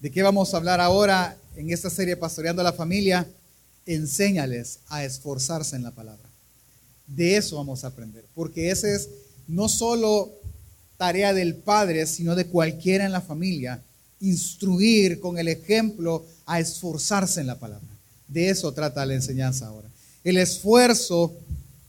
¿De 0.00 0.10
qué 0.10 0.22
vamos 0.22 0.54
a 0.54 0.56
hablar 0.56 0.80
ahora 0.80 1.36
en 1.56 1.70
esta 1.70 1.90
serie 1.90 2.16
Pastoreando 2.16 2.62
a 2.62 2.64
la 2.64 2.72
Familia? 2.72 3.28
Enséñales 3.84 4.78
a 4.88 5.04
esforzarse 5.04 5.76
en 5.76 5.82
la 5.82 5.90
palabra. 5.90 6.26
De 7.06 7.36
eso 7.36 7.56
vamos 7.56 7.84
a 7.84 7.88
aprender, 7.88 8.24
porque 8.34 8.70
esa 8.70 8.88
es 8.88 9.10
no 9.46 9.68
solo 9.68 10.30
tarea 10.96 11.34
del 11.34 11.54
padre, 11.54 12.06
sino 12.06 12.34
de 12.34 12.46
cualquiera 12.46 13.04
en 13.04 13.12
la 13.12 13.20
familia, 13.20 13.82
instruir 14.20 15.20
con 15.20 15.36
el 15.36 15.48
ejemplo 15.48 16.24
a 16.46 16.60
esforzarse 16.60 17.42
en 17.42 17.48
la 17.48 17.58
palabra. 17.58 17.88
De 18.26 18.48
eso 18.48 18.72
trata 18.72 19.04
la 19.04 19.12
enseñanza 19.12 19.66
ahora. 19.66 19.90
El 20.24 20.38
esfuerzo, 20.38 21.34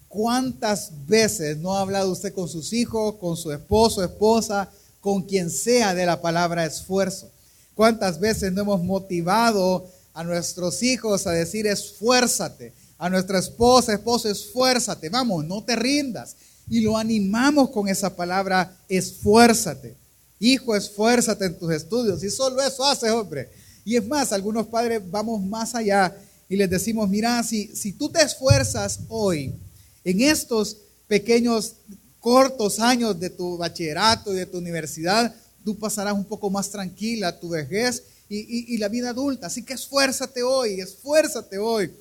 ¿cuántas 0.09 0.91
veces 1.07 1.59
no 1.59 1.77
ha 1.77 1.81
hablado 1.81 2.11
usted 2.11 2.33
con 2.33 2.49
sus 2.49 2.73
hijos, 2.73 3.15
con 3.15 3.37
su 3.37 3.53
esposo, 3.53 4.03
esposa, 4.03 4.69
con 4.99 5.21
quien 5.21 5.49
sea 5.49 5.93
de 5.95 6.05
la 6.05 6.19
palabra 6.19 6.65
esfuerzo? 6.65 7.31
¿Cuántas 7.75 8.19
veces 8.19 8.51
no 8.51 8.61
hemos 8.61 8.83
motivado 8.83 9.89
a 10.13 10.23
nuestros 10.23 10.83
hijos 10.83 11.25
a 11.27 11.31
decir 11.31 11.67
esfuérzate? 11.67 12.73
A 12.97 13.09
nuestra 13.09 13.39
esposa, 13.39 13.93
esposo, 13.93 14.29
esfuérzate, 14.29 15.09
vamos, 15.09 15.45
no 15.45 15.63
te 15.63 15.75
rindas. 15.75 16.35
Y 16.69 16.81
lo 16.81 16.97
animamos 16.97 17.71
con 17.71 17.87
esa 17.87 18.15
palabra, 18.15 18.77
esfuérzate. 18.87 19.95
Hijo, 20.39 20.75
esfuérzate 20.75 21.45
en 21.45 21.57
tus 21.57 21.71
estudios. 21.71 22.23
Y 22.23 22.29
solo 22.29 22.61
eso 22.61 22.85
hace, 22.85 23.09
hombre. 23.09 23.49
Y 23.83 23.95
es 23.95 24.05
más, 24.07 24.31
algunos 24.31 24.67
padres 24.67 25.01
vamos 25.09 25.41
más 25.41 25.73
allá 25.75 26.15
y 26.51 26.57
les 26.57 26.69
decimos, 26.69 27.07
mira, 27.09 27.41
si, 27.43 27.73
si 27.75 27.93
tú 27.93 28.09
te 28.09 28.21
esfuerzas 28.21 28.99
hoy 29.07 29.55
en 30.03 30.19
estos 30.19 30.77
pequeños, 31.07 31.75
cortos 32.19 32.79
años 32.79 33.17
de 33.19 33.29
tu 33.29 33.57
bachillerato 33.57 34.33
y 34.33 34.35
de 34.35 34.45
tu 34.45 34.57
universidad, 34.57 35.33
tú 35.63 35.77
pasarás 35.77 36.13
un 36.13 36.25
poco 36.25 36.49
más 36.49 36.69
tranquila 36.69 37.39
tu 37.39 37.49
vejez 37.49 38.03
y, 38.29 38.73
y 38.73 38.77
la 38.77 38.87
vida 38.87 39.09
adulta. 39.09 39.47
Así 39.47 39.63
que 39.63 39.73
esfuérzate 39.73 40.43
hoy, 40.43 40.79
esfuérzate 40.79 41.57
hoy. 41.57 41.91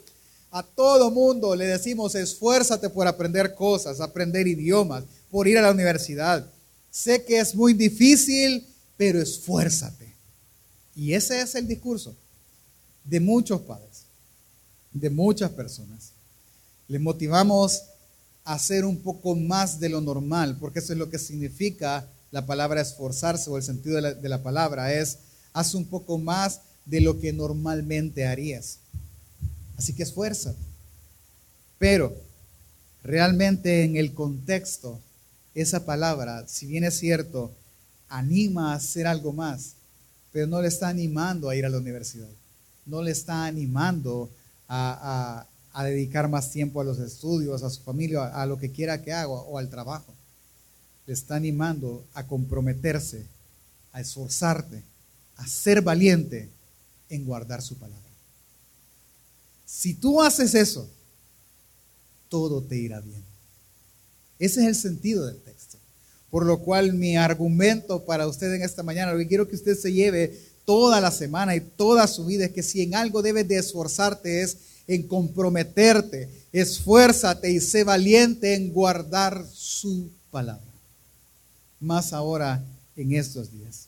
A 0.53 0.63
todo 0.63 1.11
mundo 1.11 1.55
le 1.55 1.67
decimos, 1.67 2.15
esfuérzate 2.15 2.91
por 2.91 3.07
aprender 3.07 3.55
cosas, 3.55 4.01
aprender 4.01 4.47
idiomas, 4.47 5.05
por 5.31 5.47
ir 5.47 5.59
a 5.59 5.63
la 5.63 5.71
universidad. 5.71 6.45
Sé 6.91 7.25
que 7.25 7.39
es 7.39 7.55
muy 7.55 7.73
difícil, 7.73 8.67
pero 8.97 9.21
esfuérzate. 9.21 10.13
Y 10.97 11.15
ese 11.15 11.41
es 11.41 11.55
el 11.55 11.69
discurso 11.69 12.15
de 13.05 13.21
muchos 13.21 13.61
padres, 13.63 14.03
de 14.93 15.09
muchas 15.09 15.51
personas. 15.51 16.11
Les 16.89 17.01
motivamos 17.01 17.83
a 18.45 18.55
hacer 18.55 18.85
un 18.85 18.99
poco 18.99 19.35
más 19.37 19.79
de 19.79 19.89
lo 19.89 20.01
normal, 20.01 20.57
porque 20.59 20.81
eso 20.81 20.93
es 20.93 20.99
lo 20.99 21.09
que 21.09 21.19
significa 21.19 22.07
la 22.31 22.47
palabra 22.47 22.81
esforzarse 22.81 23.51
o 23.51 23.57
el 23.57 23.63
sentido 23.63 24.01
de 24.01 24.29
la, 24.29 24.43
palabra, 24.43 24.93
es 24.95 25.19
haz 25.53 25.75
un 25.75 25.85
poco 25.85 26.19
más 26.19 26.61
de 26.87 27.01
lo 27.01 27.19
que 27.19 27.33
normalmente 27.33 28.27
harías. 28.27 28.79
Así 29.77 29.95
que 29.95 30.03
esfuérzate. 30.03 30.59
Pero 31.79 32.15
realmente 33.03 33.85
en 33.85 33.97
el 33.97 34.15
contexto, 34.15 35.01
esa 35.55 35.85
palabra, 35.85 36.47
si 36.47 36.67
bien 36.67 36.85
es 36.85 36.99
cierto, 36.99 37.51
anima 38.09 38.73
a 38.73 38.77
hacer 38.77 39.07
algo 39.07 39.33
más, 39.33 39.73
pero 40.33 40.47
no 40.47 40.63
le 40.63 40.69
está 40.69 40.89
animando 40.89 41.49
a 41.49 41.57
ir 41.57 41.65
a 41.67 41.69
la 41.69 41.79
universidad. 41.79 42.29
No 42.87 43.03
le 43.03 43.11
está 43.11 43.47
animando 43.47 44.31
a, 44.69 45.47
dedicar 45.83 46.29
más 46.29 46.51
tiempo 46.51 46.81
a 46.81 46.85
los 46.85 46.99
estudios, 46.99 47.63
a 47.63 47.71
su 47.71 47.83
familia, 47.83 48.23
a, 48.23 48.43
a 48.43 48.47
lo 48.47 48.59
que 48.59 48.71
quiera 48.71 49.03
que 49.03 49.13
haga 49.13 49.29
o 49.29 49.59
al 49.59 49.69
trabajo. 49.69 50.15
Está 51.13 51.37
animando 51.37 52.05
a 52.15 52.27
comprometerse, 52.27 53.25
a 53.93 54.01
esforzarte, 54.01 54.83
a 55.37 55.47
ser 55.47 55.83
valiente 55.83 56.49
en 57.09 57.25
guardar 57.25 57.63
su 57.63 57.77
palabra. 57.77 57.99
Si 59.67 59.95
tú 59.95 60.23
haces 60.23 60.55
eso, 60.55 60.89
todo 62.29 62.63
te 62.63 62.77
irá 62.77 63.01
bien. 63.01 63.23
Ese 64.39 64.61
es 64.61 64.67
el 64.69 64.75
sentido 64.75 65.27
del 65.27 65.39
texto. 65.39 65.79
Por 66.31 66.47
lo 66.47 66.61
cual 66.61 66.95
mi 66.95 67.17
argumento 67.17 68.05
para 68.05 68.29
usted 68.29 68.55
en 68.55 68.63
esta 68.63 68.83
mañana, 68.83 69.13
lo 69.13 69.19
que 69.19 69.27
quiero 69.27 69.49
que 69.49 69.57
usted 69.57 69.77
se 69.77 69.93
lleve 69.93 70.39
toda 70.65 71.01
la 71.01 71.11
semana 71.11 71.57
y 71.57 71.61
toda 71.61 72.07
su 72.07 72.25
vida 72.27 72.45
es 72.45 72.53
que 72.53 72.63
si 72.63 72.83
en 72.83 72.95
algo 72.95 73.23
debes 73.23 73.49
de 73.49 73.59
esforzarte 73.59 74.43
es 74.43 74.59
en 74.87 75.09
comprometerte, 75.09 76.29
esfuérzate 76.53 77.51
y 77.51 77.61
sé 77.61 77.83
valiente 77.83 78.55
en 78.55 78.73
guardar 78.73 79.45
su 79.53 80.11
palabra. 80.31 80.70
Más 81.81 82.13
ahora 82.13 82.63
en 82.95 83.15
estos 83.15 83.51
días. 83.51 83.87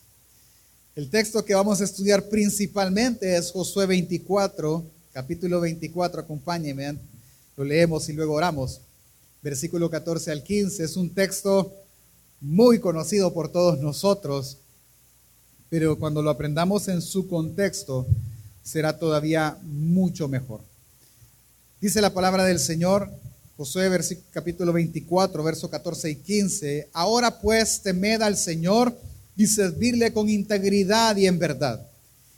El 0.95 1.09
texto 1.09 1.45
que 1.45 1.53
vamos 1.53 1.79
a 1.79 1.83
estudiar 1.83 2.27
principalmente 2.27 3.35
es 3.35 3.51
Josué 3.51 3.85
24, 3.85 4.83
capítulo 5.11 5.61
24, 5.61 6.21
acompáñenme, 6.21 6.97
lo 7.55 7.63
leemos 7.63 8.09
y 8.09 8.13
luego 8.13 8.33
oramos. 8.33 8.81
Versículo 9.43 9.91
14 9.91 10.31
al 10.31 10.43
15 10.43 10.83
es 10.83 10.97
un 10.97 11.11
texto 11.11 11.71
muy 12.41 12.79
conocido 12.79 13.31
por 13.31 13.51
todos 13.51 13.79
nosotros, 13.79 14.57
pero 15.69 15.97
cuando 15.99 16.21
lo 16.21 16.31
aprendamos 16.31 16.87
en 16.87 17.01
su 17.01 17.27
contexto 17.27 18.07
será 18.63 18.97
todavía 18.97 19.57
mucho 19.61 20.27
mejor. 20.27 20.61
Dice 21.79 22.01
la 22.01 22.13
palabra 22.13 22.43
del 22.45 22.59
Señor, 22.59 23.09
Josué 23.57 23.89
capítulo 24.31 24.73
24, 24.73 25.43
verso 25.43 25.69
14 25.69 26.09
y 26.09 26.15
15, 26.15 26.89
ahora 26.93 27.39
pues 27.39 27.81
temed 27.81 28.21
al 28.21 28.35
Señor 28.35 28.97
y 29.35 29.47
servirle 29.47 30.11
con 30.11 30.29
integridad 30.29 31.15
y 31.17 31.27
en 31.27 31.37
verdad 31.39 31.87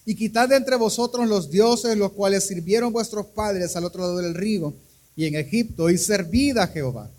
y 0.05 0.15
quitad 0.15 0.47
de 0.47 0.55
entre 0.55 0.75
vosotros 0.75 1.27
los 1.27 1.49
dioses 1.49 1.97
los 1.97 2.11
cuales 2.11 2.45
sirvieron 2.45 2.93
vuestros 2.93 3.25
padres 3.25 3.75
al 3.75 3.85
otro 3.85 4.01
lado 4.01 4.17
del 4.17 4.35
río 4.35 4.73
y 5.15 5.25
en 5.25 5.35
Egipto, 5.35 5.89
y 5.89 5.97
servid 5.97 6.57
a 6.57 6.67
Jehová. 6.67 7.09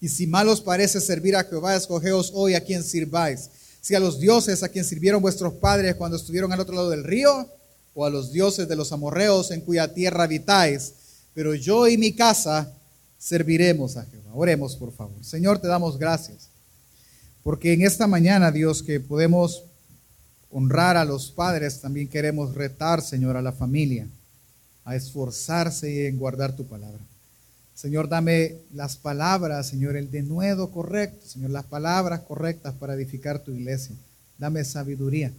Y 0.00 0.08
si 0.08 0.26
mal 0.26 0.48
os 0.48 0.60
parece 0.60 1.00
servir 1.00 1.36
a 1.36 1.44
Jehová, 1.44 1.76
escogeos 1.76 2.32
hoy 2.34 2.54
a 2.54 2.60
quien 2.60 2.82
sirváis. 2.82 3.48
Si 3.80 3.94
a 3.94 4.00
los 4.00 4.18
dioses 4.18 4.64
a 4.64 4.68
quien 4.68 4.84
sirvieron 4.84 5.22
vuestros 5.22 5.54
padres 5.54 5.94
cuando 5.94 6.16
estuvieron 6.16 6.52
al 6.52 6.60
otro 6.60 6.74
lado 6.74 6.90
del 6.90 7.04
río, 7.04 7.48
o 7.94 8.04
a 8.04 8.10
los 8.10 8.32
dioses 8.32 8.68
de 8.68 8.76
los 8.76 8.92
amorreos 8.92 9.52
en 9.52 9.60
cuya 9.60 9.94
tierra 9.94 10.24
habitáis. 10.24 10.92
Pero 11.32 11.54
yo 11.54 11.86
y 11.86 11.96
mi 11.96 12.12
casa 12.12 12.70
serviremos 13.18 13.96
a 13.96 14.04
Jehová. 14.04 14.30
Oremos, 14.34 14.76
por 14.76 14.92
favor. 14.92 15.24
Señor, 15.24 15.58
te 15.58 15.68
damos 15.68 15.98
gracias. 15.98 16.48
Porque 17.42 17.72
en 17.72 17.82
esta 17.82 18.06
mañana, 18.06 18.50
Dios, 18.50 18.82
que 18.82 19.00
podemos 19.00 19.64
honrar 20.50 20.96
a 20.96 21.04
los 21.04 21.30
padres, 21.30 21.80
también 21.80 22.08
queremos 22.08 22.54
retar, 22.54 23.02
Señor, 23.02 23.36
a 23.36 23.42
la 23.42 23.52
familia, 23.52 24.06
a 24.84 24.96
esforzarse 24.96 26.08
en 26.08 26.18
guardar 26.18 26.56
tu 26.56 26.66
palabra. 26.66 27.00
Señor, 27.74 28.08
dame 28.08 28.56
las 28.72 28.96
palabras, 28.96 29.68
Señor, 29.68 29.96
el 29.96 30.10
denuedo 30.10 30.70
correcto, 30.70 31.26
Señor, 31.26 31.50
las 31.50 31.66
palabras 31.66 32.20
correctas 32.20 32.74
para 32.74 32.94
edificar 32.94 33.38
tu 33.40 33.52
iglesia. 33.52 33.94
Dame 34.38 34.64
sabiduría. 34.64 35.30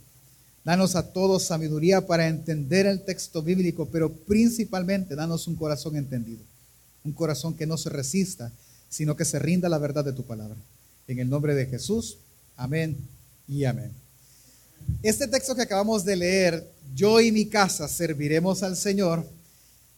Danos 0.63 0.95
a 0.95 1.13
todos 1.13 1.45
sabiduría 1.45 2.05
para 2.05 2.27
entender 2.27 2.85
el 2.85 3.01
texto 3.03 3.41
bíblico, 3.41 3.87
pero 3.91 4.11
principalmente 4.11 5.15
danos 5.15 5.47
un 5.47 5.55
corazón 5.55 5.95
entendido, 5.95 6.43
un 7.07 7.13
corazón 7.13 7.55
que 7.55 7.65
no 7.65 7.77
se 7.77 7.89
resista, 7.89 8.51
sino 8.89 9.15
que 9.15 9.25
se 9.25 9.39
rinda 9.39 9.67
a 9.67 9.71
la 9.71 9.77
verdad 9.77 10.05
de 10.05 10.13
tu 10.13 10.23
palabra. 10.23 10.57
En 11.07 11.19
el 11.19 11.29
nombre 11.29 11.55
de 11.55 11.65
Jesús, 11.65 12.17
amén 12.55 12.97
y 13.47 13.65
amén. 13.65 13.91
Este 15.01 15.27
texto 15.27 15.55
que 15.55 15.63
acabamos 15.63 16.03
de 16.05 16.15
leer, 16.15 16.67
yo 16.95 17.19
y 17.19 17.31
mi 17.31 17.45
casa 17.45 17.87
serviremos 17.87 18.63
al 18.63 18.75
Señor, 18.75 19.25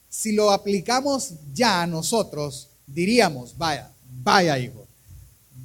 si 0.09 0.31
lo 0.31 0.51
aplicamos 0.51 1.33
ya 1.53 1.83
a 1.83 1.87
nosotros, 1.87 2.67
diríamos, 2.87 3.55
vaya, 3.57 3.91
vaya 4.23 4.57
hijo, 4.57 4.87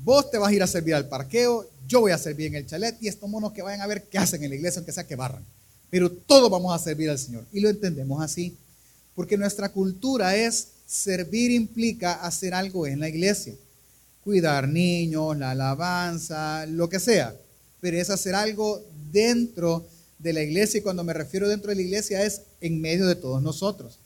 vos 0.03 0.31
te 0.31 0.39
vas 0.39 0.51
a 0.51 0.55
ir 0.55 0.63
a 0.63 0.67
servir 0.67 0.95
al 0.95 1.09
parqueo, 1.09 1.69
yo 1.87 2.01
voy 2.01 2.13
a 2.13 2.19
servir 2.19 2.49
en 2.49 2.57
el 2.57 2.67
chalet 2.67 2.97
y 3.01 3.09
estos 3.09 3.29
monos 3.29 3.53
que 3.53 3.63
vayan 3.63 3.81
a 3.81 3.87
ver 3.87 4.05
qué 4.05 4.19
hacen 4.19 4.43
en 4.43 4.51
la 4.51 4.57
iglesia, 4.57 4.79
aunque 4.79 4.93
sea 4.93 5.07
que 5.07 5.17
barran. 5.17 5.45
Pero 5.91 6.11
todos 6.11 6.51
vamos 6.51 6.75
a 6.75 6.83
servir 6.83 7.09
al 7.11 7.19
Señor. 7.19 7.45
Y 7.53 7.61
lo 7.61 7.69
entendemos 7.69 8.23
así, 8.23 8.57
porque 9.15 9.37
nuestra 9.37 9.71
cultura 9.71 10.35
es 10.37 10.69
servir 10.95 11.51
implica 11.51 12.15
hacer 12.15 12.55
algo 12.55 12.87
en 12.87 13.01
la 13.01 13.09
iglesia. 13.09 13.55
Cuidar 14.23 14.69
niños, 14.69 15.37
la 15.37 15.51
alabanza, 15.51 16.67
lo 16.67 16.89
que 16.89 17.01
sea. 17.01 17.35
Pero 17.81 17.99
es 17.99 18.11
hacer 18.11 18.35
algo 18.35 18.83
dentro 19.11 19.87
de 20.19 20.33
la 20.33 20.43
iglesia, 20.43 20.79
y 20.79 20.83
cuando 20.83 21.05
me 21.05 21.13
refiero 21.13 21.49
dentro 21.49 21.71
de 21.71 21.77
la 21.77 21.83
iglesia 21.83 22.25
es 22.25 22.43
en 22.61 22.81
medio 22.81 23.07
de 23.07 23.17
todos 23.17 23.43
nosotros. 23.43 23.99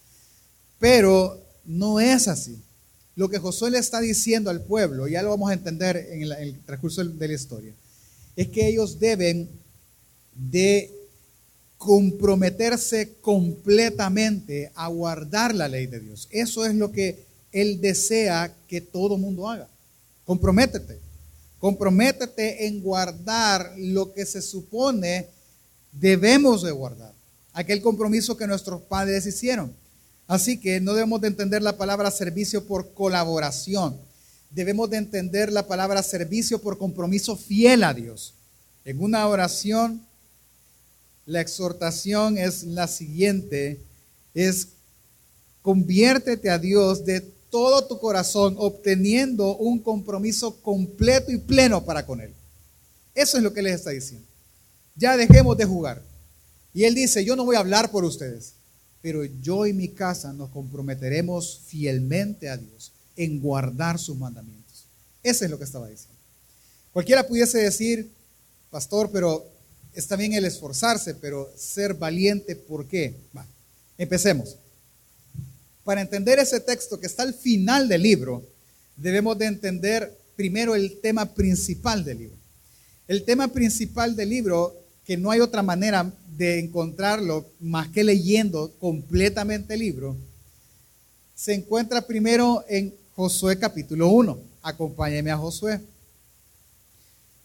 Pero 0.79 1.40
no 1.64 2.00
es 2.00 2.26
así. 2.26 2.58
Lo 3.14 3.29
que 3.29 3.38
Josué 3.38 3.70
le 3.70 3.79
está 3.79 4.00
diciendo 4.00 4.49
al 4.49 4.62
pueblo, 4.62 5.06
ya 5.06 5.23
lo 5.23 5.31
vamos 5.31 5.50
a 5.50 5.55
entender 5.55 5.96
en 6.11 6.23
el, 6.23 6.58
transcurso 6.64 7.05
de 7.05 7.29
la 7.29 7.34
historia, 7.34 7.73
es 8.34 8.49
que 8.49 8.67
ellos 8.67 8.99
deben 8.99 9.49
de 10.34 10.91
comprometerse 11.78 13.14
completamente 13.20 14.70
a 14.75 14.88
guardar 14.88 15.54
la 15.54 15.69
ley 15.69 15.86
de 15.86 16.00
Dios. 16.00 16.28
Eso 16.30 16.66
es 16.66 16.75
lo 16.75 16.92
que 16.92 17.25
Él 17.52 17.80
desea 17.80 18.52
que 18.66 18.80
todo 18.80 19.16
mundo 19.16 19.48
haga. 19.48 19.69
Comprométete. 20.26 20.98
Comprométete 21.58 22.66
en 22.66 22.82
guardar 22.82 23.72
lo 23.78 24.12
que 24.12 24.26
se 24.26 24.42
supone 24.42 25.28
debemos 25.92 26.62
de 26.62 26.70
guardar 26.70 27.12
aquel 27.58 27.82
compromiso 27.82 28.36
que 28.36 28.46
nuestros 28.46 28.82
padres 28.82 29.26
hicieron. 29.26 29.74
Así 30.28 30.60
que 30.60 30.81
no 30.81 30.94
debemos 30.94 31.20
de 31.20 31.26
entender 31.28 31.60
la 31.60 31.76
palabra 31.76 32.10
servicio 32.10 32.64
por 32.64 32.92
colaboración. 32.92 33.96
Debemos 34.50 34.88
de 34.90 34.98
entender 34.98 35.52
la 35.52 35.66
palabra 35.66 36.02
servicio 36.04 36.60
por 36.60 36.78
compromiso 36.78 37.36
fiel 37.36 37.82
a 37.82 37.94
Dios. 37.94 38.34
En 38.84 39.02
una 39.02 39.26
oración, 39.26 40.06
la 41.28 41.40
exhortación 41.40 42.36
es 42.38 42.64
la 42.64 42.88
siguiente, 42.88 43.80
es 44.34 44.69
conviértete 45.62 46.50
a 46.50 46.58
Dios 46.58 47.04
de 47.04 47.20
todo 47.20 47.86
tu 47.86 48.00
corazón, 48.00 48.56
obteniendo 48.58 49.56
un 49.56 49.78
compromiso 49.78 50.60
completo 50.60 51.30
y 51.30 51.38
pleno 51.38 51.84
para 51.84 52.04
con 52.04 52.20
Él. 52.20 52.32
Eso 53.14 53.36
es 53.36 53.44
lo 53.44 53.52
que 53.52 53.62
les 53.62 53.76
está 53.76 53.90
diciendo. 53.90 54.26
Ya 54.96 55.16
dejemos 55.16 55.56
de 55.56 55.64
jugar. 55.64 56.02
Y 56.75 56.84
Él 56.84 56.96
dice, 56.96 57.25
yo 57.25 57.36
no 57.36 57.44
voy 57.44 57.54
a 57.54 57.60
hablar 57.60 57.90
por 57.90 58.04
ustedes 58.04 58.54
pero 59.00 59.24
yo 59.24 59.66
y 59.66 59.72
mi 59.72 59.88
casa 59.88 60.32
nos 60.32 60.50
comprometeremos 60.50 61.62
fielmente 61.66 62.48
a 62.48 62.56
Dios 62.56 62.92
en 63.16 63.40
guardar 63.40 63.98
sus 63.98 64.16
mandamientos. 64.16 64.84
Eso 65.22 65.44
es 65.44 65.50
lo 65.50 65.58
que 65.58 65.64
estaba 65.64 65.88
diciendo. 65.88 66.19
Cualquiera 66.92 67.26
pudiese 67.26 67.58
decir, 67.58 68.10
pastor, 68.70 69.10
pero 69.12 69.46
está 70.00 70.16
bien 70.16 70.32
el 70.32 70.44
esforzarse, 70.44 71.14
pero 71.14 71.50
ser 71.56 71.94
valiente, 71.94 72.54
¿por 72.54 72.86
qué? 72.86 73.14
empecemos. 73.96 74.56
Para 75.82 76.00
entender 76.00 76.38
ese 76.38 76.60
texto 76.60 77.00
que 77.00 77.06
está 77.06 77.24
al 77.24 77.34
final 77.34 77.88
del 77.88 78.02
libro, 78.02 78.44
debemos 78.96 79.36
de 79.38 79.46
entender 79.46 80.16
primero 80.36 80.76
el 80.76 81.00
tema 81.00 81.26
principal 81.26 82.04
del 82.04 82.18
libro. 82.18 82.36
El 83.08 83.24
tema 83.24 83.48
principal 83.48 84.14
del 84.14 84.28
libro, 84.28 84.76
que 85.04 85.16
no 85.16 85.32
hay 85.32 85.40
otra 85.40 85.62
manera 85.62 86.12
de 86.36 86.60
encontrarlo 86.60 87.46
más 87.58 87.88
que 87.88 88.04
leyendo 88.04 88.72
completamente 88.78 89.74
el 89.74 89.80
libro, 89.80 90.16
se 91.34 91.54
encuentra 91.54 92.06
primero 92.06 92.64
en 92.68 92.94
Josué 93.16 93.58
capítulo 93.58 94.08
1. 94.10 94.38
Acompáñeme 94.62 95.32
a 95.32 95.38
Josué. 95.38 95.80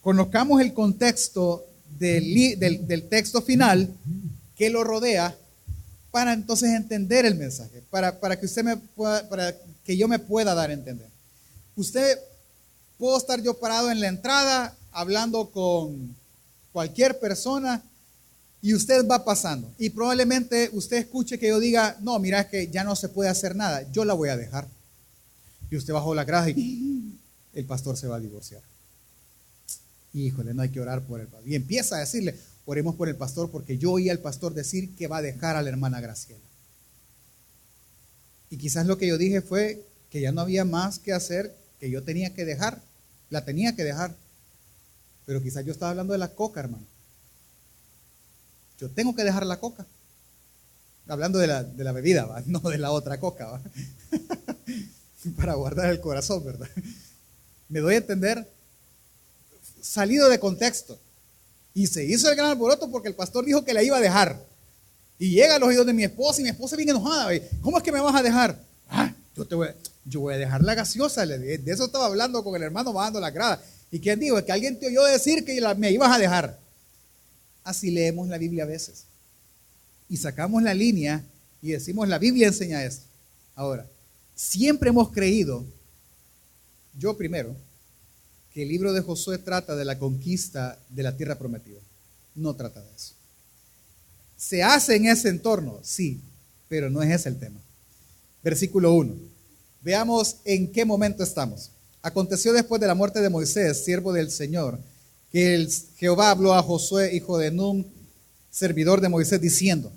Conozcamos 0.01 0.61
el 0.61 0.73
contexto 0.73 1.65
del, 1.99 2.59
del, 2.87 3.03
texto 3.09 3.41
final 3.41 3.89
que 4.55 4.69
lo 4.69 4.83
rodea 4.83 5.35
para 6.11 6.33
entonces 6.33 6.69
entender 6.71 7.25
el 7.25 7.35
mensaje, 7.35 7.81
para, 7.89 8.19
para, 8.19 8.39
que 8.39 8.45
usted 8.45 8.63
me 8.63 8.77
pueda, 8.77 9.27
para 9.27 9.55
que 9.83 9.97
yo 9.97 10.07
me 10.07 10.19
pueda 10.19 10.53
dar 10.53 10.69
a 10.69 10.73
entender. 10.73 11.07
Usted, 11.75 12.19
puedo 12.97 13.17
estar 13.17 13.41
yo 13.41 13.55
parado 13.55 13.89
en 13.91 13.99
la 13.99 14.07
entrada 14.07 14.75
hablando 14.91 15.49
con 15.49 16.15
cualquier 16.71 17.19
persona 17.19 17.81
y 18.61 18.73
usted 18.73 19.07
va 19.07 19.25
pasando. 19.25 19.71
Y 19.77 19.89
probablemente 19.89 20.69
usted 20.73 20.97
escuche 20.97 21.37
que 21.37 21.49
yo 21.49 21.59
diga, 21.59 21.97
no, 22.01 22.17
mira, 22.19 22.41
es 22.41 22.47
que 22.47 22.67
ya 22.69 22.83
no 22.83 22.95
se 22.95 23.09
puede 23.09 23.29
hacer 23.29 23.55
nada, 23.55 23.83
yo 23.91 24.05
la 24.05 24.13
voy 24.13 24.29
a 24.29 24.37
dejar. 24.37 24.67
Y 25.69 25.75
usted 25.75 25.93
bajó 25.93 26.13
la 26.13 26.23
grada 26.23 26.49
y 26.49 27.17
el 27.53 27.65
pastor 27.65 27.97
se 27.97 28.07
va 28.07 28.17
a 28.17 28.19
divorciar. 28.19 28.61
Híjole, 30.13 30.53
no 30.53 30.61
hay 30.61 30.69
que 30.69 30.79
orar 30.79 31.01
por 31.01 31.19
el 31.19 31.27
pastor. 31.27 31.47
Y 31.47 31.55
empieza 31.55 31.95
a 31.95 31.99
decirle, 31.99 32.35
oremos 32.65 32.95
por 32.95 33.09
el 33.09 33.15
pastor 33.15 33.49
porque 33.49 33.77
yo 33.77 33.91
oí 33.91 34.09
al 34.09 34.19
pastor 34.19 34.53
decir 34.53 34.95
que 34.95 35.07
va 35.07 35.17
a 35.17 35.21
dejar 35.21 35.55
a 35.55 35.61
la 35.61 35.69
hermana 35.69 35.99
Graciela. 36.01 36.41
Y 38.49 38.57
quizás 38.57 38.85
lo 38.85 38.99
que 38.99 39.07
yo 39.07 39.17
dije 39.17 39.41
fue 39.41 39.83
que 40.11 40.21
ya 40.21 40.31
no 40.31 40.41
había 40.41 40.63
más 40.63 40.99
que 40.99 41.11
hacer, 41.11 41.55
que 41.79 41.89
yo 41.89 42.03
tenía 42.03 42.35
que 42.35 42.45
dejar, 42.45 42.79
la 43.31 43.43
tenía 43.43 43.75
que 43.75 43.83
dejar. 43.83 44.15
Pero 45.25 45.41
quizás 45.41 45.65
yo 45.65 45.71
estaba 45.71 45.89
hablando 45.89 46.13
de 46.13 46.19
la 46.19 46.27
coca, 46.27 46.59
hermano. 46.59 46.85
Yo 48.79 48.89
tengo 48.89 49.15
que 49.15 49.23
dejar 49.23 49.45
la 49.47 49.59
coca. 49.59 49.87
Hablando 51.07 51.39
de 51.39 51.47
la, 51.47 51.91
bebida, 51.91 52.43
no 52.45 52.59
de 52.59 52.77
la 52.77 52.91
otra 52.91 53.19
coca, 53.19 53.59
para 55.35 55.55
guardar 55.55 55.89
el 55.89 55.99
corazón, 55.99 56.45
¿verdad? 56.45 56.69
Me 57.69 57.79
doy 57.79 57.95
a 57.95 57.97
entender, 57.97 58.47
salido 59.83 60.29
de 60.29 60.39
contexto. 60.39 60.97
Y 61.73 61.87
se 61.87 62.05
hizo 62.05 62.29
el 62.29 62.35
gran 62.35 62.51
alboroto 62.51 62.89
porque 62.89 63.09
el 63.09 63.15
pastor 63.15 63.45
dijo 63.45 63.63
que 63.65 63.73
la 63.73 63.83
iba 63.83 63.97
a 63.97 64.01
dejar. 64.01 64.39
Y 65.19 65.31
llega 65.31 65.55
a 65.55 65.59
los 65.59 65.69
oídos 65.69 65.85
de 65.85 65.93
mi 65.93 66.03
esposa 66.03 66.41
y 66.41 66.43
mi 66.43 66.49
esposa 66.49 66.75
viene 66.75 66.91
enojada. 66.91 67.31
¿Cómo 67.61 67.77
es 67.77 67.83
que 67.83 67.91
me 67.91 67.99
vas 67.99 68.15
a 68.15 68.23
dejar? 68.23 68.59
Ah, 68.89 69.13
yo, 69.35 69.45
te 69.45 69.55
voy, 69.55 69.67
yo 70.05 70.21
voy 70.21 70.33
a 70.35 70.37
dejar 70.37 70.63
la 70.63 70.75
gaseosa. 70.75 71.25
De 71.25 71.61
eso 71.65 71.85
estaba 71.85 72.05
hablando 72.05 72.43
con 72.43 72.55
el 72.55 72.63
hermano 72.63 72.93
bajando 72.93 73.19
la 73.19 73.31
grada. 73.31 73.61
¿Y 73.91 73.99
quién 73.99 74.19
dijo? 74.19 74.37
Es 74.37 74.45
que 74.45 74.51
alguien 74.51 74.79
te 74.79 74.87
oyó 74.87 75.03
decir 75.03 75.45
que 75.45 75.61
me 75.77 75.91
ibas 75.91 76.11
a 76.11 76.19
dejar. 76.19 76.59
Así 77.63 77.91
leemos 77.91 78.27
la 78.27 78.37
Biblia 78.37 78.63
a 78.63 78.67
veces. 78.67 79.05
Y 80.09 80.17
sacamos 80.17 80.61
la 80.63 80.73
línea 80.73 81.23
y 81.61 81.71
decimos, 81.71 82.07
la 82.07 82.19
Biblia 82.19 82.47
enseña 82.47 82.83
esto. 82.83 83.05
Ahora, 83.55 83.87
siempre 84.35 84.89
hemos 84.89 85.11
creído, 85.11 85.63
yo 86.97 87.15
primero, 87.15 87.55
que 88.53 88.63
el 88.63 88.69
libro 88.69 88.93
de 88.93 89.01
Josué 89.01 89.39
trata 89.39 89.75
de 89.75 89.85
la 89.85 89.97
conquista 89.97 90.77
de 90.89 91.03
la 91.03 91.17
tierra 91.17 91.37
prometida. 91.37 91.79
No 92.35 92.55
trata 92.55 92.81
de 92.81 92.89
eso. 92.95 93.13
¿Se 94.37 94.61
hace 94.61 94.95
en 94.95 95.07
ese 95.07 95.29
entorno? 95.29 95.79
Sí, 95.81 96.21
pero 96.69 96.89
no 96.89 97.01
es 97.01 97.11
ese 97.11 97.29
el 97.29 97.39
tema. 97.39 97.59
Versículo 98.43 98.93
1. 98.93 99.13
Veamos 99.81 100.37
en 100.45 100.71
qué 100.71 100.85
momento 100.85 101.23
estamos. 101.23 101.71
Aconteció 102.01 102.53
después 102.53 102.79
de 102.79 102.87
la 102.87 102.95
muerte 102.95 103.21
de 103.21 103.29
Moisés, 103.29 103.83
siervo 103.83 104.13
del 104.13 104.29
Señor, 104.29 104.79
que 105.31 105.55
el 105.55 105.71
Jehová 105.97 106.31
habló 106.31 106.53
a 106.53 106.61
Josué, 106.61 107.15
hijo 107.15 107.37
de 107.37 107.51
Nun, 107.51 107.87
servidor 108.51 109.01
de 109.01 109.09
Moisés, 109.09 109.41
diciendo, 109.41 109.91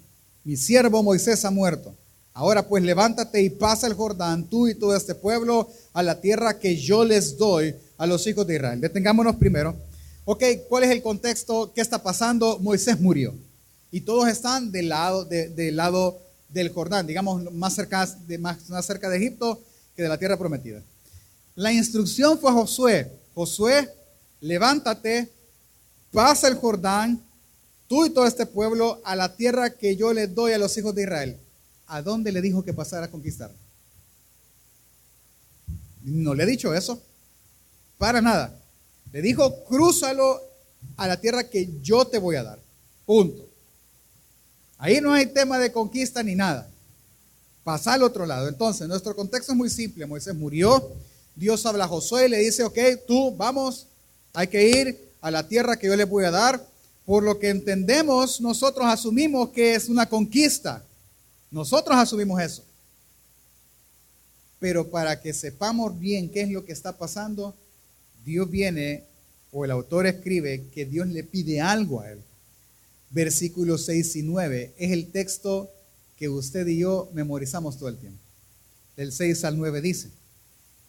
mi 0.44 0.56
siervo 0.56 1.02
Moisés 1.02 1.44
ha 1.44 1.50
muerto. 1.50 1.94
Ahora 2.36 2.68
pues 2.68 2.84
levántate 2.84 3.40
y 3.40 3.48
pasa 3.48 3.86
el 3.86 3.94
Jordán, 3.94 4.44
tú 4.44 4.68
y 4.68 4.74
todo 4.74 4.94
este 4.94 5.14
pueblo, 5.14 5.70
a 5.94 6.02
la 6.02 6.20
tierra 6.20 6.58
que 6.58 6.76
yo 6.76 7.02
les 7.02 7.38
doy 7.38 7.74
a 7.96 8.06
los 8.06 8.26
hijos 8.26 8.46
de 8.46 8.56
Israel. 8.56 8.78
Detengámonos 8.78 9.36
primero. 9.36 9.74
Ok, 10.26 10.44
¿cuál 10.68 10.84
es 10.84 10.90
el 10.90 11.00
contexto? 11.00 11.72
¿Qué 11.74 11.80
está 11.80 12.02
pasando? 12.02 12.58
Moisés 12.58 13.00
murió. 13.00 13.34
Y 13.90 14.02
todos 14.02 14.28
están 14.28 14.70
del 14.70 14.90
lado, 14.90 15.24
del, 15.24 16.68
Jordán, 16.74 17.06
digamos, 17.06 17.50
más 17.54 17.74
cerca, 17.74 18.06
de, 18.26 18.36
más 18.36 18.58
cerca 18.82 19.08
de 19.08 19.16
Egipto 19.16 19.58
que 19.96 20.02
de 20.02 20.10
la 20.10 20.18
tierra 20.18 20.36
prometida. 20.36 20.82
La 21.54 21.72
instrucción 21.72 22.38
fue 22.38 22.50
a 22.50 22.54
Josué. 22.54 23.10
Josué, 23.34 23.88
levántate, 24.42 25.30
pasa 26.12 26.48
el 26.48 26.56
Jordán, 26.56 27.18
tú 27.88 28.04
y 28.04 28.10
todo 28.10 28.26
este 28.26 28.44
pueblo, 28.44 29.00
a 29.06 29.16
la 29.16 29.34
tierra 29.34 29.70
que 29.70 29.96
yo 29.96 30.12
les 30.12 30.34
doy 30.34 30.52
a 30.52 30.58
los 30.58 30.76
hijos 30.76 30.94
de 30.94 31.04
Israel. 31.04 31.40
¿A 31.86 32.02
dónde 32.02 32.32
le 32.32 32.40
dijo 32.40 32.64
que 32.64 32.72
pasara 32.72 33.06
a 33.06 33.10
conquistar? 33.10 33.52
No 36.02 36.34
le 36.34 36.44
he 36.44 36.46
dicho 36.46 36.74
eso. 36.74 37.00
Para 37.98 38.20
nada. 38.20 38.58
Le 39.12 39.22
dijo, 39.22 39.64
crúzalo 39.64 40.40
a 40.96 41.06
la 41.06 41.20
tierra 41.20 41.48
que 41.48 41.68
yo 41.82 42.06
te 42.06 42.18
voy 42.18 42.36
a 42.36 42.42
dar. 42.42 42.60
Punto. 43.04 43.46
Ahí 44.78 45.00
no 45.00 45.12
hay 45.12 45.26
tema 45.26 45.58
de 45.58 45.72
conquista 45.72 46.22
ni 46.22 46.34
nada. 46.34 46.68
Pasa 47.64 47.94
al 47.94 48.02
otro 48.02 48.26
lado. 48.26 48.48
Entonces, 48.48 48.86
nuestro 48.86 49.16
contexto 49.16 49.52
es 49.52 49.58
muy 49.58 49.70
simple. 49.70 50.06
Moisés 50.06 50.34
murió. 50.34 50.92
Dios 51.34 51.64
habla 51.66 51.84
a 51.84 51.88
Josué 51.88 52.26
y 52.26 52.28
le 52.30 52.38
dice, 52.38 52.64
ok, 52.64 52.78
tú 53.06 53.34
vamos, 53.36 53.86
hay 54.32 54.46
que 54.48 54.68
ir 54.68 55.10
a 55.20 55.30
la 55.30 55.46
tierra 55.46 55.76
que 55.76 55.86
yo 55.86 55.96
les 55.96 56.08
voy 56.08 56.24
a 56.24 56.30
dar. 56.30 56.64
Por 57.04 57.22
lo 57.22 57.38
que 57.38 57.50
entendemos, 57.50 58.40
nosotros 58.40 58.86
asumimos 58.86 59.50
que 59.50 59.74
es 59.74 59.88
una 59.88 60.08
conquista. 60.08 60.84
Nosotros 61.50 61.96
asumimos 61.96 62.40
eso. 62.40 62.64
Pero 64.58 64.88
para 64.88 65.20
que 65.20 65.32
sepamos 65.32 65.98
bien 65.98 66.30
qué 66.30 66.42
es 66.42 66.50
lo 66.50 66.64
que 66.64 66.72
está 66.72 66.96
pasando, 66.96 67.54
Dios 68.24 68.50
viene, 68.50 69.04
o 69.52 69.64
el 69.64 69.70
autor 69.70 70.06
escribe, 70.06 70.64
que 70.74 70.86
Dios 70.86 71.06
le 71.08 71.22
pide 71.22 71.60
algo 71.60 72.00
a 72.00 72.10
él. 72.10 72.20
Versículos 73.10 73.84
6 73.86 74.16
y 74.16 74.22
9 74.22 74.74
es 74.78 74.90
el 74.92 75.10
texto 75.10 75.70
que 76.18 76.28
usted 76.28 76.66
y 76.66 76.78
yo 76.78 77.10
memorizamos 77.12 77.78
todo 77.78 77.88
el 77.88 77.98
tiempo. 77.98 78.18
Del 78.96 79.12
6 79.12 79.44
al 79.44 79.58
9 79.58 79.80
dice, 79.80 80.08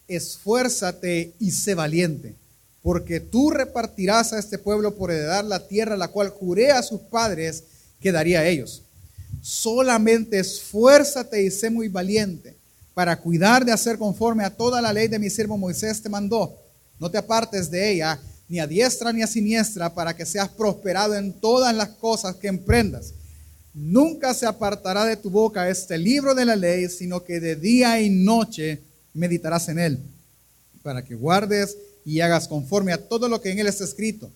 esfuérzate 0.08 1.34
y 1.40 1.52
sé 1.52 1.76
valiente 1.76 2.36
porque 2.88 3.20
tú 3.20 3.50
repartirás 3.50 4.32
a 4.32 4.40
este 4.40 4.58
pueblo 4.58 4.96
por 4.96 5.12
heredar 5.12 5.44
la 5.44 5.68
tierra 5.68 5.98
la 5.98 6.08
cual 6.08 6.30
juré 6.30 6.72
a 6.72 6.82
sus 6.82 7.02
padres 7.02 7.66
que 8.00 8.14
daría 8.14 8.40
a 8.40 8.48
ellos. 8.48 8.82
Solamente 9.42 10.40
esfuérzate 10.40 11.44
y 11.44 11.52
sé 11.52 11.70
muy 11.70 11.88
valiente 11.88 12.56
para 12.94 13.16
cuidar 13.16 13.64
de 13.64 13.72
hacer 13.72 13.98
conforme 13.98 14.44
a 14.44 14.50
toda 14.50 14.82
la 14.82 14.92
ley 14.92 15.08
de 15.08 15.20
mi 15.20 15.30
siervo 15.30 15.56
Moisés 15.56 16.02
te 16.02 16.10
mandó. 16.10 16.58
No 17.00 17.12
te 17.12 17.20
apartes 17.20 17.70
de 17.70 17.92
ella, 17.92 18.20
ni 18.50 18.60
a 18.60 18.66
diestra 18.66 19.14
ni 19.14 19.22
a 19.22 19.28
siniestra, 19.28 19.94
para 19.94 20.16
que 20.16 20.26
seas 20.26 20.50
prosperado 20.50 21.14
en 21.14 21.32
todas 21.32 21.76
las 21.76 21.90
cosas 21.90 22.36
que 22.38 22.48
emprendas. 22.48 23.14
Nunca 23.72 24.34
se 24.34 24.48
apartará 24.48 25.06
de 25.06 25.16
tu 25.16 25.30
boca 25.30 25.70
este 25.70 25.96
libro 26.00 26.34
de 26.34 26.46
la 26.46 26.56
ley, 26.56 26.90
sino 26.90 27.24
que 27.24 27.40
de 27.40 27.56
día 27.56 28.02
y 28.02 28.10
noche 28.10 28.82
meditarás 29.14 29.70
en 29.70 29.78
él, 29.78 30.00
para 30.82 31.04
que 31.04 31.14
guardes 31.14 31.78
y 32.04 32.22
hagas 32.22 32.48
conforme 32.48 32.94
a 32.94 33.08
todo 33.08 33.30
lo 33.30 33.40
que 33.40 33.52
en 33.52 33.60
él 33.60 33.68
está 33.68 33.84
escrito, 33.84 34.32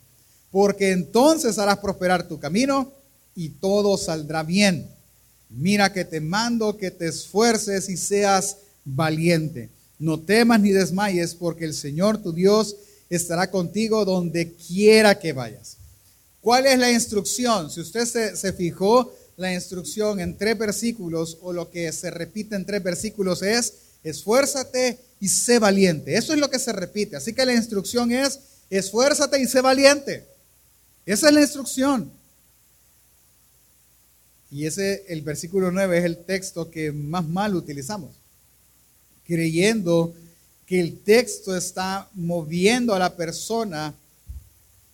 porque 0.52 0.92
entonces 0.92 1.58
harás 1.58 1.80
prosperar 1.80 2.28
tu 2.28 2.40
camino 2.40 2.92
y 3.36 3.50
todo 3.50 3.98
saldrá 3.98 4.44
bien. 4.44 4.88
Mira 5.50 5.92
que 5.92 6.06
te 6.06 6.22
mando 6.22 6.78
que 6.78 6.92
te 6.92 7.08
esfuerces 7.08 7.90
y 7.90 7.98
seas 7.98 8.58
valiente. 8.86 9.70
No 10.00 10.20
temas 10.20 10.60
ni 10.60 10.72
desmayes, 10.72 11.36
porque 11.36 11.66
el 11.66 11.74
Señor 11.74 12.18
tu 12.18 12.34
Dios 12.34 12.76
estará 13.10 13.52
contigo 13.52 14.06
donde 14.06 14.54
quiera 14.54 15.20
que 15.20 15.34
vayas. 15.34 15.78
¿Cuál 16.42 16.66
es 16.66 16.80
la 16.80 16.92
instrucción? 16.92 17.70
Si 17.70 17.82
usted 17.82 18.06
se, 18.34 18.54
fijó, 18.54 19.14
la 19.38 19.54
instrucción 19.54 20.20
en 20.20 20.38
tres 20.38 20.58
versículos 20.58 21.38
o 21.42 21.54
lo 21.54 21.70
que 21.70 21.92
se 21.92 22.10
repite 22.12 22.56
en 22.56 22.66
tres 22.66 22.82
versículos 22.82 23.42
es, 23.42 23.74
esfuérzate 24.04 25.00
y 25.20 25.28
sé 25.28 25.60
valiente. 25.60 26.16
Eso 26.16 26.34
es 26.34 26.40
lo 26.40 26.50
que 26.50 26.60
se 26.60 26.72
repite. 26.72 27.16
Así 27.16 27.34
que 27.34 27.46
la 27.46 27.54
instrucción 27.54 28.12
es, 28.12 28.40
esfuérzate 28.70 29.40
y 29.40 29.48
sé 29.48 29.62
valiente. 29.62 30.26
Esa 31.06 31.28
es 31.28 31.34
la 31.34 31.42
instrucción. 31.42 32.12
Y 34.52 34.66
ese, 34.66 35.06
el 35.08 35.22
versículo 35.22 35.72
9 35.72 35.98
es 35.98 36.06
el 36.06 36.18
texto 36.18 36.70
que 36.70 36.92
más 36.92 37.26
mal 37.26 37.56
utilizamos, 37.56 38.12
creyendo 39.26 40.14
que 40.66 40.82
el 40.82 41.00
texto 41.00 41.56
está 41.56 42.10
moviendo 42.14 42.94
a 42.94 43.00
la 43.00 43.16
persona 43.16 43.94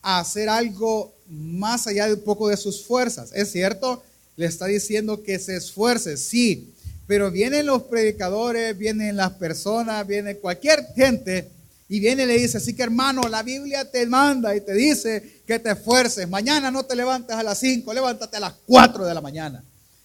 a 0.03 0.19
hacer 0.19 0.47
algo 0.47 1.11
más 1.27 1.87
allá 1.87 2.07
de 2.07 2.13
un 2.13 2.21
poco 2.21 2.49
de 2.49 2.57
sus 2.57 2.85
fuerzas. 2.85 3.31
Es 3.33 3.51
cierto, 3.51 4.03
le 4.35 4.45
está 4.45 4.67
diciendo 4.67 5.23
que 5.23 5.39
se 5.39 5.57
esfuerce, 5.57 6.17
sí, 6.17 6.71
pero 7.07 7.31
vienen 7.31 7.65
los 7.65 7.83
predicadores, 7.83 8.77
vienen 8.77 9.15
las 9.15 9.33
personas, 9.33 10.05
viene 10.05 10.37
cualquier 10.37 10.85
gente 10.95 11.49
y 11.89 11.99
viene 11.99 12.23
y 12.23 12.25
le 12.25 12.37
dice, 12.37 12.57
así 12.57 12.73
que 12.73 12.83
hermano, 12.83 13.23
la 13.29 13.43
Biblia 13.43 13.89
te 13.89 14.05
manda 14.05 14.55
y 14.55 14.61
te 14.61 14.73
dice 14.73 15.41
que 15.47 15.57
te 15.59 15.71
esfuerces. 15.71 16.27
Mañana 16.27 16.69
no 16.69 16.83
te 16.83 16.95
levantes 16.95 17.35
a 17.35 17.43
las 17.43 17.59
5, 17.59 17.93
levántate 17.93 18.37
a 18.37 18.41
las 18.41 18.53
4 18.65 19.05
de 19.05 19.13
la 19.13 19.21
mañana. 19.21 19.63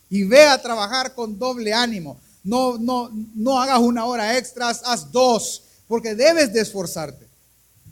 Y 0.08 0.24
ve 0.24 0.42
a 0.44 0.60
trabajar 0.62 1.14
con 1.14 1.38
doble 1.38 1.72
ánimo. 1.72 2.20
No, 2.44 2.78
no, 2.78 3.10
no 3.34 3.60
hagas 3.60 3.80
una 3.80 4.04
hora 4.04 4.38
extra, 4.38 4.68
haz 4.68 5.10
dos, 5.10 5.62
porque 5.88 6.14
debes 6.14 6.52
de 6.52 6.60
esforzarte. 6.60 7.26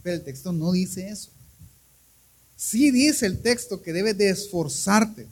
Pero 0.02 0.16
el 0.16 0.24
texto 0.24 0.52
no 0.52 0.72
dice 0.72 1.08
eso. 1.08 1.30
Sí 2.56 2.90
dice 2.90 3.26
el 3.26 3.40
texto 3.40 3.82
que 3.82 3.92
debes 3.92 4.16
de 4.18 4.30
esforzarte. 4.30 5.26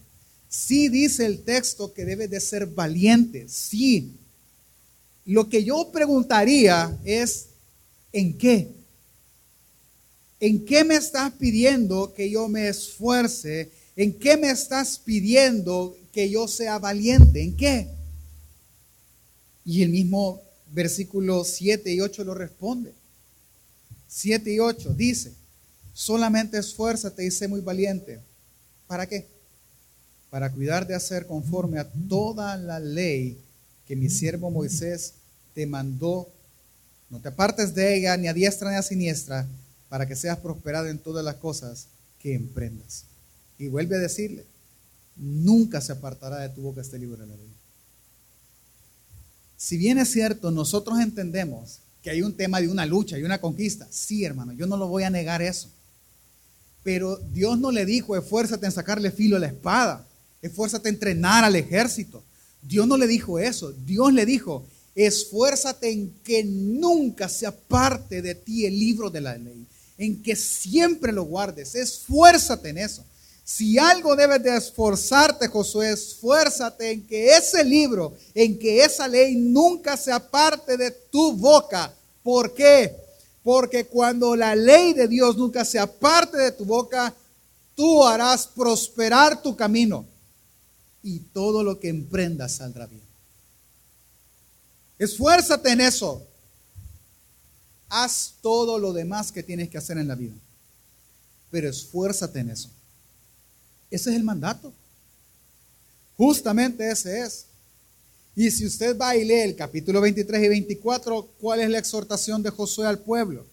Sí 0.49 0.89
dice 0.89 1.27
el 1.27 1.45
texto 1.45 1.93
que 1.93 2.05
debes 2.05 2.31
de 2.31 2.41
ser 2.41 2.67
valiente. 2.67 3.47
Sí. 3.49 4.15
Lo 5.27 5.49
que 5.49 5.63
yo 5.63 5.91
preguntaría 5.93 6.97
es, 7.05 7.49
¿En 8.13 8.37
qué? 8.37 8.69
¿En 10.41 10.65
qué 10.65 10.85
me 10.85 10.95
estás 10.95 11.33
pidiendo 11.33 12.15
que 12.15 12.31
yo 12.31 12.49
me 12.49 12.69
esfuerce? 12.69 13.71
¿En 13.97 14.13
qué 14.13 14.37
me 14.37 14.51
estás 14.51 14.99
pidiendo 14.99 15.97
que 16.13 16.31
yo 16.31 16.47
sea 16.47 16.79
valiente? 16.79 17.43
¿En 17.43 17.57
qué? 17.57 17.89
Y 19.65 19.83
el 19.83 19.91
mismo 19.91 20.41
versículo 20.73 21.45
7 21.45 21.93
y 21.93 22.01
8 22.01 22.25
lo 22.25 22.35
responde. 22.35 22.93
7 24.07 24.53
y 24.53 24.59
8 24.61 24.95
dice, 24.95 25.33
solamente 25.93 26.59
esfuérzate 26.59 27.27
y 27.27 27.31
sé 27.31 27.49
muy 27.49 27.61
valiente. 27.61 28.21
¿Para 28.87 29.07
qué? 29.07 29.27
Para 30.31 30.51
cuidar 30.51 30.87
de 30.87 30.95
hacer 30.95 31.27
conforme 31.27 31.79
a 31.79 31.91
toda 32.09 32.57
la 32.57 32.79
ley 32.79 33.39
que 33.87 33.97
mi 33.97 34.09
siervo 34.09 34.51
Moisés 34.51 35.15
te 35.55 35.67
mandó 35.67 36.29
no 37.11 37.21
te 37.21 37.29
apartes 37.29 37.75
de 37.75 37.97
ella 37.97 38.17
ni 38.17 38.29
a 38.29 38.35
diestra 38.35 38.71
ni 38.71 38.77
a 38.77 38.83
siniestra, 38.83 39.47
para 39.89 40.07
que 40.07 40.17
seas 40.17 40.39
prosperado 40.39 40.89
en 40.89 40.99
todas 40.99 41.25
las 41.25 41.37
cosas 41.37 41.87
que 42.19 42.35
emprendas. 42.35 43.05
Y 43.59 43.69
vuelve 43.69 43.97
a 43.97 44.01
decirle, 44.01 44.45
nunca 45.17 45.81
se 45.81 45.93
apartará 45.93 46.39
de 46.39 46.51
tu 46.51 46.63
boca 46.63 46.81
este 46.81 46.99
libro 46.99 47.17
de 47.17 47.27
la 47.27 47.37
ley. 47.37 47.53
Si 49.57 49.77
bien 49.77 49.99
es 49.99 50.11
cierto, 50.11 50.51
nosotros 50.51 51.01
entendemos 51.01 51.81
que 52.03 52.11
hay 52.11 52.23
un 52.23 52.37
tema 52.37 52.61
de 52.61 52.69
una 52.69 52.87
lucha 52.87 53.19
y 53.19 53.25
una 53.25 53.41
conquista. 53.41 53.89
Sí, 53.91 54.25
hermano, 54.25 54.53
yo 54.53 54.67
no 54.67 54.77
lo 54.77 54.87
voy 54.87 55.03
a 55.03 55.11
negar 55.11 55.43
eso. 55.43 55.69
Pero 56.85 57.17
Dios 57.17 57.59
no 57.59 57.73
le 57.73 57.85
dijo, 57.85 58.17
esfuérzate 58.17 58.67
en 58.67 58.73
sacarle 58.73 59.11
filo 59.11 59.37
a 59.37 59.41
la 59.41 59.49
espada, 59.49 60.07
esfuérzate 60.43 60.89
en 60.89 60.95
entrenar 60.95 61.45
al 61.45 61.57
ejército. 61.57 62.23
Dios 62.63 62.87
no 62.87 62.97
le 62.97 63.07
dijo 63.07 63.39
eso. 63.39 63.73
Dios 63.73 64.13
le 64.13 64.25
dijo, 64.27 64.65
esfuérzate 65.07 65.91
en 65.91 66.13
que 66.25 66.43
nunca 66.43 67.29
se 67.29 67.47
aparte 67.47 68.21
de 68.21 68.35
ti 68.35 68.67
el 68.67 68.77
libro 68.77 69.11
de 69.11 69.21
la 69.21 69.39
ley, 69.39 69.65
en 69.97 70.21
que 70.23 70.35
siempre 70.35 71.13
lo 71.13 71.23
guardes, 71.23 71.77
esfuérzate 71.77 72.71
en 72.71 72.79
eso. 72.79 73.05
Si 73.45 73.79
algo 73.79 74.17
debes 74.17 74.43
de 74.43 74.57
esforzarte, 74.57 75.49
Josué, 75.49 75.93
esfuérzate 75.93 76.91
en 76.91 77.07
que 77.07 77.37
ese 77.37 77.65
libro, 77.65 78.15
en 78.35 78.59
que 78.59 78.85
esa 78.85 79.07
ley 79.07 79.37
nunca 79.37 79.97
se 79.97 80.13
aparte 80.13 80.77
de 80.77 80.91
tu 80.91 81.33
boca. 81.33 81.95
¿Por 82.23 82.53
qué? 82.53 82.95
Porque 83.43 83.87
cuando 83.87 84.35
la 84.35 84.55
ley 84.55 84.93
de 84.93 85.09
Dios 85.09 85.37
nunca 85.37 85.65
se 85.65 85.79
aparte 85.79 86.37
de 86.37 86.53
tu 86.53 86.65
boca, 86.65 87.15
tú 87.77 88.05
harás 88.05 88.49
prosperar 88.49 89.41
tu 89.41 89.57
camino 89.57 90.05
y 91.03 91.21
todo 91.21 91.63
lo 91.63 91.79
que 91.79 91.89
emprendas 91.89 92.57
saldrá 92.57 92.87
bien. 92.87 93.08
Esfuérzate 94.99 95.71
en 95.71 95.81
eso. 95.81 96.27
Haz 97.89 98.35
todo 98.43 98.79
lo 98.79 98.93
demás 98.93 99.33
que 99.33 99.43
tienes 99.43 99.69
que 99.69 99.79
hacer 99.79 99.99
en 99.99 100.09
la 100.09 100.15
vida. 100.15 100.35
Pero 101.51 101.69
esfuérzate 101.69 102.41
en 102.41 102.51
eso. 102.51 102.69
Ese 103.91 104.11
es 104.11 104.17
el 104.17 104.25
mandato. 104.25 104.73
Justamente 106.17 106.91
ese 106.91 107.21
es. 107.21 107.47
Y 108.37 108.51
si 108.51 108.67
usted 108.67 108.97
va 108.97 109.17
y 109.17 109.25
lee 109.25 109.41
el 109.41 109.57
capítulo 109.57 110.01
23 110.01 110.45
y 110.45 110.49
24, 110.49 111.29
¿cuál 111.41 111.61
es 111.61 111.71
la 111.71 111.79
exhortación 111.79 112.43
de 112.43 112.51
Josué 112.51 112.87
al 112.87 112.99
pueblo? 112.99 113.47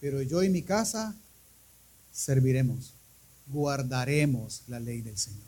Pero 0.00 0.20
yo 0.20 0.42
y 0.42 0.48
mi 0.48 0.62
casa 0.62 1.14
serviremos, 2.12 2.92
guardaremos 3.46 4.62
la 4.68 4.80
ley 4.80 5.00
del 5.00 5.16
Señor. 5.16 5.40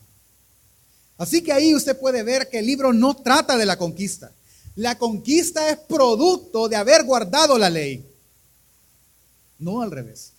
Así 1.18 1.42
que 1.42 1.52
ahí 1.52 1.74
usted 1.74 1.98
puede 1.98 2.22
ver 2.22 2.48
que 2.48 2.60
el 2.60 2.66
libro 2.66 2.92
no 2.92 3.14
trata 3.16 3.56
de 3.56 3.66
la 3.66 3.76
conquista. 3.76 4.32
La 4.76 4.98
conquista 4.98 5.70
es 5.70 5.78
producto 5.78 6.68
de 6.68 6.76
haber 6.76 7.04
guardado 7.04 7.56
la 7.56 7.70
ley, 7.70 8.04
no 9.58 9.82
al 9.82 9.90
revés. 9.90 10.32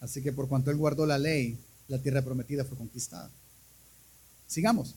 Así 0.00 0.22
que 0.22 0.32
por 0.32 0.48
cuanto 0.48 0.70
él 0.70 0.76
guardó 0.76 1.04
la 1.04 1.18
ley, 1.18 1.58
la 1.88 1.98
tierra 1.98 2.22
prometida 2.22 2.64
fue 2.64 2.78
conquistada. 2.78 3.30
Sigamos. 4.46 4.94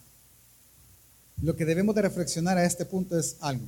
Lo 1.42 1.56
que 1.56 1.66
debemos 1.66 1.96
de 1.96 2.04
reflexionar 2.04 2.58
a 2.58 2.66
este 2.66 2.86
punto 2.86 3.18
es 3.18 3.36
algo. 3.40 3.66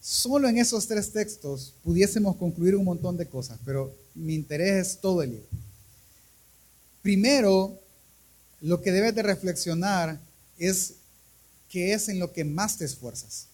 Solo 0.00 0.48
en 0.48 0.58
esos 0.58 0.86
tres 0.86 1.12
textos 1.12 1.74
pudiésemos 1.84 2.36
concluir 2.36 2.76
un 2.76 2.84
montón 2.84 3.16
de 3.16 3.28
cosas, 3.28 3.58
pero 3.64 3.94
mi 4.14 4.34
interés 4.34 4.86
es 4.86 5.00
todo 5.00 5.22
el 5.22 5.30
libro. 5.30 5.46
Primero, 7.02 7.78
lo 8.60 8.80
que 8.80 8.92
debes 8.92 9.14
de 9.14 9.22
reflexionar 9.22 10.18
es 10.58 10.94
qué 11.68 11.92
es 11.92 12.08
en 12.08 12.18
lo 12.18 12.32
que 12.32 12.44
más 12.44 12.78
te 12.78 12.84
esfuerzas. 12.84 13.46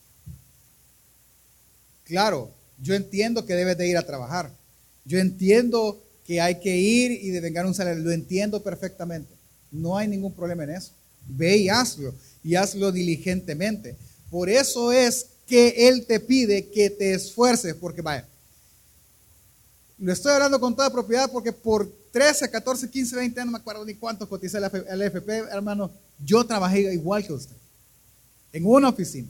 Claro, 2.04 2.50
yo 2.80 2.94
entiendo 2.94 3.46
que 3.46 3.54
debes 3.54 3.78
de 3.78 3.88
ir 3.88 3.96
a 3.96 4.06
trabajar. 4.06 4.50
Yo 5.04 5.18
entiendo 5.18 6.02
que 6.26 6.40
hay 6.40 6.60
que 6.60 6.76
ir 6.76 7.12
y 7.12 7.30
de 7.30 7.40
vengar 7.40 7.66
un 7.66 7.74
salario. 7.74 8.02
Lo 8.02 8.12
entiendo 8.12 8.62
perfectamente. 8.62 9.32
No 9.70 9.96
hay 9.96 10.08
ningún 10.08 10.32
problema 10.32 10.64
en 10.64 10.70
eso. 10.70 10.92
Ve 11.26 11.56
y 11.56 11.68
hazlo. 11.68 12.14
Y 12.44 12.54
hazlo 12.54 12.92
diligentemente. 12.92 13.96
Por 14.30 14.48
eso 14.48 14.92
es 14.92 15.26
que 15.46 15.88
Él 15.88 16.06
te 16.06 16.20
pide 16.20 16.68
que 16.68 16.90
te 16.90 17.14
esfuerces. 17.14 17.74
Porque 17.74 18.02
vaya, 18.02 18.26
lo 19.98 20.12
estoy 20.12 20.32
hablando 20.32 20.60
con 20.60 20.74
toda 20.74 20.90
propiedad 20.90 21.30
porque 21.30 21.52
por 21.52 21.90
13, 22.10 22.50
14, 22.50 22.90
15, 22.90 23.16
20 23.16 23.40
años, 23.40 23.46
no 23.46 23.58
me 23.58 23.62
acuerdo 23.62 23.84
ni 23.84 23.94
cuánto 23.94 24.28
coticé 24.28 24.58
el 24.58 25.02
FP, 25.02 25.38
hermano, 25.50 25.90
yo 26.18 26.44
trabajé 26.44 26.92
igual 26.92 27.24
que 27.24 27.32
usted 27.32 27.61
en 28.52 28.66
una 28.66 28.88
oficina. 28.88 29.28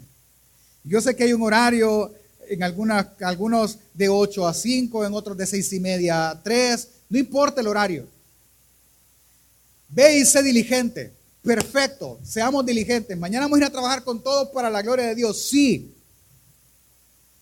Yo 0.85 1.01
sé 1.01 1.15
que 1.15 1.25
hay 1.25 1.33
un 1.33 1.43
horario 1.43 2.13
en 2.49 2.63
algunas, 2.63 3.07
algunos 3.21 3.79
de 3.95 4.09
8 4.09 4.47
a 4.47 4.55
5, 4.55 5.07
en 5.07 5.15
otros 5.15 5.37
de 5.37 5.47
6 5.47 5.73
y 5.73 5.81
media 5.81 6.31
a 6.31 6.43
3, 6.43 6.89
no 7.09 7.19
importa 7.19 7.61
el 7.61 7.69
horario. 7.69 8.07
Ve 9.89 10.19
y 10.19 10.25
sé 10.25 10.43
diligente. 10.43 11.13
Perfecto, 11.43 12.19
seamos 12.25 12.65
diligentes. 12.65 13.17
Mañana 13.17 13.47
vamos 13.47 13.57
a 13.57 13.63
ir 13.63 13.67
a 13.67 13.71
trabajar 13.71 14.05
con 14.05 14.23
todo 14.23 14.53
para 14.53 14.71
la 14.71 14.83
gloria 14.83 15.07
de 15.07 15.15
Dios, 15.15 15.49
sí. 15.49 15.93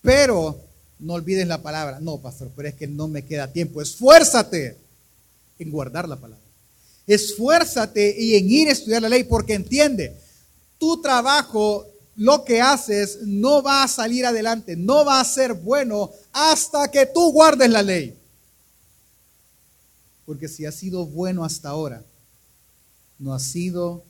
Pero 0.02 0.58
no 0.98 1.14
olvides 1.14 1.46
la 1.46 1.62
palabra. 1.62 2.00
No, 2.00 2.18
pastor, 2.18 2.50
pero 2.56 2.68
es 2.68 2.74
que 2.74 2.86
no 2.86 3.08
me 3.08 3.24
queda 3.24 3.52
tiempo. 3.52 3.82
Esfuérzate 3.82 4.76
en 5.58 5.70
guardar 5.70 6.08
la 6.08 6.16
palabra. 6.16 6.44
Esfuérzate 7.06 8.14
y 8.18 8.36
en 8.36 8.50
ir 8.50 8.68
a 8.68 8.72
estudiar 8.72 9.02
la 9.02 9.08
ley 9.08 9.24
porque 9.24 9.54
entiende, 9.54 10.14
tu 10.80 11.00
trabajo, 11.00 11.86
lo 12.16 12.44
que 12.44 12.60
haces, 12.60 13.20
no 13.22 13.62
va 13.62 13.84
a 13.84 13.88
salir 13.88 14.26
adelante, 14.26 14.74
no 14.74 15.04
va 15.04 15.20
a 15.20 15.24
ser 15.24 15.54
bueno 15.54 16.10
hasta 16.32 16.90
que 16.90 17.06
tú 17.06 17.30
guardes 17.30 17.70
la 17.70 17.82
ley. 17.82 18.18
Porque 20.24 20.48
si 20.48 20.64
has 20.64 20.74
sido 20.74 21.06
bueno 21.06 21.44
hasta 21.44 21.68
ahora, 21.68 22.02
no 23.18 23.34
ha 23.34 23.38
sido 23.38 24.02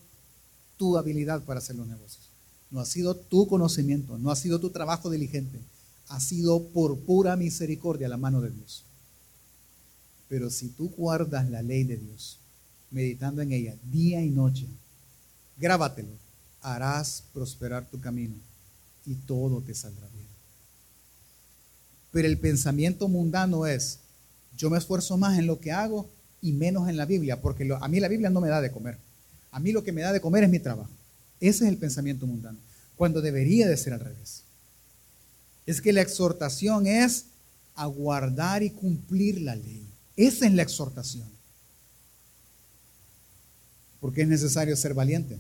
tu 0.79 0.97
habilidad 0.97 1.43
para 1.43 1.59
hacer 1.59 1.77
los 1.77 1.87
negocios, 1.87 2.31
no 2.71 2.81
ha 2.81 2.87
sido 2.87 3.15
tu 3.17 3.49
conocimiento, 3.49 4.17
no 4.17 4.31
ha 4.31 4.37
sido 4.37 4.61
tu 4.61 4.71
trabajo 4.71 5.11
diligente, 5.11 5.61
ha 6.09 6.21
sido 6.21 6.63
por 6.69 6.99
pura 7.01 7.37
misericordia 7.37 8.09
la 8.09 8.17
mano 8.17 8.41
de 8.41 8.51
Dios. 8.51 8.85
Pero 10.29 10.49
si 10.51 10.69
tú 10.69 10.89
guardas 10.97 11.51
la 11.51 11.63
ley 11.63 11.83
de 11.83 11.97
Dios, 11.97 12.39
meditando 12.93 13.43
en 13.43 13.53
ella 13.53 13.75
día 13.91 14.23
y 14.23 14.31
noche, 14.31 14.67
grábatelo, 15.59 16.30
harás 16.63 17.25
prosperar 17.33 17.89
tu 17.89 18.01
camino 18.01 18.35
y 19.07 19.15
todo 19.15 19.61
te 19.61 19.75
saldrá 19.75 20.07
bien. 20.09 20.27
Pero 22.13 22.29
el 22.29 22.39
pensamiento 22.39 23.09
mundano 23.09 23.67
es, 23.67 24.01
yo 24.57 24.71
me 24.71 24.79
esfuerzo 24.79 25.17
más 25.17 25.39
en 25.39 25.47
lo 25.47 25.61
que 25.61 25.73
hago 25.73 26.09
y 26.43 26.53
menos 26.53 26.89
en 26.89 26.97
la 26.97 27.07
Biblia, 27.07 27.41
porque 27.41 27.69
a 27.79 27.89
mí 27.89 28.01
la 28.01 28.09
Biblia 28.09 28.31
no 28.31 28.41
me 28.41 28.49
da 28.49 28.61
de 28.61 28.71
comer. 28.71 28.99
A 29.53 29.61
mí 29.61 29.73
lo 29.73 29.83
que 29.83 29.93
me 29.93 30.03
da 30.03 30.13
de 30.13 30.21
comer 30.21 30.45
es 30.45 30.51
mi 30.51 30.59
trabajo. 30.59 30.91
Ese 31.41 31.65
es 31.65 31.71
el 31.71 31.77
pensamiento 31.77 32.27
mundano, 32.27 32.59
cuando 32.97 33.21
debería 33.21 33.69
de 33.69 33.77
ser 33.77 33.93
al 33.93 34.01
revés. 34.01 34.43
Es 35.67 35.81
que 35.81 35.93
la 35.93 36.03
exhortación 36.03 36.87
es 36.87 37.27
a 37.75 37.87
guardar 37.87 38.63
y 38.63 38.71
cumplir 38.71 39.41
la 39.41 39.55
ley. 39.55 39.87
Esa 40.17 40.47
es 40.47 40.53
la 40.53 40.63
exhortación. 40.63 41.29
Porque 44.01 44.23
es 44.23 44.29
necesario 44.29 44.77
ser 44.77 44.95
valiente. 44.95 45.39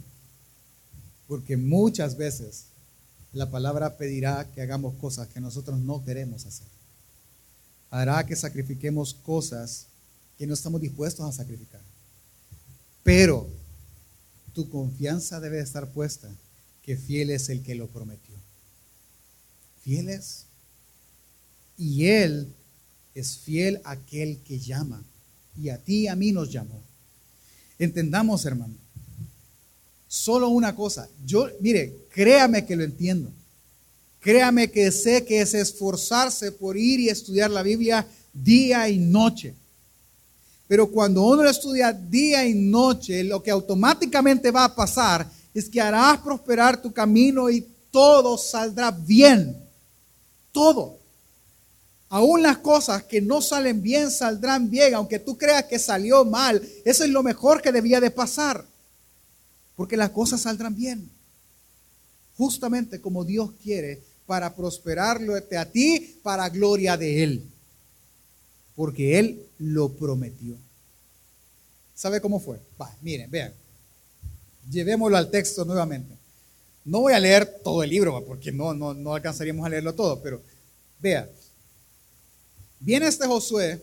Porque 1.31 1.57
muchas 1.57 2.17
veces 2.17 2.65
la 3.33 3.49
palabra 3.49 3.97
pedirá 3.97 4.51
que 4.51 4.63
hagamos 4.63 4.97
cosas 4.97 5.29
que 5.29 5.41
nosotros 5.41 5.79
no 5.79 6.05
queremos 6.05 6.45
hacer. 6.45 6.67
Hará 7.89 8.27
que 8.27 8.35
sacrifiquemos 8.35 9.15
cosas 9.15 9.87
que 10.37 10.49
no 10.49 10.55
estamos 10.55 10.81
dispuestos 10.81 11.25
a 11.25 11.31
sacrificar. 11.31 11.83
Pero 13.05 13.49
tu 14.55 14.69
confianza 14.71 15.39
debe 15.39 15.61
estar 15.61 15.93
puesta 15.93 16.29
que 16.83 16.97
fiel 16.97 17.31
es 17.31 17.49
el 17.49 17.63
que 17.63 17.77
lo 17.77 17.87
prometió. 17.87 18.35
Fiel 19.85 20.09
es. 20.09 20.47
Y 21.79 22.07
Él 22.07 22.53
es 23.15 23.39
fiel 23.39 23.81
aquel 23.85 24.39
que 24.39 24.59
llama. 24.59 25.01
Y 25.57 25.69
a 25.69 25.79
ti 25.79 26.01
y 26.01 26.09
a 26.09 26.17
mí 26.17 26.33
nos 26.33 26.51
llamó. 26.51 26.83
Entendamos, 27.79 28.45
hermano. 28.47 28.75
Solo 30.13 30.49
una 30.49 30.75
cosa. 30.75 31.09
Yo, 31.25 31.49
mire, 31.61 31.95
créame 32.13 32.67
que 32.67 32.75
lo 32.75 32.83
entiendo. 32.83 33.31
Créame 34.19 34.69
que 34.69 34.91
sé 34.91 35.25
que 35.25 35.41
es 35.41 35.55
esforzarse 35.55 36.51
por 36.51 36.77
ir 36.77 36.99
y 36.99 37.09
estudiar 37.09 37.49
la 37.49 37.63
Biblia 37.63 38.05
día 38.33 38.89
y 38.89 38.99
noche. 38.99 39.55
Pero 40.67 40.89
cuando 40.89 41.23
uno 41.23 41.49
estudia 41.49 41.93
día 41.93 42.45
y 42.45 42.55
noche, 42.55 43.23
lo 43.23 43.41
que 43.41 43.53
automáticamente 43.53 44.51
va 44.51 44.65
a 44.65 44.75
pasar 44.75 45.31
es 45.55 45.69
que 45.69 45.81
harás 45.81 46.19
prosperar 46.19 46.83
tu 46.83 46.93
camino 46.93 47.49
y 47.49 47.65
todo 47.93 48.37
saldrá 48.37 48.91
bien. 48.91 49.57
Todo. 50.51 50.99
Aún 52.09 52.43
las 52.43 52.59
cosas 52.59 53.05
que 53.05 53.21
no 53.21 53.41
salen 53.41 53.81
bien 53.81 54.11
saldrán 54.11 54.69
bien, 54.69 54.93
aunque 54.97 55.21
tú 55.21 55.39
creas 55.39 55.67
que 55.67 55.79
salió 55.79 56.25
mal. 56.25 56.61
Eso 56.85 57.05
es 57.05 57.11
lo 57.11 57.23
mejor 57.23 57.63
que 57.63 57.71
debía 57.71 58.01
de 58.01 58.11
pasar. 58.11 58.65
Porque 59.81 59.97
las 59.97 60.11
cosas 60.11 60.43
saldrán 60.43 60.77
bien. 60.77 61.09
Justamente 62.37 63.01
como 63.01 63.25
Dios 63.25 63.53
quiere 63.63 64.03
para 64.27 64.55
prosperarlo 64.55 65.35
a 65.35 65.65
ti, 65.65 66.21
para 66.23 66.51
gloria 66.51 66.99
de 66.99 67.23
Él. 67.23 67.49
Porque 68.77 69.19
Él 69.19 69.43
lo 69.57 69.89
prometió. 69.89 70.59
¿Sabe 71.95 72.21
cómo 72.21 72.41
fue? 72.41 72.61
Va, 72.79 72.95
miren, 73.01 73.31
vean. 73.31 73.55
Llevémoslo 74.71 75.17
al 75.17 75.31
texto 75.31 75.65
nuevamente. 75.65 76.15
No 76.85 77.01
voy 77.01 77.15
a 77.15 77.19
leer 77.19 77.63
todo 77.65 77.83
el 77.83 77.89
libro, 77.89 78.23
porque 78.27 78.53
no, 78.53 78.75
no, 78.75 78.93
no 78.93 79.15
alcanzaríamos 79.15 79.65
a 79.65 79.71
leerlo 79.71 79.95
todo, 79.95 80.21
pero 80.21 80.43
vea, 81.01 81.27
Viene 82.81 83.07
este 83.07 83.27
Josué, 83.27 83.83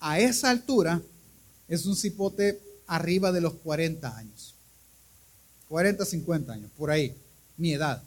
a 0.00 0.18
esa 0.18 0.48
altura, 0.48 1.02
es 1.68 1.84
un 1.84 1.94
cipote 1.94 2.58
arriba 2.86 3.32
de 3.32 3.42
los 3.42 3.52
40 3.52 4.16
años. 4.16 4.53
40, 5.74 6.04
50 6.04 6.52
años, 6.52 6.70
por 6.78 6.88
ahí, 6.88 7.12
mi 7.56 7.72
edad. 7.72 8.00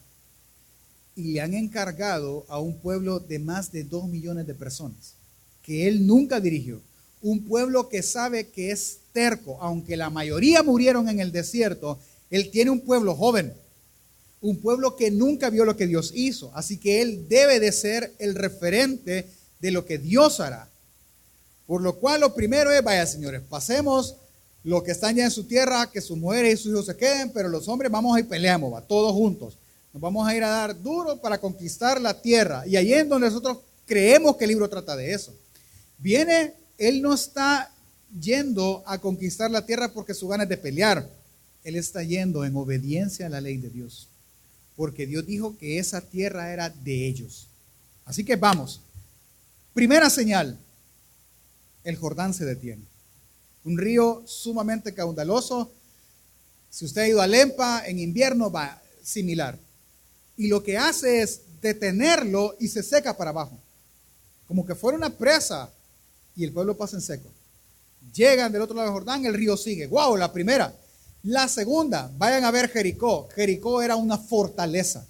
Y 1.17 1.34
le 1.34 1.41
han 1.41 1.53
encargado 1.53 2.45
a 2.47 2.62
un 2.62 2.77
pueblo 2.77 3.19
de 3.19 3.39
más 3.39 3.73
de 3.73 3.84
2 3.84 4.08
millones 4.08 4.47
de 4.47 4.53
personas, 4.53 5.15
que 5.63 5.86
él 5.86 6.08
nunca 6.08 6.39
dirigió. 6.39 6.80
Un 7.21 7.43
pueblo 7.43 7.89
que 7.89 8.03
sabe 8.03 8.47
que 8.47 8.71
es 8.71 8.99
terco, 9.12 9.58
aunque 9.60 9.97
la 9.97 10.10
mayoría 10.10 10.63
murieron 10.63 11.10
en 11.10 11.19
el 11.19 11.34
desierto, 11.34 11.99
él 12.30 12.51
tiene 12.51 12.71
un 12.71 12.80
pueblo 12.80 13.13
joven, 13.15 13.53
un 14.39 14.56
pueblo 14.62 14.95
que 14.95 15.12
nunca 15.12 15.49
vio 15.49 15.65
lo 15.65 15.75
que 15.75 15.88
Dios 15.88 16.13
hizo. 16.15 16.53
Así 16.56 16.77
que 16.77 17.01
él 17.01 17.27
debe 17.27 17.60
de 17.60 17.73
ser 17.73 18.13
el 18.19 18.36
referente 18.36 19.27
de 19.60 19.71
lo 19.71 19.84
que 19.84 19.97
Dios 19.97 20.39
hará. 20.39 20.69
Por 21.65 21.82
lo 21.82 21.97
cual 21.97 22.21
lo 22.21 22.34
primero 22.34 22.71
es, 22.71 22.82
vaya 22.82 23.06
señores, 23.06 23.41
pasemos 23.41 24.15
los 24.67 24.84
que 24.84 24.91
están 24.91 25.15
ya 25.15 25.23
en 25.23 25.32
su 25.32 25.45
tierra, 25.45 25.89
que 25.89 26.01
sus 26.01 26.17
mujeres 26.17 26.60
y 26.60 26.63
sus 26.63 26.71
hijos 26.73 26.86
se 26.88 26.97
queden, 26.97 27.32
pero 27.32 27.47
los 27.47 27.69
hombres 27.69 27.89
vamos 27.89 28.13
a 28.13 28.19
ir 28.19 28.27
peleamos, 28.27 28.73
va, 28.73 28.82
todos 28.82 29.13
juntos. 29.13 29.58
Nos 29.93 30.01
vamos 30.01 30.27
a 30.27 30.36
ir 30.36 30.43
a 30.43 30.49
dar 30.49 30.82
duro 30.82 31.15
para 31.21 31.38
conquistar 31.38 32.01
la 32.01 32.21
tierra. 32.21 32.67
Y 32.67 32.75
ahí 32.75 32.91
es 32.91 33.08
donde 33.08 33.27
nosotros 33.27 33.60
creemos 33.86 34.36
que 34.36 34.43
el 34.43 34.49
libro 34.49 34.67
trata 34.67 34.97
de 34.97 35.13
eso. 35.13 35.34
Viene, 35.97 36.53
él 36.77 37.01
no 37.01 37.13
está 37.13 37.71
yendo 38.19 38.84
a 38.86 38.97
conquistar 38.97 39.49
la 39.49 39.65
tierra 39.65 39.88
porque 39.93 40.13
su 40.13 40.27
ganas 40.27 40.49
de 40.49 40.58
pelear. 40.58 41.10
Él 41.63 41.77
está 41.77 42.03
yendo 42.03 42.43
en 42.43 42.53
obediencia 42.58 43.27
a 43.27 43.30
la 43.30 43.39
ley 43.39 43.56
de 43.56 43.69
Dios. 43.69 44.10
Porque 44.75 45.08
Dios 45.08 45.25
dijo 45.25 45.58
que 45.58 45.80
esa 45.80 46.01
tierra 46.01 46.51
era 46.51 46.69
de 46.69 47.08
ellos. 47.08 47.47
Así 48.03 48.25
que 48.25 48.36
vamos. 48.36 48.82
Primera 49.73 50.10
señal, 50.10 50.58
el 51.86 51.95
Jordán 51.95 52.34
se 52.34 52.43
detiene. 52.43 52.84
Un 53.67 53.77
río 53.77 54.23
sumamente 54.25 54.93
caudaloso. 54.93 55.69
Si 56.69 56.86
usted 56.86 57.01
ha 57.01 57.08
ido 57.10 57.21
a 57.21 57.27
Lempa, 57.27 57.84
en 57.86 57.99
invierno 57.99 58.49
va 58.49 58.82
similar. 59.03 59.60
Y 60.38 60.47
lo 60.47 60.63
que 60.63 60.77
hace 60.77 61.21
es 61.21 61.41
detenerlo 61.62 62.56
y 62.62 62.69
se 62.69 62.82
seca 62.82 63.17
para 63.17 63.32
abajo. 63.32 63.60
Como 64.47 64.65
que 64.65 64.73
fuera 64.73 64.97
una 64.97 65.10
presa 65.10 65.69
y 66.34 66.45
el 66.45 66.53
pueblo 66.53 66.77
pasa 66.77 66.95
en 66.95 67.01
seco. 67.01 67.27
Llegan 68.13 68.53
del 68.53 68.62
otro 68.62 68.73
lado 68.73 68.88
del 68.88 68.93
Jordán, 68.93 69.25
el 69.25 69.34
río 69.34 69.58
sigue. 69.58 69.88
¡Wow! 69.88 70.15
La 70.15 70.32
primera. 70.32 70.73
La 71.23 71.49
segunda, 71.49 72.10
vayan 72.17 72.45
a 72.45 72.51
ver 72.51 72.69
Jericó. 72.69 73.27
Jericó 73.36 73.82
era 73.82 73.97
una 73.97 74.17
fortaleza. 74.17 75.06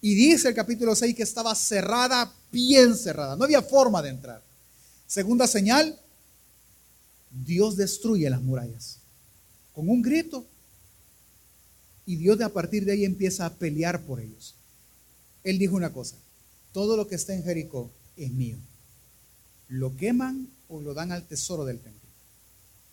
Y 0.00 0.16
dice 0.16 0.48
el 0.48 0.54
capítulo 0.56 0.96
6 0.96 1.14
que 1.14 1.22
estaba 1.22 1.54
cerrada, 1.54 2.32
bien 2.50 2.96
cerrada. 2.96 3.36
No 3.36 3.44
había 3.44 3.62
forma 3.62 4.02
de 4.02 4.08
entrar. 4.08 4.42
Segunda 5.06 5.46
señal, 5.46 5.96
Dios 7.30 7.76
destruye 7.76 8.28
las 8.30 8.42
murallas. 8.42 8.98
Con 9.74 9.88
un 9.88 10.02
grito. 10.02 10.46
Y 12.06 12.16
Dios 12.16 12.40
a 12.40 12.48
partir 12.48 12.84
de 12.84 12.92
ahí 12.92 13.04
empieza 13.04 13.44
a 13.44 13.54
pelear 13.54 14.02
por 14.02 14.20
ellos. 14.20 14.54
Él 15.44 15.58
dijo 15.58 15.76
una 15.76 15.92
cosa, 15.92 16.16
todo 16.72 16.96
lo 16.96 17.06
que 17.06 17.14
está 17.14 17.34
en 17.34 17.44
Jericó 17.44 17.90
es 18.16 18.30
mío. 18.32 18.56
Lo 19.68 19.96
queman 19.96 20.48
o 20.68 20.80
lo 20.80 20.94
dan 20.94 21.12
al 21.12 21.26
tesoro 21.26 21.64
del 21.64 21.78
templo. 21.78 22.08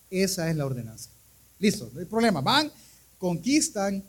Esa 0.09 0.49
es 0.49 0.55
la 0.55 0.65
ordenanza. 0.65 1.09
Listo, 1.59 1.89
no 1.93 1.99
hay 1.99 2.05
problema. 2.05 2.41
Van, 2.41 2.71
conquistan 3.17 4.03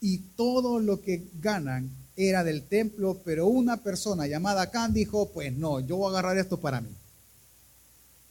y 0.00 0.18
todo 0.18 0.78
lo 0.78 1.00
que 1.00 1.28
ganan 1.40 1.90
era 2.16 2.42
del 2.44 2.62
templo, 2.64 3.20
pero 3.24 3.46
una 3.46 3.78
persona 3.78 4.26
llamada 4.26 4.70
Can 4.70 4.92
dijo, 4.92 5.30
pues 5.30 5.52
no, 5.52 5.80
yo 5.80 5.96
voy 5.96 6.06
a 6.06 6.10
agarrar 6.10 6.38
esto 6.38 6.58
para 6.60 6.80
mí. 6.80 6.90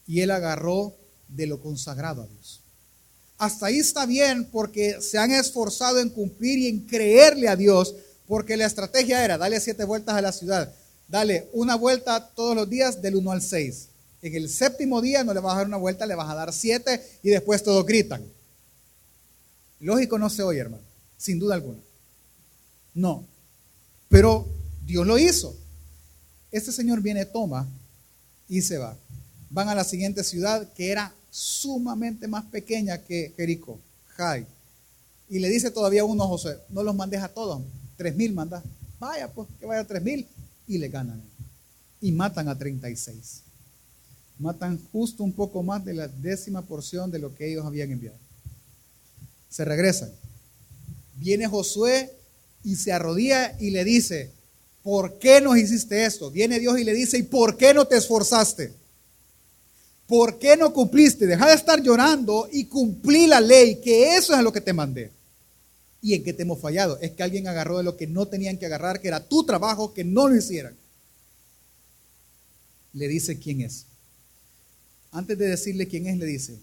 Y 0.07 0.21
él 0.21 0.31
agarró 0.31 0.95
de 1.27 1.47
lo 1.47 1.59
consagrado 1.59 2.21
a 2.21 2.27
Dios. 2.27 2.61
Hasta 3.37 3.67
ahí 3.67 3.79
está 3.79 4.05
bien 4.05 4.45
porque 4.45 5.01
se 5.01 5.17
han 5.17 5.31
esforzado 5.31 5.99
en 5.99 6.09
cumplir 6.09 6.59
y 6.59 6.67
en 6.67 6.79
creerle 6.81 7.47
a 7.47 7.55
Dios, 7.55 7.95
porque 8.27 8.57
la 8.57 8.65
estrategia 8.65 9.23
era, 9.23 9.37
dale 9.37 9.59
siete 9.59 9.83
vueltas 9.83 10.15
a 10.15 10.21
la 10.21 10.31
ciudad, 10.31 10.73
dale 11.07 11.47
una 11.53 11.75
vuelta 11.75 12.29
todos 12.35 12.55
los 12.55 12.69
días 12.69 13.01
del 13.01 13.15
1 13.15 13.31
al 13.31 13.41
6. 13.41 13.87
En 14.23 14.35
el 14.35 14.49
séptimo 14.49 15.01
día 15.01 15.23
no 15.23 15.33
le 15.33 15.39
vas 15.39 15.53
a 15.53 15.57
dar 15.57 15.67
una 15.67 15.77
vuelta, 15.77 16.05
le 16.05 16.15
vas 16.15 16.29
a 16.29 16.35
dar 16.35 16.51
siete 16.51 17.19
y 17.21 17.29
después 17.29 17.61
todos 17.63 17.85
gritan. 17.85 18.25
Lógico 19.79 20.17
no 20.17 20.29
se 20.29 20.41
oye, 20.41 20.59
hermano, 20.59 20.83
sin 21.17 21.37
duda 21.37 21.53
alguna. 21.53 21.79
No, 22.95 23.23
pero 24.09 24.47
Dios 24.83 25.05
lo 25.05 25.19
hizo. 25.19 25.55
Este 26.51 26.71
señor 26.71 27.01
viene, 27.01 27.25
toma 27.25 27.67
y 28.49 28.61
se 28.63 28.79
va. 28.79 28.97
Van 29.49 29.69
a 29.69 29.75
la 29.75 29.83
siguiente 29.83 30.23
ciudad 30.23 30.73
que 30.73 30.91
era 30.91 31.13
sumamente 31.29 32.27
más 32.27 32.45
pequeña 32.45 32.97
que 32.99 33.33
Jericó, 33.35 33.79
Jai. 34.15 34.45
Y 35.29 35.39
le 35.39 35.49
dice 35.49 35.71
todavía 35.71 36.05
uno 36.05 36.23
a 36.23 36.27
José, 36.27 36.57
no 36.69 36.83
los 36.83 36.95
mandes 36.95 37.21
a 37.21 37.29
todos, 37.29 37.61
tres 37.97 38.15
mil 38.15 38.33
mandas. 38.33 38.63
Vaya, 38.99 39.31
pues 39.31 39.47
que 39.59 39.65
vaya 39.65 39.85
tres 39.85 40.01
mil. 40.01 40.27
Y 40.67 40.77
le 40.77 40.89
ganan. 40.89 41.21
Y 42.01 42.11
matan 42.11 42.49
a 42.49 42.57
36. 42.57 43.41
Matan 44.39 44.79
justo 44.91 45.23
un 45.23 45.33
poco 45.33 45.63
más 45.63 45.83
de 45.83 45.93
la 45.93 46.07
décima 46.07 46.61
porción 46.61 47.09
de 47.09 47.19
lo 47.19 47.33
que 47.33 47.49
ellos 47.49 47.65
habían 47.65 47.91
enviado. 47.91 48.17
Se 49.49 49.65
regresan. 49.65 50.11
Viene 51.15 51.47
Josué 51.47 52.13
y 52.63 52.75
se 52.75 52.91
arrodilla 52.91 53.55
y 53.59 53.71
le 53.71 53.83
dice, 53.83 54.31
¿por 54.83 55.17
qué 55.17 55.41
nos 55.41 55.57
hiciste 55.57 56.05
esto? 56.05 56.29
Viene 56.29 56.59
Dios 56.59 56.79
y 56.79 56.83
le 56.83 56.93
dice, 56.93 57.17
¿y 57.17 57.23
por 57.23 57.57
qué 57.57 57.73
no 57.73 57.85
te 57.85 57.97
esforzaste? 57.97 58.73
¿Por 60.07 60.39
qué 60.39 60.55
no 60.55 60.73
cumpliste? 60.73 61.27
Deja 61.27 61.47
de 61.47 61.55
estar 61.55 61.81
llorando 61.81 62.47
y 62.51 62.65
cumplí 62.65 63.27
la 63.27 63.41
ley, 63.41 63.81
que 63.81 64.15
eso 64.15 64.33
es 64.33 64.41
lo 64.41 64.53
que 64.53 64.61
te 64.61 64.71
mandé. 64.73 65.11
¿Y 66.01 66.13
en 66.13 66.23
qué 66.23 66.31
te 66.31 66.43
hemos 66.43 66.61
fallado? 66.61 66.97
Es 67.01 67.11
que 67.11 67.23
alguien 67.23 67.47
agarró 67.47 67.77
de 67.77 67.83
lo 67.83 67.97
que 67.97 68.07
no 68.07 68.27
tenían 68.27 68.57
que 68.57 68.65
agarrar, 68.65 69.01
que 69.01 69.09
era 69.09 69.27
tu 69.27 69.43
trabajo, 69.43 69.93
que 69.93 70.05
no 70.05 70.29
lo 70.29 70.35
hicieran. 70.35 70.75
Le 72.93 73.07
dice 73.09 73.37
quién 73.37 73.61
es. 73.61 73.85
Antes 75.11 75.37
de 75.37 75.47
decirle 75.47 75.87
quién 75.87 76.07
es, 76.07 76.17
le 76.17 76.25
dice, 76.25 76.57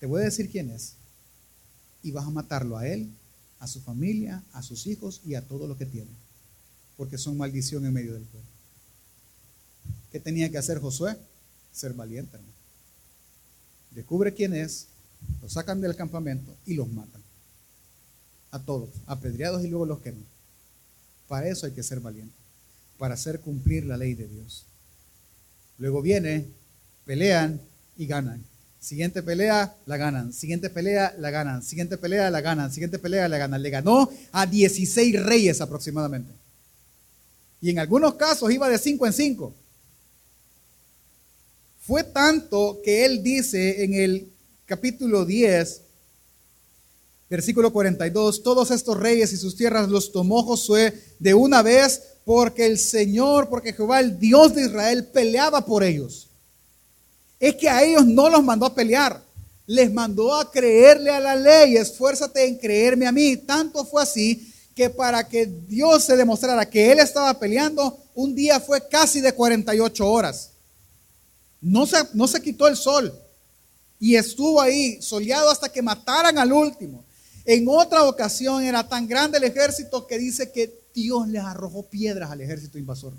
te 0.00 0.06
voy 0.06 0.22
a 0.22 0.24
decir 0.24 0.50
quién 0.50 0.70
es. 0.70 0.94
Y 2.02 2.10
vas 2.10 2.26
a 2.26 2.30
matarlo 2.30 2.76
a 2.76 2.88
él, 2.88 3.08
a 3.60 3.68
su 3.68 3.80
familia, 3.80 4.42
a 4.52 4.62
sus 4.62 4.86
hijos 4.88 5.20
y 5.24 5.36
a 5.36 5.42
todo 5.42 5.68
lo 5.68 5.78
que 5.78 5.86
tiene. 5.86 6.10
Porque 6.96 7.18
son 7.18 7.36
maldición 7.36 7.86
en 7.86 7.92
medio 7.92 8.14
del 8.14 8.24
pueblo. 8.24 8.48
¿Qué 10.10 10.18
tenía 10.18 10.50
que 10.50 10.58
hacer 10.58 10.80
Josué? 10.80 11.16
Ser 11.72 11.92
valiente, 11.92 12.36
hermano. 12.36 12.53
Descubre 13.94 14.34
quién 14.34 14.54
es, 14.54 14.88
lo 15.40 15.48
sacan 15.48 15.80
del 15.80 15.96
campamento 15.96 16.54
y 16.66 16.74
los 16.74 16.88
matan. 16.88 17.22
A 18.50 18.58
todos, 18.58 18.90
apedreados 19.06 19.64
y 19.64 19.68
luego 19.68 19.86
los 19.86 20.00
queman. 20.00 20.24
Para 21.28 21.48
eso 21.48 21.66
hay 21.66 21.72
que 21.72 21.82
ser 21.82 22.00
valiente, 22.00 22.34
para 22.98 23.14
hacer 23.14 23.40
cumplir 23.40 23.86
la 23.86 23.96
ley 23.96 24.14
de 24.14 24.28
Dios. 24.28 24.66
Luego 25.78 26.02
viene, 26.02 26.46
pelean 27.04 27.60
y 27.96 28.06
ganan. 28.06 28.44
Siguiente 28.80 29.22
pelea, 29.22 29.74
la 29.86 29.96
ganan. 29.96 30.32
Siguiente 30.32 30.68
pelea, 30.68 31.14
la 31.18 31.30
ganan. 31.30 31.62
Siguiente 31.62 31.96
pelea, 31.96 32.30
la 32.30 32.42
ganan. 32.42 32.70
Siguiente 32.70 32.98
pelea, 32.98 33.28
la 33.28 33.38
ganan. 33.38 33.62
Le 33.62 33.70
ganó 33.70 34.10
a 34.30 34.44
16 34.44 35.22
reyes 35.22 35.60
aproximadamente. 35.62 36.30
Y 37.62 37.70
en 37.70 37.78
algunos 37.78 38.14
casos 38.16 38.52
iba 38.52 38.68
de 38.68 38.76
5 38.76 39.06
en 39.06 39.12
5. 39.14 39.54
Fue 41.86 42.04
tanto 42.04 42.80
que 42.82 43.04
él 43.04 43.22
dice 43.22 43.84
en 43.84 43.94
el 43.94 44.32
capítulo 44.66 45.24
10, 45.24 45.82
versículo 47.28 47.72
42, 47.72 48.42
todos 48.42 48.70
estos 48.70 48.98
reyes 48.98 49.32
y 49.32 49.36
sus 49.36 49.56
tierras 49.56 49.88
los 49.88 50.12
tomó 50.12 50.42
Josué 50.42 50.94
de 51.18 51.34
una 51.34 51.62
vez 51.62 52.02
porque 52.24 52.66
el 52.66 52.78
Señor, 52.78 53.48
porque 53.48 53.72
Jehová, 53.72 54.00
el 54.00 54.18
Dios 54.18 54.54
de 54.54 54.62
Israel, 54.62 55.06
peleaba 55.06 55.66
por 55.66 55.84
ellos 55.84 56.28
es 57.46 57.56
que 57.56 57.68
a 57.68 57.82
ellos 57.82 58.06
no 58.06 58.30
los 58.30 58.42
mandó 58.42 58.64
a 58.64 58.74
pelear, 58.74 59.22
les 59.66 59.92
mandó 59.92 60.34
a 60.34 60.50
creerle 60.50 61.10
a 61.10 61.20
la 61.20 61.36
ley, 61.36 61.76
esfuérzate 61.76 62.46
en 62.46 62.56
creerme 62.56 63.06
a 63.06 63.12
mí. 63.12 63.36
Tanto 63.36 63.84
fue 63.84 64.02
así 64.02 64.50
que 64.74 64.88
para 64.88 65.28
que 65.28 65.44
Dios 65.46 66.04
se 66.04 66.16
demostrara 66.16 66.68
que 66.68 66.90
él 66.90 67.00
estaba 67.00 67.38
peleando, 67.38 67.98
un 68.14 68.34
día 68.34 68.60
fue 68.60 68.88
casi 68.88 69.20
de 69.20 69.32
48 69.32 70.10
horas. 70.10 70.52
No 71.64 71.86
se, 71.86 71.96
no 72.12 72.28
se 72.28 72.42
quitó 72.42 72.68
el 72.68 72.76
sol 72.76 73.12
y 73.98 74.16
estuvo 74.16 74.60
ahí 74.60 75.00
soleado 75.00 75.48
hasta 75.48 75.70
que 75.70 75.80
mataran 75.80 76.36
al 76.36 76.52
último. 76.52 77.04
En 77.46 77.66
otra 77.68 78.04
ocasión 78.04 78.62
era 78.62 78.86
tan 78.86 79.08
grande 79.08 79.38
el 79.38 79.44
ejército 79.44 80.06
que 80.06 80.18
dice 80.18 80.52
que 80.52 80.82
Dios 80.94 81.26
les 81.26 81.42
arrojó 81.42 81.82
piedras 81.82 82.30
al 82.30 82.42
ejército 82.42 82.76
invasor. 82.76 83.14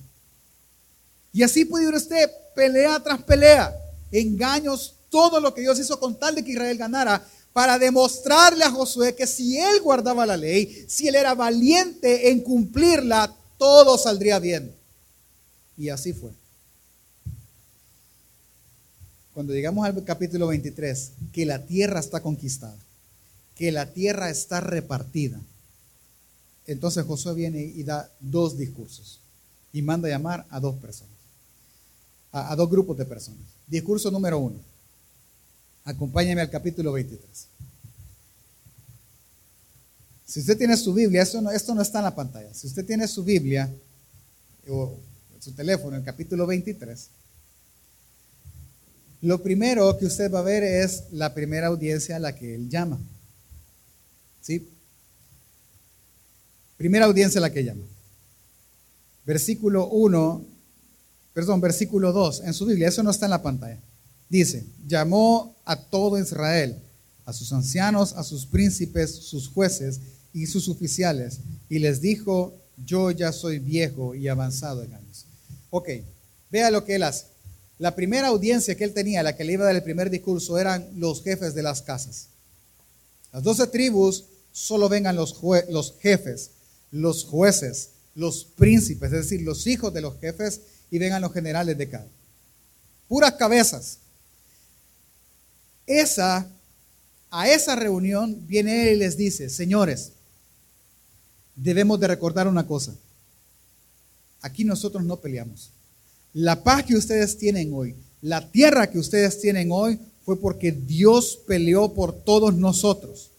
Y 1.34 1.42
así 1.42 1.66
puede 1.66 1.88
ir 1.88 1.94
usted 1.96 2.30
pelea 2.54 3.00
tras 3.02 3.24
pelea 3.24 3.76
engaños, 4.12 4.94
todo 5.10 5.40
lo 5.40 5.52
que 5.54 5.62
Dios 5.62 5.80
hizo 5.80 6.00
con 6.00 6.16
tal 6.16 6.36
de 6.36 6.44
que 6.44 6.52
Israel 6.52 6.78
ganara, 6.78 7.26
para 7.52 7.80
demostrarle 7.80 8.64
a 8.64 8.70
Josué 8.70 9.16
que 9.16 9.26
si 9.26 9.58
él 9.58 9.82
guardaba 9.82 10.26
la 10.26 10.38
ley, 10.38 10.86
si 10.88 11.08
él 11.08 11.16
era 11.16 11.34
valiente 11.34 12.30
en 12.30 12.42
cumplirla, 12.42 13.34
todo 13.58 13.98
saldría 13.98 14.38
bien. 14.38 14.72
Y 15.78 15.90
así 15.90 16.14
fue. 16.14 16.32
Cuando 19.36 19.52
llegamos 19.52 19.86
al 19.86 20.02
capítulo 20.06 20.48
23, 20.48 21.12
que 21.34 21.46
la 21.46 21.66
tierra 21.66 22.00
está 22.00 22.22
conquistada, 22.22 22.78
que 23.58 23.70
la 23.70 23.92
tierra 23.92 24.30
está 24.30 24.62
repartida, 24.62 25.42
entonces 26.66 27.04
Josué 27.04 27.34
viene 27.34 27.62
y 27.62 27.84
da 27.84 28.10
dos 28.22 28.58
discursos 28.58 29.20
y 29.74 29.82
manda 29.82 30.08
llamar 30.08 30.46
a 30.50 30.62
dos 30.62 30.78
personas, 30.78 31.12
a, 32.32 32.56
dos 32.56 32.70
grupos 32.70 32.98
de 32.98 33.04
personas. 33.04 33.42
Discurso 33.68 34.10
número 34.10 34.40
uno. 34.40 34.58
Acompáñame 35.84 36.40
al 36.40 36.50
capítulo 36.50 36.94
23. 36.94 37.30
Si 40.26 40.40
usted 40.40 40.58
tiene 40.58 40.78
su 40.78 40.94
Biblia, 40.94 41.24
esto 41.24 41.76
no 41.76 41.82
está 41.82 42.00
en 42.00 42.06
la 42.06 42.16
pantalla. 42.16 42.54
Si 42.54 42.68
usted 42.68 42.86
tiene 42.86 43.06
su 43.06 43.22
Biblia 43.22 43.70
o 44.70 44.98
su 45.42 45.52
teléfono, 45.52 45.98
el 45.98 46.06
capítulo 46.06 46.48
23, 46.48 47.10
lo 49.26 49.42
primero 49.42 49.98
que 49.98 50.06
usted 50.06 50.32
va 50.32 50.40
a 50.40 50.44
ver 50.44 50.64
es 50.64 51.04
la 51.12 51.34
primera 51.34 51.68
audiencia 51.68 52.16
a 52.16 52.20
la 52.20 52.36
que 52.36 52.56
él 52.56 52.70
llama. 52.70 53.00
¿Sí? 54.42 54.68
Primera 56.78 57.06
audiencia 57.06 57.40
a 57.40 57.42
la 57.42 57.52
que 57.52 57.64
llama. 57.64 57.84
Versículo 59.26 59.88
1 59.88 60.56
perdón, 61.36 61.60
versículo 61.60 62.14
2 62.14 62.44
en 62.46 62.54
su 62.54 62.66
Biblia, 62.66 62.88
eso 62.88 63.04
no 63.04 63.12
está 63.12 63.26
en 63.26 63.32
la 63.32 63.44
pantalla. 63.44 63.78
Dice, 64.30 64.66
llamó 64.88 65.54
a 65.66 65.76
todo 65.76 66.18
Israel, 66.18 66.78
a 67.26 67.34
sus 67.34 67.52
ancianos, 67.52 68.14
a 68.14 68.24
sus 68.24 68.46
príncipes, 68.46 69.14
sus 69.14 69.50
jueces 69.50 70.00
y 70.32 70.48
sus 70.48 70.70
oficiales, 70.70 71.40
y 71.68 71.80
les 71.80 72.00
dijo, 72.00 72.56
yo 72.86 73.12
ya 73.12 73.34
soy 73.34 73.60
viejo 73.60 74.16
y 74.16 74.30
avanzado 74.30 74.82
en 74.82 74.94
años. 74.94 75.26
Ok, 75.72 75.90
vea 76.50 76.72
lo 76.72 76.86
que 76.86 76.96
él 76.96 77.04
hace. 77.04 77.26
La 77.78 77.96
primera 77.96 78.28
audiencia 78.28 78.76
que 78.76 78.84
él 78.84 78.94
tenía, 78.94 79.24
la 79.24 79.36
que 79.36 79.44
le 79.44 79.54
iba 79.54 79.64
a 79.64 79.68
dar 79.68 79.76
el 79.76 79.84
primer 79.84 80.10
discurso, 80.10 80.58
eran 80.58 80.88
los 80.96 81.24
jefes 81.24 81.54
de 81.54 81.64
las 81.64 81.82
casas. 81.82 82.28
Las 83.34 83.44
doce 83.44 83.68
tribus 83.68 84.26
solo 84.54 84.88
vengan 84.88 85.16
los, 85.16 85.38
los 85.70 85.96
jefes, 86.00 86.52
los 86.92 87.26
jueces, 87.26 87.90
los 88.16 88.46
príncipes, 88.46 89.12
es 89.12 89.30
decir, 89.30 89.42
los 89.42 89.68
hijos 89.68 89.94
de 89.94 90.02
los 90.02 90.18
jefes 90.20 90.62
y 90.90 90.98
vengan 90.98 91.22
los 91.22 91.34
generales 91.34 91.78
de 91.78 91.90
cada. 91.90 92.08
Puras 93.10 93.34
cabezas. 93.34 94.00
Esa, 95.86 96.48
a 97.30 97.50
esa 97.50 97.76
reunión 97.76 98.48
viene 98.48 98.88
él 98.88 98.96
y 98.96 99.00
les 99.00 99.18
dice, 99.18 99.50
señores, 99.50 100.14
debemos 101.56 102.00
de 102.00 102.08
recordar 102.08 102.48
una 102.48 102.66
cosa. 102.66 102.96
Aquí 104.42 104.64
nosotros 104.64 105.04
no 105.04 105.18
peleamos. 105.18 105.72
La 106.36 106.66
paz 106.66 106.84
que 106.84 106.96
ustedes 106.96 107.38
tienen 107.38 107.74
hoy, 107.74 107.96
la 108.22 108.52
tierra 108.52 108.92
que 108.92 109.00
ustedes 109.00 109.40
tienen 109.40 109.70
hoy, 109.72 109.98
fue 110.26 110.38
porque 110.38 110.74
Dios 110.74 111.40
peleó 111.48 111.94
por 111.94 112.12
todos 112.12 112.54
nosotros 112.56 113.32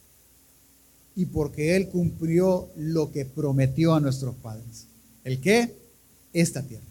y 1.15 1.27
porque 1.27 1.77
Él 1.77 1.89
cumplió 1.89 2.71
lo 2.75 3.13
que 3.13 3.27
prometió 3.27 3.93
a 3.93 4.01
nuestros 4.01 4.35
padres. 4.37 4.87
¿El 5.25 5.43
qué? 5.43 5.77
Esta 6.33 6.63
tierra. 6.63 6.87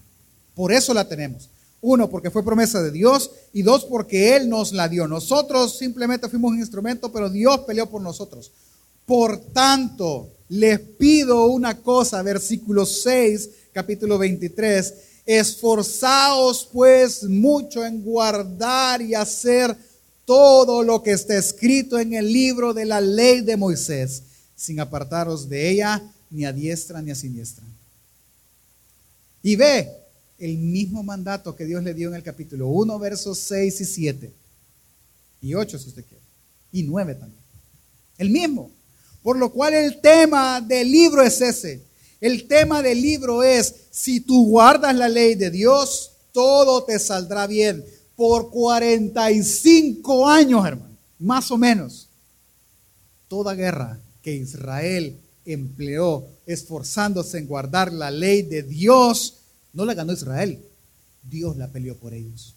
Por 0.54 0.72
eso 0.72 0.94
la 0.94 1.08
tenemos. 1.08 1.48
Uno, 1.80 2.08
porque 2.08 2.30
fue 2.30 2.44
promesa 2.44 2.80
de 2.84 2.92
Dios. 2.92 3.32
Y 3.52 3.62
dos, 3.62 3.84
porque 3.84 4.36
Él 4.36 4.48
nos 4.48 4.72
la 4.72 4.88
dio. 4.88 5.08
Nosotros 5.08 5.76
simplemente 5.76 6.28
fuimos 6.28 6.52
un 6.52 6.60
instrumento, 6.60 7.10
pero 7.10 7.28
Dios 7.28 7.62
peleó 7.66 7.90
por 7.90 8.00
nosotros. 8.00 8.52
Por 9.06 9.38
tanto, 9.38 10.30
les 10.50 10.78
pido 10.78 11.46
una 11.46 11.78
cosa, 11.82 12.22
versículo 12.22 12.86
6, 12.86 13.50
capítulo 13.72 14.18
23. 14.18 14.94
Esforzaos 15.26 16.68
pues 16.72 17.24
mucho 17.24 17.84
en 17.84 18.02
guardar 18.02 19.02
y 19.02 19.14
hacer 19.14 19.76
todo 20.24 20.82
lo 20.82 21.02
que 21.02 21.12
está 21.12 21.36
escrito 21.36 21.98
en 21.98 22.14
el 22.14 22.32
libro 22.32 22.72
de 22.72 22.84
la 22.84 23.00
ley 23.00 23.40
de 23.40 23.56
Moisés, 23.56 24.22
sin 24.54 24.80
apartaros 24.80 25.48
de 25.48 25.68
ella 25.68 26.02
ni 26.30 26.44
a 26.44 26.52
diestra 26.52 27.02
ni 27.02 27.10
a 27.10 27.14
siniestra. 27.14 27.64
Y 29.42 29.56
ve, 29.56 29.90
el 30.38 30.58
mismo 30.58 31.02
mandato 31.02 31.54
que 31.54 31.64
Dios 31.64 31.82
le 31.82 31.94
dio 31.94 32.08
en 32.08 32.14
el 32.14 32.22
capítulo 32.22 32.68
1, 32.68 32.98
versos 32.98 33.38
6 33.38 33.80
y 33.80 33.84
7. 33.84 34.32
Y 35.42 35.54
8 35.54 35.78
si 35.78 35.88
usted 35.88 36.04
quiere. 36.04 36.22
Y 36.72 36.82
9 36.82 37.14
también. 37.14 37.40
El 38.18 38.30
mismo. 38.30 38.70
Por 39.22 39.38
lo 39.38 39.50
cual 39.50 39.74
el 39.74 40.00
tema 40.00 40.60
del 40.60 40.90
libro 40.90 41.22
es 41.22 41.40
ese. 41.40 41.80
El 42.20 42.46
tema 42.46 42.82
del 42.82 43.00
libro 43.00 43.42
es, 43.42 43.74
si 43.90 44.20
tú 44.20 44.46
guardas 44.46 44.94
la 44.94 45.08
ley 45.08 45.34
de 45.34 45.50
Dios, 45.50 46.12
todo 46.32 46.84
te 46.84 46.98
saldrá 46.98 47.46
bien. 47.46 47.84
Por 48.14 48.50
45 48.50 50.26
años, 50.28 50.66
hermano, 50.66 50.96
más 51.18 51.50
o 51.50 51.58
menos. 51.58 52.08
Toda 53.28 53.54
guerra 53.54 53.98
que 54.22 54.34
Israel 54.34 55.16
empleó 55.44 56.26
esforzándose 56.46 57.38
en 57.38 57.46
guardar 57.46 57.92
la 57.92 58.10
ley 58.10 58.42
de 58.42 58.62
Dios, 58.62 59.34
no 59.72 59.84
la 59.84 59.94
ganó 59.94 60.12
Israel, 60.12 60.58
Dios 61.22 61.56
la 61.56 61.68
peleó 61.68 61.96
por 61.96 62.14
ellos. 62.14 62.54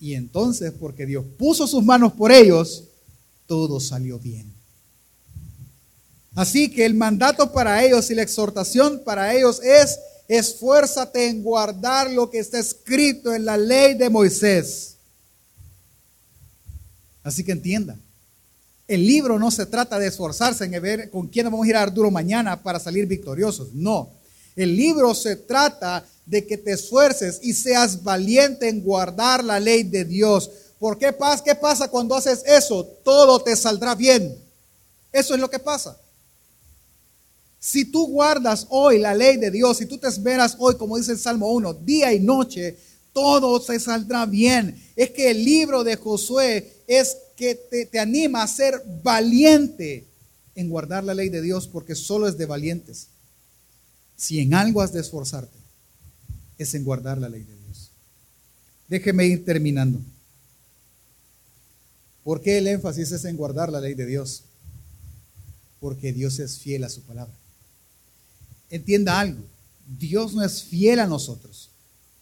Y 0.00 0.14
entonces, 0.14 0.72
porque 0.72 1.06
Dios 1.06 1.24
puso 1.38 1.66
sus 1.66 1.84
manos 1.84 2.12
por 2.12 2.32
ellos, 2.32 2.84
todo 3.46 3.80
salió 3.80 4.18
bien. 4.18 4.57
Así 6.38 6.70
que 6.70 6.86
el 6.86 6.94
mandato 6.94 7.50
para 7.50 7.82
ellos 7.82 8.12
y 8.12 8.14
la 8.14 8.22
exhortación 8.22 9.02
para 9.04 9.34
ellos 9.34 9.60
es 9.60 9.98
esfuérzate 10.28 11.26
en 11.26 11.42
guardar 11.42 12.12
lo 12.12 12.30
que 12.30 12.38
está 12.38 12.60
escrito 12.60 13.34
en 13.34 13.44
la 13.44 13.56
ley 13.56 13.94
de 13.94 14.08
Moisés. 14.08 14.94
Así 17.24 17.42
que 17.42 17.50
entienda, 17.50 17.98
el 18.86 19.04
libro 19.04 19.36
no 19.36 19.50
se 19.50 19.66
trata 19.66 19.98
de 19.98 20.06
esforzarse 20.06 20.64
en 20.64 20.80
ver 20.80 21.10
con 21.10 21.26
quién 21.26 21.46
vamos 21.46 21.66
a 21.66 21.70
ir 21.70 21.74
a 21.74 21.80
dar 21.80 21.92
duro 21.92 22.08
mañana 22.08 22.62
para 22.62 22.78
salir 22.78 23.06
victoriosos. 23.06 23.74
No, 23.74 24.08
el 24.54 24.76
libro 24.76 25.16
se 25.16 25.34
trata 25.34 26.06
de 26.24 26.46
que 26.46 26.56
te 26.56 26.70
esfuerces 26.70 27.40
y 27.42 27.52
seas 27.52 28.04
valiente 28.04 28.68
en 28.68 28.80
guardar 28.80 29.42
la 29.42 29.58
ley 29.58 29.82
de 29.82 30.04
Dios. 30.04 30.48
¿Por 30.78 30.98
qué 30.98 31.12
pasa? 31.12 31.42
¿Qué 31.42 31.56
pasa 31.56 31.88
cuando 31.88 32.14
haces 32.14 32.44
eso? 32.46 32.84
Todo 33.02 33.40
te 33.40 33.56
saldrá 33.56 33.96
bien. 33.96 34.38
Eso 35.12 35.34
es 35.34 35.40
lo 35.40 35.50
que 35.50 35.58
pasa. 35.58 35.98
Si 37.60 37.84
tú 37.84 38.06
guardas 38.06 38.66
hoy 38.70 38.98
la 38.98 39.14
ley 39.14 39.36
de 39.36 39.50
Dios, 39.50 39.78
si 39.78 39.86
tú 39.86 39.98
te 39.98 40.08
esperas 40.08 40.56
hoy, 40.58 40.76
como 40.76 40.96
dice 40.96 41.12
el 41.12 41.18
Salmo 41.18 41.52
1, 41.52 41.74
día 41.74 42.12
y 42.12 42.20
noche, 42.20 42.76
todo 43.12 43.60
se 43.60 43.80
saldrá 43.80 44.26
bien. 44.26 44.80
Es 44.94 45.10
que 45.10 45.30
el 45.30 45.44
libro 45.44 45.82
de 45.82 45.96
Josué 45.96 46.72
es 46.86 47.16
que 47.36 47.56
te, 47.56 47.86
te, 47.86 47.98
anima 47.98 48.42
a 48.42 48.48
ser 48.48 48.82
valiente 49.02 50.06
en 50.54 50.68
guardar 50.68 51.02
la 51.02 51.14
ley 51.14 51.28
de 51.28 51.42
Dios, 51.42 51.66
porque 51.66 51.94
solo 51.96 52.28
es 52.28 52.38
de 52.38 52.46
valientes. 52.46 53.08
Si 54.16 54.38
en 54.38 54.54
algo 54.54 54.80
has 54.80 54.92
de 54.92 55.00
esforzarte, 55.00 55.58
es 56.58 56.74
en 56.74 56.84
guardar 56.84 57.18
la 57.18 57.28
ley 57.28 57.42
de 57.42 57.56
Dios. 57.56 57.90
Déjeme 58.88 59.26
ir 59.26 59.44
terminando. 59.44 60.00
¿Por 62.22 62.40
qué 62.40 62.58
el 62.58 62.68
énfasis 62.68 63.10
es 63.12 63.24
en 63.24 63.36
guardar 63.36 63.70
la 63.70 63.80
ley 63.80 63.94
de 63.94 64.06
Dios? 64.06 64.44
Porque 65.80 66.12
Dios 66.12 66.38
es 66.38 66.58
fiel 66.58 66.84
a 66.84 66.88
su 66.88 67.02
palabra 67.02 67.34
entienda 68.70 69.18
algo, 69.18 69.42
Dios 69.86 70.34
no 70.34 70.44
es 70.44 70.62
fiel 70.62 71.00
a 71.00 71.06
nosotros. 71.06 71.70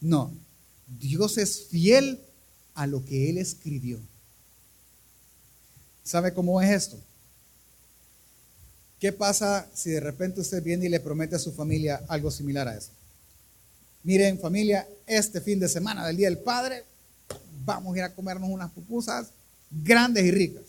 No, 0.01 0.33
Dios 0.87 1.39
es 1.39 1.67
fiel 1.71 2.21
a 2.75 2.87
lo 2.87 3.05
que 3.05 3.31
Él 3.31 3.39
escribió. 3.39 3.99
¿Sabe 6.05 6.33
cómo 6.33 6.61
es 6.63 6.71
esto? 6.71 6.99
¿Qué 9.01 9.13
pasa 9.13 9.69
si 9.75 9.91
de 9.91 10.01
repente 10.01 10.41
usted 10.41 10.63
viene 10.63 10.87
y 10.87 10.89
le 10.89 11.01
promete 11.01 11.37
a 11.37 11.41
su 11.41 11.53
familia 11.53 12.03
algo 12.09 12.31
similar 12.31 12.69
a 12.69 12.77
eso? 12.77 12.91
Miren 14.05 14.39
familia, 14.39 14.87
este 15.07 15.41
fin 15.41 15.59
de 15.59 15.69
semana 15.69 16.07
del 16.07 16.17
Día 16.17 16.29
del 16.29 16.39
Padre 16.39 16.85
vamos 17.65 17.95
a 17.95 17.99
ir 17.99 18.05
a 18.05 18.15
comernos 18.15 18.49
unas 18.49 18.71
pupusas 18.71 19.29
grandes 19.71 20.25
y 20.25 20.31
ricas. 20.31 20.63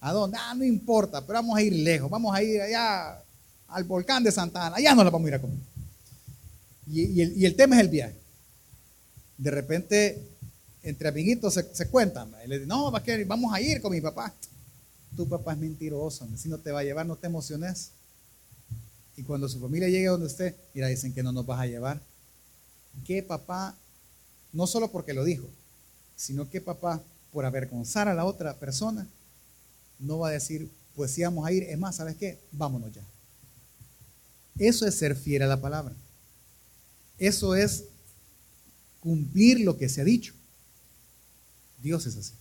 ¿A 0.00 0.12
dónde? 0.12 0.38
Ah, 0.40 0.54
no 0.54 0.64
importa, 0.64 1.20
pero 1.20 1.34
vamos 1.34 1.58
a 1.58 1.62
ir 1.62 1.72
lejos, 1.74 2.08
vamos 2.08 2.34
a 2.34 2.42
ir 2.42 2.60
allá 2.62 3.22
al 3.68 3.84
volcán 3.84 4.24
de 4.24 4.32
Santa 4.32 4.66
Ana, 4.66 4.76
allá 4.76 4.94
no 4.94 5.04
la 5.04 5.10
vamos 5.10 5.26
a 5.26 5.28
ir 5.28 5.34
a 5.34 5.40
comer. 5.40 5.58
Y, 6.90 7.44
el, 7.44 7.54
tema 7.54 7.76
es 7.76 7.82
el 7.82 7.88
viaje. 7.88 8.16
De 9.36 9.50
repente, 9.50 10.22
entre 10.82 11.08
amiguitos 11.08 11.54
se, 11.54 11.88
cuentan. 11.88 12.32
Y 12.44 12.48
le 12.48 12.56
dicen, 12.56 12.68
no, 12.68 12.90
vamos 12.90 13.52
a 13.52 13.60
ir 13.60 13.82
con 13.82 13.92
mi 13.92 14.00
papá. 14.00 14.34
Tu 15.16 15.28
papá 15.28 15.52
es 15.52 15.58
mentiroso, 15.58 16.26
si 16.36 16.48
no 16.48 16.58
te 16.58 16.70
va 16.70 16.80
a 16.80 16.84
llevar, 16.84 17.06
no 17.06 17.16
te 17.16 17.26
emociones. 17.26 17.90
Y 19.16 19.22
cuando 19.22 19.48
su 19.48 19.58
familia 19.60 19.88
llegue 19.88 20.06
donde 20.06 20.28
esté, 20.28 20.54
mira, 20.74 20.86
dicen 20.86 21.12
que 21.12 21.22
no 21.22 21.32
nos 21.32 21.44
vas 21.44 21.60
a 21.60 21.66
llevar. 21.66 22.00
Que 23.04 23.22
papá, 23.22 23.74
no 24.52 24.66
solo 24.66 24.90
porque 24.90 25.12
lo 25.12 25.24
dijo, 25.24 25.48
sino 26.16 26.48
que 26.48 26.60
papá, 26.60 27.02
por 27.32 27.44
avergonzar 27.44 28.08
a 28.08 28.14
la 28.14 28.24
otra 28.24 28.54
persona, 28.54 29.06
no 29.98 30.20
va 30.20 30.28
a 30.28 30.32
decir, 30.32 30.70
pues 30.94 31.10
sí 31.10 31.22
vamos 31.22 31.46
a 31.46 31.52
ir, 31.52 31.64
es 31.64 31.78
más, 31.78 31.96
¿sabes 31.96 32.16
qué? 32.16 32.38
Vámonos 32.52 32.92
ya. 32.94 33.02
Eso 34.58 34.86
es 34.86 34.94
ser 34.96 35.16
fiel 35.16 35.42
a 35.42 35.46
la 35.46 35.60
palabra. 35.60 35.94
Eso 37.18 37.54
es 37.54 37.84
cumplir 39.00 39.60
lo 39.60 39.76
que 39.76 39.88
se 39.88 40.00
ha 40.00 40.04
dicho. 40.04 40.34
Dios 41.82 42.06
es 42.06 42.16
así. 42.16 42.32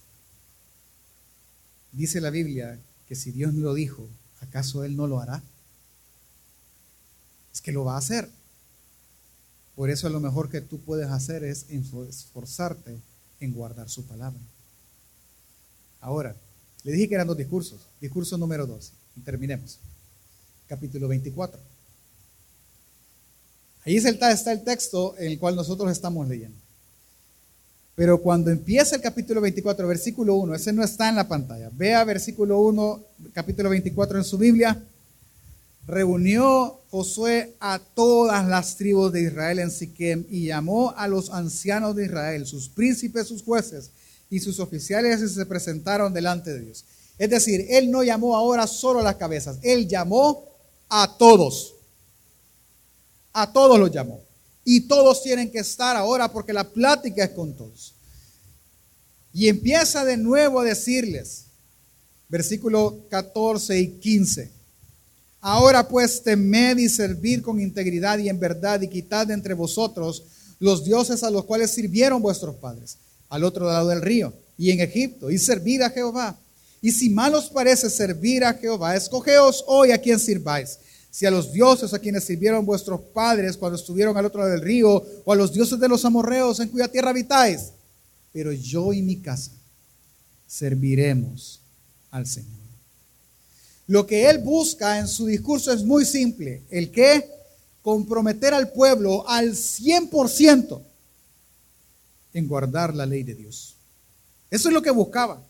Dice 1.92 2.22
la 2.22 2.30
Biblia 2.30 2.80
que 3.08 3.16
si 3.16 3.32
Dios 3.32 3.54
lo 3.54 3.74
dijo, 3.74 4.10
¿acaso 4.42 4.84
Él 4.84 4.96
no 4.96 5.08
lo 5.08 5.20
hará? 5.20 5.42
Es 7.54 7.62
que 7.62 7.72
lo 7.72 7.86
va 7.86 7.96
a 7.96 8.00
hacer. 8.00 8.30
Por 9.76 9.90
eso 9.90 10.10
lo 10.10 10.20
mejor 10.20 10.50
que 10.50 10.62
tú 10.62 10.80
puedes 10.80 11.08
hacer 11.10 11.44
es 11.44 11.68
esforzarte 11.70 12.98
en 13.40 13.54
guardar 13.54 13.90
su 13.90 14.06
palabra. 14.06 14.40
Ahora, 16.02 16.36
le 16.84 16.92
dije 16.92 17.08
que 17.08 17.16
eran 17.16 17.28
dos 17.28 17.38
discursos. 17.38 17.80
Discurso 18.02 18.38
número 18.38 18.66
dos. 18.66 18.92
Y 19.16 19.22
terminemos. 19.22 19.80
Capítulo 20.68 21.08
24. 21.08 21.60
Ahí 23.88 23.96
está 23.96 24.52
el 24.52 24.66
texto 24.66 25.16
en 25.18 25.32
el 25.32 25.40
cual 25.40 25.56
nosotros 25.56 25.90
estamos 25.90 26.28
leyendo. 26.28 26.58
Pero 27.96 28.22
cuando 28.22 28.52
empieza 28.52 28.98
el 28.98 29.02
capítulo 29.02 29.40
24, 29.40 29.88
versículo 29.88 30.36
1, 30.36 30.56
ese 30.56 30.74
no 30.74 30.84
está 30.84 31.08
en 31.08 31.16
la 31.16 31.26
pantalla. 31.26 31.70
Vea 31.72 32.04
versículo 32.04 32.60
1, 32.60 33.04
capítulo 33.32 33.70
24 33.70 34.18
en 34.18 34.24
su 34.26 34.38
Biblia. 34.38 34.84
Reunió 35.88 36.82
Josué 36.92 37.56
a 37.62 37.80
todas 37.80 38.46
las 38.46 38.76
tribus 38.76 39.14
de 39.14 39.22
Israel 39.22 39.60
en 39.60 39.72
Siquem 39.72 40.26
y 40.30 40.48
llamó 40.48 40.94
a 40.98 41.08
los 41.08 41.30
ancianos 41.30 41.96
de 41.96 42.08
Israel, 42.08 42.46
sus 42.46 42.68
príncipes, 42.68 43.28
sus 43.28 43.42
jueces 43.42 43.92
y 44.30 44.42
sus 44.42 44.60
oficiales 44.60 45.22
y 45.22 45.30
se 45.30 45.46
presentaron 45.46 46.12
delante 46.12 46.52
de 46.52 46.60
Dios. 46.60 46.84
Es 47.18 47.30
decir, 47.30 47.66
él 47.70 47.90
no 47.90 48.04
llamó 48.04 48.36
ahora 48.36 48.68
solo 48.68 49.00
a 49.00 49.04
las 49.04 49.16
cabezas, 49.16 49.60
él 49.62 49.88
llamó 49.88 50.44
a 50.90 51.16
todos 51.18 51.77
a 53.38 53.54
todos 53.54 53.78
los 53.78 53.92
llamó. 53.92 54.24
Y 54.66 54.82
todos 54.82 55.22
tienen 55.22 55.52
que 55.52 55.60
estar 55.60 55.96
ahora 55.96 56.32
porque 56.32 56.54
la 56.54 56.68
plática 56.68 57.24
es 57.24 57.30
con 57.30 57.54
todos. 57.54 57.94
Y 59.32 59.48
empieza 59.48 60.04
de 60.04 60.18
nuevo 60.18 60.60
a 60.60 60.64
decirles, 60.64 61.46
versículo 62.28 63.06
14 63.10 63.80
y 63.80 63.88
15. 64.00 64.50
Ahora 65.40 65.88
pues 65.88 66.24
temed 66.24 66.78
y 66.80 66.90
servid 66.90 67.44
con 67.44 67.62
integridad 67.62 68.18
y 68.18 68.28
en 68.28 68.40
verdad 68.40 68.82
y 68.82 68.88
quitad 68.88 69.28
de 69.28 69.36
entre 69.36 69.54
vosotros 69.54 70.24
los 70.60 70.84
dioses 70.84 71.22
a 71.22 71.30
los 71.30 71.46
cuales 71.46 71.70
sirvieron 71.70 72.24
vuestros 72.24 72.56
padres, 72.56 72.98
al 73.30 73.44
otro 73.44 73.68
lado 73.68 73.90
del 73.90 74.02
río 74.02 74.34
y 74.58 74.72
en 74.72 74.80
Egipto, 74.82 75.30
y 75.30 75.38
servid 75.38 75.82
a 75.82 75.92
Jehová. 75.92 76.36
Y 76.82 76.92
si 76.92 77.12
mal 77.12 77.36
os 77.36 77.50
parece 77.52 77.92
servir 77.92 78.44
a 78.44 78.56
Jehová, 78.56 78.96
escogeos 78.96 79.64
hoy 79.68 79.92
a 79.92 80.02
quien 80.02 80.20
sirváis 80.20 80.80
si 81.18 81.26
a 81.26 81.32
los 81.32 81.52
dioses 81.52 81.96
a 81.96 81.98
quienes 81.98 82.26
sirvieron 82.26 82.64
vuestros 82.64 83.02
padres 83.02 83.58
cuando 83.58 83.76
estuvieron 83.76 84.16
al 84.16 84.26
otro 84.26 84.42
lado 84.42 84.52
del 84.52 84.62
río, 84.62 85.04
o 85.26 85.34
a 85.34 85.36
los 85.36 85.52
dioses 85.52 85.80
de 85.80 85.88
los 85.88 86.06
amorreos 86.06 86.60
en 86.60 86.70
cuya 86.70 86.88
tierra 86.88 87.10
habitáis. 87.10 87.72
Pero 88.32 88.52
yo 88.52 88.94
y 88.94 89.02
mi 89.02 89.16
casa 89.16 89.50
serviremos 90.46 91.60
al 92.12 92.28
Señor. 92.28 92.60
Lo 93.88 94.06
que 94.06 94.30
él 94.30 94.38
busca 94.38 95.00
en 95.00 95.08
su 95.08 95.26
discurso 95.26 95.74
es 95.74 95.84
muy 95.84 96.06
simple. 96.06 96.62
El 96.70 96.92
que 96.92 97.28
comprometer 97.82 98.54
al 98.54 98.72
pueblo 98.72 99.28
al 99.28 99.54
100% 99.54 100.80
en 102.36 102.48
guardar 102.48 102.94
la 102.94 103.08
ley 103.08 103.24
de 103.24 103.34
Dios. 103.34 103.76
Eso 104.52 104.70
es 104.70 104.74
lo 104.74 104.84
que 104.84 104.92
buscaba. 104.92 105.42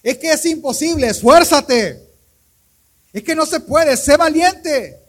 Es 0.00 0.16
que 0.18 0.30
es 0.30 0.46
imposible, 0.46 1.08
esfuérzate. 1.08 2.06
Es 3.12 3.24
que 3.24 3.34
no 3.34 3.46
se 3.46 3.58
puede, 3.58 3.96
sé 3.96 4.16
valiente. 4.16 5.07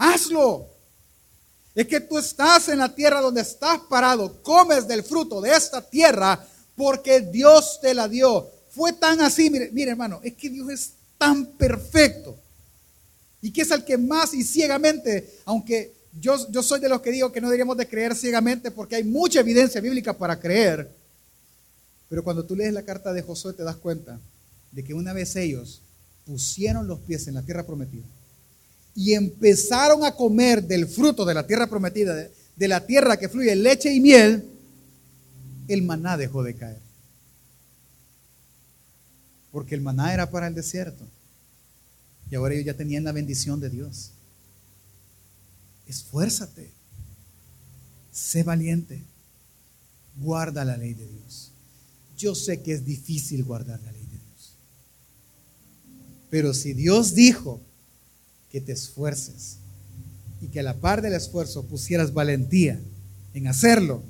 Hazlo. 0.00 0.66
Es 1.74 1.86
que 1.86 2.00
tú 2.00 2.18
estás 2.18 2.68
en 2.68 2.78
la 2.78 2.92
tierra 2.92 3.20
donde 3.20 3.42
estás 3.42 3.80
parado, 3.88 4.42
comes 4.42 4.88
del 4.88 5.04
fruto 5.04 5.40
de 5.40 5.54
esta 5.54 5.80
tierra 5.82 6.44
porque 6.74 7.20
Dios 7.20 7.78
te 7.80 7.94
la 7.94 8.08
dio. 8.08 8.48
Fue 8.70 8.92
tan 8.94 9.20
así, 9.20 9.50
mire, 9.50 9.90
hermano, 9.90 10.20
es 10.22 10.34
que 10.34 10.48
Dios 10.48 10.70
es 10.70 10.92
tan 11.18 11.44
perfecto 11.44 12.36
y 13.42 13.52
que 13.52 13.62
es 13.62 13.70
el 13.70 13.84
que 13.84 13.98
más 13.98 14.32
y 14.32 14.42
ciegamente, 14.42 15.38
aunque 15.44 15.92
yo, 16.18 16.50
yo 16.50 16.62
soy 16.62 16.80
de 16.80 16.88
los 16.88 17.02
que 17.02 17.10
digo 17.10 17.30
que 17.30 17.40
no 17.40 17.48
deberíamos 17.48 17.76
de 17.76 17.86
creer 17.86 18.16
ciegamente 18.16 18.70
porque 18.70 18.96
hay 18.96 19.04
mucha 19.04 19.40
evidencia 19.40 19.80
bíblica 19.80 20.16
para 20.16 20.40
creer, 20.40 20.90
pero 22.08 22.24
cuando 22.24 22.44
tú 22.44 22.56
lees 22.56 22.72
la 22.72 22.82
carta 22.82 23.12
de 23.12 23.22
Josué 23.22 23.52
te 23.52 23.62
das 23.62 23.76
cuenta 23.76 24.18
de 24.72 24.82
que 24.82 24.94
una 24.94 25.12
vez 25.12 25.36
ellos 25.36 25.82
pusieron 26.24 26.88
los 26.88 27.00
pies 27.00 27.28
en 27.28 27.34
la 27.34 27.42
tierra 27.42 27.66
prometida, 27.66 28.06
y 28.94 29.14
empezaron 29.14 30.04
a 30.04 30.14
comer 30.14 30.62
del 30.62 30.86
fruto 30.86 31.24
de 31.24 31.34
la 31.34 31.46
tierra 31.46 31.68
prometida, 31.68 32.14
de, 32.14 32.68
la 32.68 32.84
tierra 32.86 33.16
que 33.16 33.28
fluye 33.28 33.54
leche 33.56 33.92
y 33.92 34.00
miel, 34.00 34.44
el 35.68 35.82
maná 35.82 36.16
dejó 36.16 36.42
de 36.42 36.54
caer. 36.54 36.80
Porque 39.52 39.74
el 39.74 39.80
maná 39.80 40.12
era 40.12 40.30
para 40.30 40.46
el 40.46 40.54
desierto. 40.54 41.04
Y 42.30 42.34
ahora 42.34 42.54
ellos 42.54 42.66
ya 42.66 42.74
tenían 42.74 43.04
la 43.04 43.12
bendición 43.12 43.60
de 43.60 43.70
Dios. 43.70 44.10
Esfuérzate. 45.86 46.70
Sé 48.12 48.42
valiente. 48.42 49.02
Guarda 50.16 50.64
la 50.64 50.76
ley 50.76 50.94
de 50.94 51.06
Dios. 51.06 51.50
Yo 52.16 52.34
sé 52.34 52.62
que 52.62 52.72
es 52.72 52.84
difícil 52.84 53.42
guardar 53.44 53.80
la 53.80 53.90
ley 53.90 54.02
de 54.02 54.18
Dios. 54.18 54.54
Pero 56.28 56.54
si 56.54 56.74
Dios 56.74 57.14
dijo 57.14 57.60
que 58.50 58.60
te 58.60 58.72
esfuerces 58.72 59.56
y 60.40 60.48
que 60.48 60.60
a 60.60 60.64
la 60.64 60.74
par 60.74 61.02
del 61.02 61.14
esfuerzo 61.14 61.64
pusieras 61.64 62.12
valentía 62.12 62.80
en 63.34 63.46
hacerlo, 63.46 64.02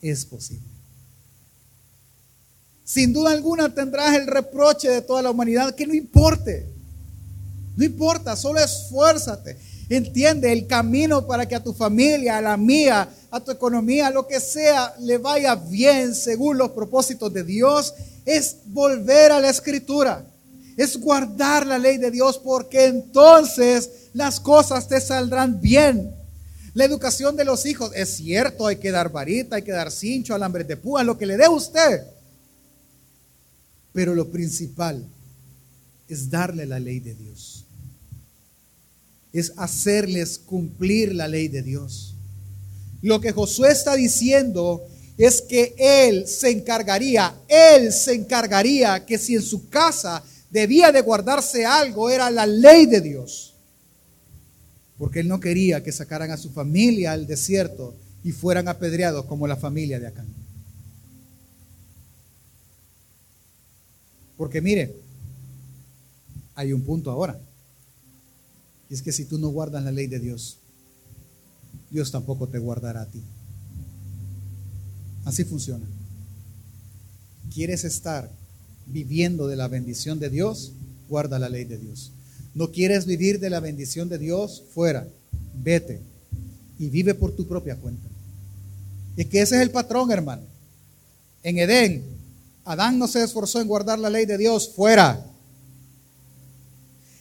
es 0.00 0.24
posible. 0.24 0.66
Sin 2.84 3.12
duda 3.12 3.32
alguna 3.32 3.74
tendrás 3.74 4.14
el 4.16 4.26
reproche 4.26 4.88
de 4.88 5.02
toda 5.02 5.22
la 5.22 5.30
humanidad, 5.30 5.74
que 5.74 5.86
no 5.86 5.94
importe. 5.94 6.66
No 7.76 7.84
importa, 7.84 8.36
solo 8.36 8.60
esfuérzate. 8.60 9.56
Entiende 9.88 10.52
el 10.52 10.66
camino 10.66 11.26
para 11.26 11.46
que 11.46 11.54
a 11.54 11.62
tu 11.62 11.72
familia, 11.72 12.38
a 12.38 12.42
la 12.42 12.56
mía, 12.56 13.08
a 13.30 13.40
tu 13.40 13.50
economía, 13.50 14.10
lo 14.10 14.26
que 14.26 14.40
sea, 14.40 14.94
le 15.00 15.18
vaya 15.18 15.54
bien 15.54 16.14
según 16.14 16.58
los 16.58 16.72
propósitos 16.72 17.32
de 17.32 17.44
Dios, 17.44 17.94
es 18.24 18.56
volver 18.66 19.32
a 19.32 19.40
la 19.40 19.48
escritura. 19.48 20.26
Es 20.76 20.96
guardar 20.96 21.66
la 21.66 21.78
ley 21.78 21.98
de 21.98 22.10
Dios 22.10 22.38
porque 22.38 22.86
entonces 22.86 23.90
las 24.12 24.40
cosas 24.40 24.88
te 24.88 25.00
saldrán 25.00 25.60
bien. 25.60 26.14
La 26.74 26.84
educación 26.84 27.36
de 27.36 27.44
los 27.44 27.66
hijos, 27.66 27.92
es 27.94 28.16
cierto, 28.16 28.66
hay 28.66 28.76
que 28.76 28.90
dar 28.90 29.12
varita, 29.12 29.56
hay 29.56 29.62
que 29.62 29.72
dar 29.72 29.90
cincho, 29.90 30.34
alambre 30.34 30.64
de 30.64 30.76
púa, 30.76 31.04
lo 31.04 31.18
que 31.18 31.26
le 31.26 31.36
dé 31.36 31.48
usted. 31.48 32.02
Pero 33.92 34.14
lo 34.14 34.30
principal 34.30 35.04
es 36.08 36.30
darle 36.30 36.64
la 36.64 36.80
ley 36.80 36.98
de 37.00 37.14
Dios. 37.14 37.64
Es 39.32 39.52
hacerles 39.56 40.38
cumplir 40.38 41.14
la 41.14 41.28
ley 41.28 41.48
de 41.48 41.62
Dios. 41.62 42.14
Lo 43.02 43.20
que 43.20 43.32
Josué 43.32 43.72
está 43.72 43.94
diciendo 43.94 44.82
es 45.18 45.42
que 45.42 45.74
él 45.76 46.26
se 46.26 46.50
encargaría, 46.50 47.34
él 47.48 47.92
se 47.92 48.14
encargaría 48.14 49.04
que 49.04 49.18
si 49.18 49.34
en 49.34 49.42
su 49.42 49.68
casa 49.68 50.22
debía 50.52 50.92
de 50.92 51.00
guardarse 51.00 51.64
algo, 51.64 52.10
era 52.10 52.30
la 52.30 52.46
ley 52.46 52.86
de 52.86 53.00
Dios. 53.00 53.54
Porque 54.98 55.20
él 55.20 55.28
no 55.28 55.40
quería 55.40 55.82
que 55.82 55.90
sacaran 55.90 56.30
a 56.30 56.36
su 56.36 56.50
familia 56.50 57.12
al 57.12 57.26
desierto 57.26 57.94
y 58.22 58.30
fueran 58.30 58.68
apedreados 58.68 59.24
como 59.24 59.48
la 59.48 59.56
familia 59.56 59.98
de 59.98 60.06
Acán. 60.06 60.26
Porque 64.36 64.60
mire, 64.60 64.94
hay 66.54 66.72
un 66.72 66.82
punto 66.82 67.10
ahora. 67.10 67.40
Y 68.90 68.94
es 68.94 69.02
que 69.02 69.12
si 69.12 69.24
tú 69.24 69.38
no 69.38 69.48
guardas 69.48 69.82
la 69.82 69.90
ley 69.90 70.06
de 70.06 70.20
Dios, 70.20 70.58
Dios 71.90 72.10
tampoco 72.12 72.46
te 72.46 72.58
guardará 72.58 73.02
a 73.02 73.06
ti. 73.06 73.22
Así 75.24 75.44
funciona. 75.44 75.86
¿Quieres 77.52 77.84
estar 77.84 78.30
viviendo 78.86 79.46
de 79.46 79.56
la 79.56 79.68
bendición 79.68 80.18
de 80.18 80.30
Dios? 80.30 80.72
Guarda 81.08 81.38
la 81.38 81.48
ley 81.48 81.64
de 81.64 81.78
Dios. 81.78 82.12
¿No 82.54 82.70
quieres 82.70 83.06
vivir 83.06 83.40
de 83.40 83.50
la 83.50 83.60
bendición 83.60 84.08
de 84.08 84.18
Dios? 84.18 84.62
Fuera, 84.74 85.06
vete 85.62 86.00
y 86.78 86.88
vive 86.88 87.14
por 87.14 87.32
tu 87.32 87.46
propia 87.46 87.76
cuenta. 87.76 88.08
Y 89.16 89.24
que 89.24 89.42
ese 89.42 89.56
es 89.56 89.62
el 89.62 89.70
patrón, 89.70 90.10
hermano. 90.10 90.42
En 91.42 91.58
Edén, 91.58 92.02
Adán 92.64 92.98
no 92.98 93.08
se 93.08 93.22
esforzó 93.22 93.60
en 93.60 93.68
guardar 93.68 93.98
la 93.98 94.10
ley 94.10 94.26
de 94.26 94.38
Dios 94.38 94.70
fuera. 94.74 95.24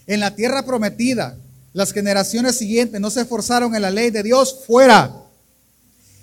En 0.08 0.19
la 0.19 0.36
tierra 0.36 0.63
prometida, 0.63 1.38
las 1.74 1.91
generaciones 1.93 2.58
siguientes 2.58 3.00
no 3.00 3.10
se 3.10 3.21
esforzaron 3.21 3.76
en 3.76 3.82
la 3.82 3.91
ley 3.91 4.10
de 4.10 4.24
Dios 4.24 4.63
fuera. 4.65 5.20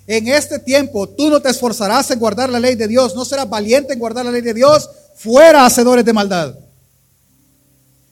En 0.08 0.26
este 0.26 0.58
tiempo 0.58 1.06
tú 1.06 1.28
no 1.28 1.38
te 1.38 1.50
esforzarás 1.50 2.10
en 2.10 2.18
guardar 2.18 2.48
la 2.48 2.58
ley 2.58 2.74
de 2.74 2.88
Dios, 2.88 3.14
no 3.14 3.26
serás 3.26 3.46
valiente 3.46 3.92
en 3.92 3.98
guardar 3.98 4.24
la 4.24 4.32
ley 4.32 4.40
de 4.40 4.54
Dios 4.54 4.88
fuera, 5.14 5.66
hacedores 5.66 6.02
de 6.02 6.14
maldad. 6.14 6.56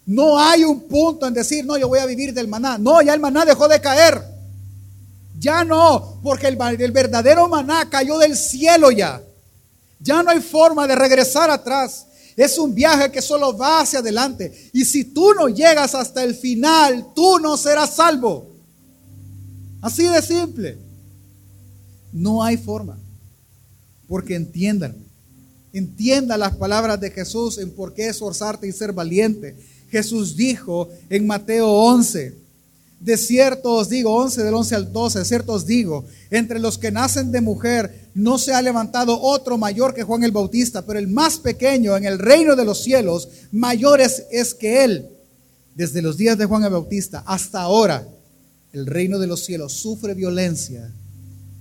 No 0.05 0.39
hay 0.39 0.63
un 0.63 0.83
punto 0.83 1.27
en 1.27 1.33
decir, 1.33 1.65
no, 1.65 1.79
yo 1.79 1.89
voy 1.89 1.99
a 1.99 2.05
vivir 2.05 2.35
del 2.35 2.49
maná. 2.49 2.77
No, 2.77 3.01
ya 3.01 3.15
el 3.15 3.21
maná 3.21 3.47
dejó 3.47 3.67
de 3.67 3.81
caer. 3.81 4.23
Ya 5.39 5.65
no, 5.65 6.21
porque 6.23 6.49
el, 6.49 6.93
verdadero 6.93 7.49
maná 7.49 7.89
cayó 7.89 8.19
del 8.19 8.37
cielo 8.37 8.91
ya. 8.91 9.23
Ya 9.99 10.23
no 10.23 10.31
hay 10.31 10.41
forma 10.41 10.87
de 10.87 10.97
regresar 10.97 11.49
atrás. 11.49 12.07
Es 12.37 12.59
un 12.59 12.75
viaje 12.75 13.11
que 13.11 13.23
solo 13.23 13.57
va 13.57 13.81
hacia 13.81 14.01
adelante. 14.01 14.71
Y 14.75 14.85
si 14.85 15.05
tú 15.05 15.33
no 15.33 15.49
llegas 15.49 15.95
hasta 15.95 16.23
el 16.23 16.35
final, 16.35 17.07
tú 17.15 17.39
no 17.39 17.57
serás 17.57 17.97
salvo. 17.97 18.51
Así 19.81 20.07
de 20.07 20.21
simple. 20.21 20.86
No 22.17 22.43
hay 22.43 22.57
forma. 22.57 22.99
Porque 24.09 24.35
entiendan, 24.35 24.95
entienda 25.73 26.39
las 26.39 26.57
palabras 26.57 26.99
de 26.99 27.11
Jesús 27.11 27.59
en 27.59 27.71
por 27.71 27.93
qué 27.93 28.09
esforzarte 28.09 28.67
y 28.67 28.73
ser 28.73 28.93
valiente. 28.93 29.55
Jesús 29.91 30.35
dijo 30.35 30.89
en 31.11 31.27
Mateo 31.27 31.69
11, 31.69 32.35
de 33.01 33.17
cierto 33.19 33.75
os 33.75 33.91
digo, 33.91 34.15
11 34.15 34.43
del 34.43 34.55
11 34.55 34.75
al 34.75 34.93
12, 34.93 35.19
de 35.19 35.25
cierto 35.27 35.53
os 35.53 35.67
digo, 35.67 36.07
entre 36.31 36.59
los 36.59 36.79
que 36.79 36.91
nacen 36.91 37.31
de 37.31 37.43
mujer 37.43 38.09
no 38.15 38.39
se 38.39 38.55
ha 38.55 38.63
levantado 38.63 39.21
otro 39.21 39.59
mayor 39.59 39.93
que 39.93 40.03
Juan 40.03 40.25
el 40.25 40.33
Bautista, 40.33 40.87
pero 40.87 40.99
el 40.99 41.09
más 41.09 41.39
pequeño 41.39 41.97
en 41.99 42.07
el 42.07 42.19
reino 42.19 42.57
de 42.57 42.65
los 42.65 42.83
cielos, 42.83 43.29
mayor 43.53 44.01
es, 44.01 44.25
es 44.31 44.55
que 44.55 44.85
él. 44.85 45.11
Desde 45.75 46.01
los 46.01 46.17
días 46.17 46.39
de 46.39 46.47
Juan 46.47 46.65
el 46.65 46.71
Bautista 46.71 47.23
hasta 47.27 47.61
ahora, 47.61 48.09
el 48.73 48.87
reino 48.87 49.19
de 49.19 49.27
los 49.27 49.45
cielos 49.45 49.75
sufre 49.75 50.15
violencia 50.15 50.91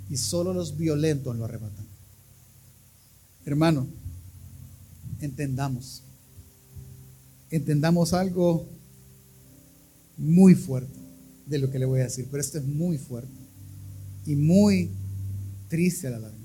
y 0.10 0.18
solo 0.18 0.54
los 0.54 0.78
violentos 0.78 1.36
lo 1.36 1.46
arrebatan. 1.46 1.86
Hermano, 3.46 3.88
entendamos, 5.20 6.02
entendamos 7.50 8.14
algo 8.14 8.66
muy 10.18 10.56
fuerte 10.56 11.00
de 11.46 11.60
lo 11.60 11.70
que 11.70 11.80
le 11.80 11.86
voy 11.86 12.02
a 12.02 12.06
decir, 12.06 12.28
pero 12.30 12.42
esto 12.42 12.58
es 12.58 12.66
muy 12.66 12.98
fuerte 12.98 13.30
y 14.26 14.36
muy 14.36 14.90
triste 15.70 16.08
a 16.08 16.12
la 16.12 16.20
larga. 16.20 16.36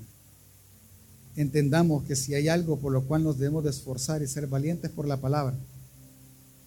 Entendamos 1.35 2.03
que 2.03 2.15
si 2.15 2.33
hay 2.33 2.49
algo 2.49 2.77
por 2.79 2.91
lo 2.91 3.03
cual 3.03 3.23
nos 3.23 3.37
debemos 3.37 3.63
de 3.63 3.69
esforzar 3.69 4.21
y 4.21 4.27
ser 4.27 4.47
valientes 4.47 4.91
por 4.91 5.07
la 5.07 5.17
palabra, 5.17 5.55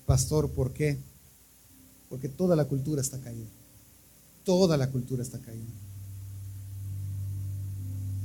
pastor, 0.07 0.51
¿por 0.51 0.73
qué? 0.73 0.97
Porque 2.09 2.29
toda 2.29 2.57
la 2.57 2.65
cultura 2.65 3.01
está 3.01 3.19
caída. 3.19 3.49
Toda 4.45 4.77
la 4.77 4.91
cultura 4.91 5.23
está 5.23 5.39
caída. 5.39 5.84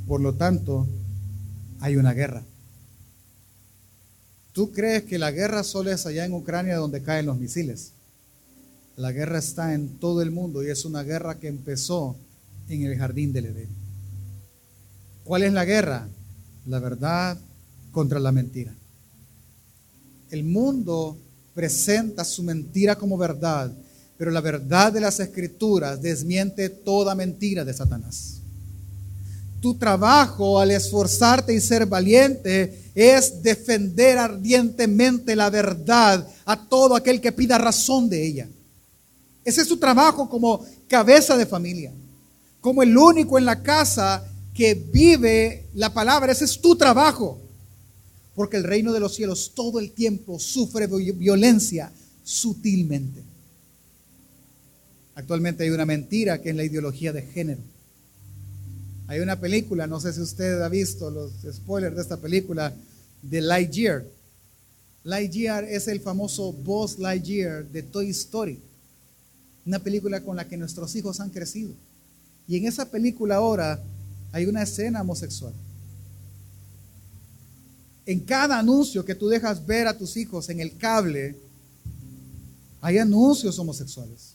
Por 0.10 0.22
lo 0.22 0.34
tanto, 0.34 0.88
hay 1.82 1.96
una 1.96 2.14
guerra. 2.14 2.42
¿Tú 4.54 4.72
crees 4.72 5.04
que 5.04 5.20
la 5.20 5.30
guerra 5.30 5.64
solo 5.64 5.92
es 5.92 6.04
allá 6.08 6.26
en 6.26 6.34
Ucrania 6.34 6.78
donde 6.78 7.04
caen 7.04 7.28
los 7.28 7.38
misiles? 7.38 7.92
La 8.98 9.12
guerra 9.12 9.38
está 9.38 9.76
en 9.76 10.00
todo 10.00 10.24
el 10.24 10.32
mundo 10.32 10.64
y 10.64 10.72
es 10.72 10.84
una 10.84 11.04
guerra 11.04 11.38
que 11.38 11.48
empezó 11.48 12.16
en 12.70 12.86
el 12.86 12.98
jardín 12.98 13.32
del 13.32 13.46
Edén. 13.46 13.70
¿Cuál 15.26 15.44
es 15.44 15.54
la 15.54 15.64
guerra? 15.64 16.08
La 16.66 16.80
verdad 16.80 17.38
contra 17.92 18.20
la 18.20 18.32
mentira. 18.32 18.74
El 20.32 20.44
mundo 20.44 21.20
presenta 21.54 22.26
su 22.26 22.42
mentira 22.42 22.96
como 22.96 23.16
verdad, 23.16 23.72
pero 24.18 24.32
la 24.32 24.42
verdad 24.42 24.92
de 24.92 25.02
las 25.02 25.20
escrituras 25.20 26.02
desmiente 26.02 26.68
toda 26.70 27.14
mentira 27.14 27.64
de 27.64 27.76
Satanás. 27.76 28.39
Tu 29.62 29.76
trabajo 29.76 30.60
al 30.60 30.72
esforzarte 30.72 31.54
y 31.54 31.60
ser 31.60 31.86
valiente 31.86 32.92
es 32.96 33.44
defender 33.44 34.18
ardientemente 34.18 35.36
la 35.36 35.50
verdad 35.50 36.28
a 36.46 36.68
todo 36.68 36.96
aquel 36.96 37.20
que 37.20 37.32
pida 37.32 37.58
razón 37.58 38.10
de 38.10 38.26
ella. 38.26 38.48
Ese 39.44 39.62
es 39.62 39.68
su 39.68 39.78
trabajo 39.78 40.30
como 40.30 40.66
cabeza 40.88 41.36
de 41.36 41.46
familia, 41.46 41.92
como 42.62 42.84
el 42.84 42.98
único 42.98 43.38
en 43.38 43.46
la 43.46 43.62
casa 43.62 44.24
que 44.54 44.74
vive 44.76 45.66
la 45.74 45.94
palabra. 45.94 46.32
Ese 46.32 46.46
es 46.46 46.60
tu 46.60 46.76
trabajo. 46.76 47.40
Porque 48.36 48.58
el 48.58 48.64
reino 48.64 48.94
de 48.94 49.00
los 49.00 49.16
cielos 49.16 49.52
todo 49.54 49.80
el 49.80 49.92
tiempo 49.92 50.40
sufre 50.40 50.88
violencia 50.88 51.92
sutilmente. 52.24 53.24
Actualmente 55.16 55.64
hay 55.64 55.72
una 55.72 55.86
mentira 55.86 56.42
que 56.42 56.52
es 56.52 56.56
la 56.56 56.64
ideología 56.64 57.12
de 57.12 57.24
género. 57.24 57.62
Hay 59.10 59.20
una 59.20 59.38
película, 59.38 59.88
no 59.88 60.00
sé 60.00 60.14
si 60.14 60.22
usted 60.22 60.62
ha 60.62 60.70
visto 60.70 61.10
los 61.10 61.32
spoilers 61.52 61.96
de 61.96 62.02
esta 62.02 62.16
película, 62.16 62.74
de 63.22 63.42
Lightyear. 63.42 64.06
Lightyear 65.04 65.66
es 65.66 65.90
el 65.90 66.00
famoso 66.00 66.54
Buzz 66.54 66.98
Lightyear 66.98 67.66
de 67.66 67.84
Toy 67.84 68.10
Story 68.12 68.60
una 69.70 69.78
película 69.78 70.22
con 70.22 70.36
la 70.36 70.48
que 70.48 70.58
nuestros 70.58 70.96
hijos 70.96 71.20
han 71.20 71.30
crecido. 71.30 71.74
Y 72.48 72.58
en 72.58 72.66
esa 72.66 72.86
película 72.86 73.36
ahora 73.36 73.80
hay 74.32 74.48
una 74.48 74.64
escena 74.64 75.02
homosexual. 75.02 75.54
En 78.06 78.20
cada 78.22 78.58
anuncio 78.58 79.06
que 79.06 79.14
tú 79.14 79.28
dejas 79.28 79.64
ver 79.64 79.88
a 79.88 79.96
tus 79.96 80.18
hijos 80.18 80.50
en 80.50 80.60
el 80.60 80.76
cable, 80.76 81.36
hay 82.82 82.98
anuncios 82.98 83.60
homosexuales. 83.60 84.34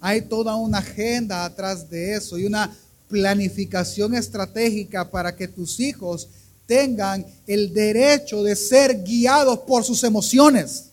Hay 0.00 0.22
toda 0.22 0.56
una 0.56 0.78
agenda 0.78 1.44
atrás 1.44 1.88
de 1.88 2.14
eso 2.14 2.36
y 2.36 2.44
una 2.44 2.76
planificación 3.08 4.14
estratégica 4.14 5.10
para 5.10 5.34
que 5.34 5.48
tus 5.48 5.80
hijos 5.80 6.28
tengan 6.66 7.24
el 7.46 7.72
derecho 7.72 8.42
de 8.42 8.54
ser 8.54 9.02
guiados 9.02 9.60
por 9.60 9.84
sus 9.84 10.04
emociones. 10.04 10.84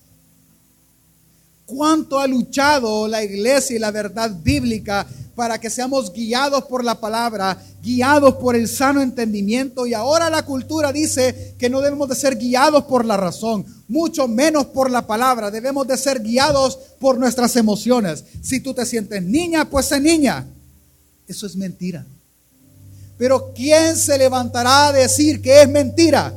¿Cuánto 1.65 2.19
ha 2.19 2.27
luchado 2.27 3.07
la 3.07 3.23
iglesia 3.23 3.75
y 3.75 3.79
la 3.79 3.91
verdad 3.91 4.31
bíblica 4.43 5.05
para 5.35 5.59
que 5.59 5.69
seamos 5.69 6.13
guiados 6.13 6.63
por 6.65 6.83
la 6.83 6.99
palabra, 6.99 7.61
guiados 7.83 8.35
por 8.35 8.55
el 8.55 8.69
sano 8.69 9.01
entendimiento? 9.01 9.85
Y 9.85 9.93
ahora 9.93 10.29
la 10.29 10.45
cultura 10.45 10.93
dice 10.93 11.55
que 11.57 11.69
no 11.69 11.81
debemos 11.81 12.07
de 12.07 12.15
ser 12.15 12.37
guiados 12.37 12.85
por 12.85 13.03
la 13.03 13.17
razón, 13.17 13.65
mucho 13.87 14.27
menos 14.27 14.67
por 14.67 14.89
la 14.89 15.05
palabra. 15.05 15.51
Debemos 15.51 15.87
de 15.87 15.97
ser 15.97 16.21
guiados 16.21 16.77
por 16.99 17.17
nuestras 17.17 17.55
emociones. 17.55 18.23
Si 18.41 18.61
tú 18.61 18.73
te 18.73 18.85
sientes 18.85 19.23
niña, 19.23 19.69
pues 19.69 19.87
sé 19.87 19.99
niña. 19.99 20.45
Eso 21.27 21.45
es 21.45 21.55
mentira. 21.55 22.05
Pero 23.17 23.53
¿quién 23.53 23.95
se 23.95 24.17
levantará 24.17 24.87
a 24.87 24.93
decir 24.93 25.41
que 25.41 25.61
es 25.61 25.69
mentira? 25.69 26.33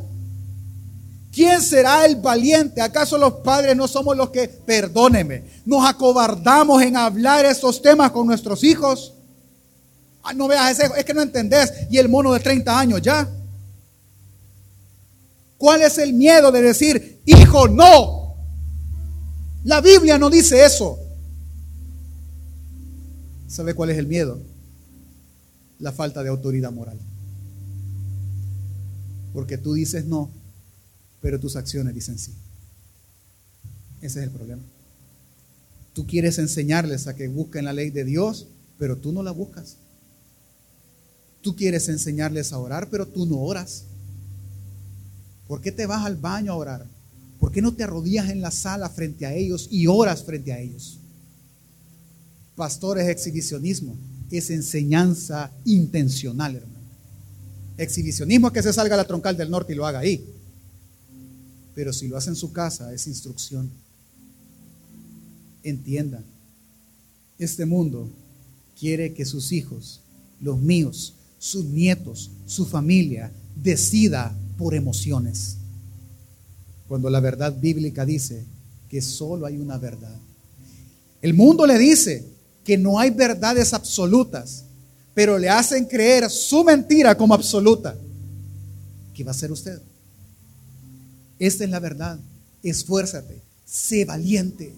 ¿Quién 1.33 1.61
será 1.61 2.05
el 2.05 2.17
valiente? 2.17 2.81
¿Acaso 2.81 3.19
los 3.19 3.35
padres 3.35 3.77
no 3.77 3.87
somos 3.87 4.17
los 4.17 4.31
que, 4.31 4.49
perdóneme, 4.49 5.45
nos 5.65 5.89
acobardamos 5.89 6.83
en 6.83 6.97
hablar 6.97 7.45
estos 7.45 7.83
temas 7.83 8.11
con 8.11 8.27
nuestros 8.27 8.65
hijos? 8.65 9.13
Ah, 10.23 10.33
no 10.33 10.49
veas 10.49 10.79
ese, 10.79 10.91
es 10.97 11.05
que 11.05 11.15
no 11.15 11.23
entendés. 11.23 11.73
Y 11.91 11.99
el 11.99 12.09
mono 12.09 12.33
de 12.33 12.41
30 12.41 12.79
años 12.79 13.03
ya. 13.03 13.29
¿Cuál 15.57 15.83
es 15.83 15.99
el 15.99 16.13
miedo 16.13 16.51
de 16.53 16.63
decir, 16.63 17.21
hijo, 17.25 17.69
no? 17.69 18.35
La 19.65 19.81
Biblia 19.81 20.19
no 20.19 20.31
dice 20.31 20.65
eso. 20.65 20.99
¿Sabe 23.49 23.75
cuál 23.75 23.91
es 23.91 23.99
el 23.99 24.07
miedo? 24.07 24.39
La 25.79 25.93
falta 25.93 26.23
de 26.23 26.29
autoridad 26.29 26.73
moral. 26.73 26.99
Porque 29.33 29.59
tú 29.59 29.75
dices 29.75 30.05
no 30.07 30.31
pero 31.21 31.41
tus 31.41 31.57
acciones 31.57 31.95
dicen 31.95 32.19
sí. 32.19 32.33
Ese 34.01 34.21
es 34.21 34.25
el 34.25 34.31
problema. 34.31 34.63
Tú 35.93 36.07
quieres 36.07 36.39
enseñarles 36.39 37.09
a 37.09 37.17
que 37.17 37.29
busquen 37.29 37.65
la 37.65 37.73
ley 37.73 37.91
de 37.91 38.05
Dios, 38.05 38.47
pero 38.79 38.97
tú 38.97 39.13
no 39.13 39.23
la 39.23 39.33
buscas. 39.33 39.77
Tú 41.41 41.57
quieres 41.57 41.89
enseñarles 41.89 42.53
a 42.53 42.59
orar, 42.59 42.89
pero 42.91 43.07
tú 43.07 43.27
no 43.27 43.39
oras. 43.39 43.85
¿Por 45.49 45.61
qué 45.61 45.73
te 45.73 45.87
vas 45.87 46.05
al 46.05 46.17
baño 46.17 46.53
a 46.53 46.57
orar? 46.57 46.87
¿Por 47.41 47.51
qué 47.51 47.63
no 47.63 47.75
te 47.75 47.83
arrodillas 47.83 48.31
en 48.31 48.41
la 48.41 48.51
sala 48.51 48.89
frente 48.89 49.27
a 49.27 49.35
ellos 49.35 49.69
y 49.71 49.87
oras 49.87 50.23
frente 50.23 50.53
a 50.53 50.61
ellos? 50.61 50.99
Pastor 52.55 52.99
es 52.99 53.09
exhibicionismo, 53.09 53.97
es 54.37 54.51
enseñanza 54.51 55.51
intencional, 55.65 56.57
hermano. 56.57 56.79
Exhibicionismo 57.77 58.49
es 58.49 58.53
que 58.53 58.63
se 58.63 58.73
salga 58.73 58.95
a 58.95 58.99
la 58.99 59.07
troncal 59.07 59.37
del 59.37 59.51
norte 59.51 59.73
y 59.73 59.77
lo 59.77 59.87
haga 59.87 60.01
ahí. 60.01 60.25
Pero 61.75 61.93
si 61.93 62.09
lo 62.09 62.17
hace 62.17 62.31
en 62.31 62.37
su 62.37 62.53
casa, 62.53 62.93
es 62.93 63.07
instrucción. 63.07 63.71
Entiendan, 65.63 66.25
este 67.39 67.67
mundo 67.67 68.11
quiere 68.79 69.15
que 69.15 69.25
sus 69.25 69.53
hijos, 69.53 70.01
los 70.41 70.59
míos, 70.61 71.15
sus 71.39 71.65
nietos, 71.65 72.31
su 72.47 72.67
familia, 72.67 73.31
decida 73.55 74.37
por 74.57 74.75
emociones. 74.75 75.57
Cuando 76.89 77.11
la 77.11 77.21
verdad 77.21 77.57
bíblica 77.59 78.05
dice 78.05 78.45
que 78.89 79.01
solo 79.01 79.47
hay 79.47 79.57
una 79.57 79.79
verdad. 79.79 80.17
El 81.23 81.35
mundo 81.35 81.67
le 81.67 81.79
dice 81.79 82.25
que 82.69 82.77
no 82.77 82.99
hay 82.99 83.09
verdades 83.09 83.73
absolutas, 83.73 84.65
pero 85.15 85.39
le 85.39 85.49
hacen 85.49 85.87
creer 85.87 86.29
su 86.29 86.63
mentira 86.63 87.17
como 87.17 87.33
absoluta. 87.33 87.97
¿Qué 89.15 89.25
va 89.25 89.31
a 89.31 89.35
hacer 89.35 89.51
usted? 89.51 89.81
Esta 91.39 91.65
es 91.65 91.71
la 91.71 91.81
verdad. 91.81 92.19
Esfuérzate, 92.63 93.41
sé 93.65 94.05
valiente. 94.05 94.75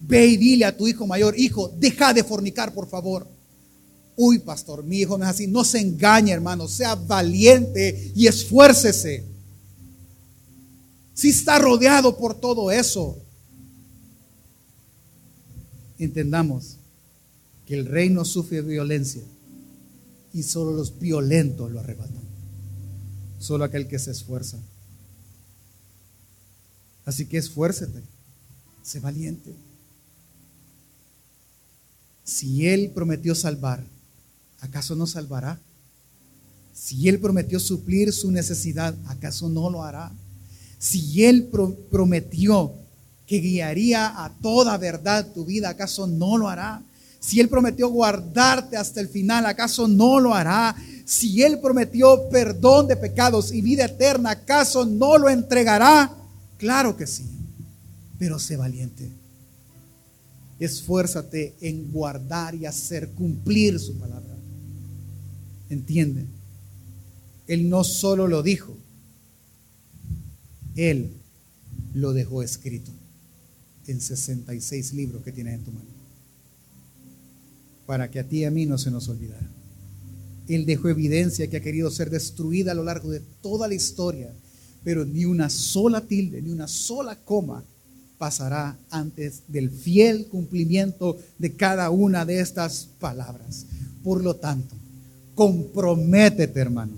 Ve 0.00 0.26
y 0.26 0.36
dile 0.36 0.64
a 0.64 0.76
tu 0.76 0.88
hijo 0.88 1.06
mayor, 1.06 1.38
hijo, 1.38 1.72
deja 1.78 2.12
de 2.12 2.24
fornicar, 2.24 2.74
por 2.74 2.88
favor. 2.88 3.24
Uy, 4.16 4.40
pastor, 4.40 4.82
mi 4.82 4.98
hijo 4.98 5.16
no 5.16 5.24
es 5.24 5.30
así. 5.30 5.46
No 5.46 5.62
se 5.62 5.78
engañe, 5.78 6.32
hermano. 6.32 6.66
Sea 6.66 6.96
valiente 6.96 8.10
y 8.16 8.26
esfuércese. 8.26 9.24
Si 11.14 11.28
está 11.28 11.60
rodeado 11.60 12.16
por 12.16 12.34
todo 12.34 12.72
eso, 12.72 13.16
entendamos 16.00 16.78
que 17.66 17.74
el 17.74 17.86
reino 17.86 18.24
sufre 18.24 18.60
violencia 18.62 19.22
y 20.32 20.42
solo 20.42 20.72
los 20.72 20.98
violentos 20.98 21.70
lo 21.70 21.80
arrebatan. 21.80 22.22
Solo 23.38 23.64
aquel 23.64 23.88
que 23.88 23.98
se 23.98 24.10
esfuerza. 24.10 24.58
Así 27.04 27.26
que 27.26 27.38
esfuérzate, 27.38 28.00
sé 28.82 29.00
valiente. 29.00 29.52
Si 32.24 32.68
Él 32.68 32.92
prometió 32.94 33.34
salvar, 33.34 33.84
¿acaso 34.60 34.94
no 34.94 35.06
salvará? 35.06 35.58
Si 36.72 37.08
Él 37.08 37.18
prometió 37.18 37.58
suplir 37.58 38.12
su 38.12 38.30
necesidad, 38.30 38.94
¿acaso 39.06 39.48
no 39.48 39.68
lo 39.68 39.82
hará? 39.82 40.12
Si 40.78 41.24
Él 41.24 41.50
prometió 41.90 42.72
que 43.26 43.38
guiaría 43.38 44.24
a 44.24 44.32
toda 44.40 44.76
verdad 44.78 45.32
tu 45.32 45.44
vida, 45.44 45.70
¿acaso 45.70 46.06
no 46.06 46.38
lo 46.38 46.48
hará? 46.48 46.82
Si 47.22 47.38
Él 47.38 47.48
prometió 47.48 47.88
guardarte 47.88 48.76
hasta 48.76 49.00
el 49.00 49.08
final, 49.08 49.46
¿acaso 49.46 49.86
no 49.86 50.18
lo 50.18 50.34
hará? 50.34 50.74
Si 51.04 51.40
Él 51.40 51.60
prometió 51.60 52.28
perdón 52.28 52.88
de 52.88 52.96
pecados 52.96 53.52
y 53.52 53.62
vida 53.62 53.84
eterna, 53.84 54.32
¿acaso 54.32 54.84
no 54.84 55.16
lo 55.18 55.30
entregará? 55.30 56.12
Claro 56.58 56.96
que 56.96 57.06
sí, 57.06 57.24
pero 58.18 58.40
sé 58.40 58.56
valiente. 58.56 59.08
Esfuérzate 60.58 61.54
en 61.60 61.92
guardar 61.92 62.56
y 62.56 62.66
hacer 62.66 63.10
cumplir 63.10 63.78
su 63.78 63.96
palabra. 63.98 64.34
¿Entiende? 65.70 66.26
Él 67.46 67.68
no 67.68 67.84
solo 67.84 68.26
lo 68.26 68.42
dijo, 68.42 68.76
Él 70.74 71.12
lo 71.94 72.12
dejó 72.12 72.42
escrito 72.42 72.90
en 73.86 74.00
66 74.00 74.92
libros 74.94 75.22
que 75.22 75.30
tienes 75.30 75.54
en 75.54 75.64
tu 75.64 75.70
mano. 75.70 76.01
Para 77.86 78.10
que 78.10 78.20
a 78.20 78.24
ti 78.24 78.38
y 78.38 78.44
a 78.44 78.50
mí 78.50 78.66
no 78.66 78.78
se 78.78 78.90
nos 78.90 79.08
olvidara. 79.08 79.48
Él 80.48 80.66
dejó 80.66 80.88
evidencia 80.88 81.48
que 81.48 81.56
ha 81.56 81.62
querido 81.62 81.90
ser 81.90 82.10
destruida 82.10 82.72
a 82.72 82.74
lo 82.74 82.84
largo 82.84 83.10
de 83.10 83.20
toda 83.40 83.68
la 83.68 83.74
historia 83.74 84.32
pero 84.84 85.04
ni 85.04 85.24
una 85.24 85.48
sola 85.48 86.00
tilde, 86.00 86.42
ni 86.42 86.50
una 86.50 86.66
sola 86.66 87.16
coma 87.16 87.64
pasará 88.18 88.76
antes 88.90 89.42
del 89.48 89.70
fiel 89.70 90.26
cumplimiento 90.26 91.18
de 91.38 91.54
cada 91.54 91.90
una 91.90 92.24
de 92.24 92.40
estas 92.40 92.88
palabras. 93.00 93.66
Por 94.02 94.22
lo 94.22 94.36
tanto, 94.36 94.74
comprométete, 95.34 96.60
hermano. 96.60 96.92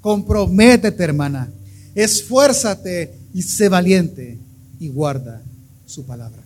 Comprométete, 0.00 1.02
hermana. 1.02 1.50
Esfuérzate 1.94 3.14
y 3.34 3.42
sé 3.42 3.68
valiente 3.68 4.38
y 4.78 4.88
guarda 4.88 5.42
su 5.86 6.04
palabra. 6.04 6.42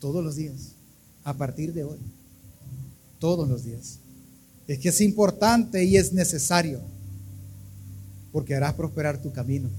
Todos 0.00 0.24
los 0.24 0.36
días, 0.36 0.72
a 1.24 1.32
partir 1.34 1.72
de 1.72 1.84
hoy. 1.84 1.98
Todos 3.24 3.48
los 3.48 3.64
días. 3.64 4.00
Es 4.68 4.78
que 4.80 4.90
es 4.90 5.00
importante 5.00 5.82
y 5.82 5.96
es 5.96 6.12
necesario 6.12 6.82
porque 8.32 8.54
harás 8.54 8.74
prosperar 8.74 9.16
tu 9.16 9.32
camino, 9.32 9.70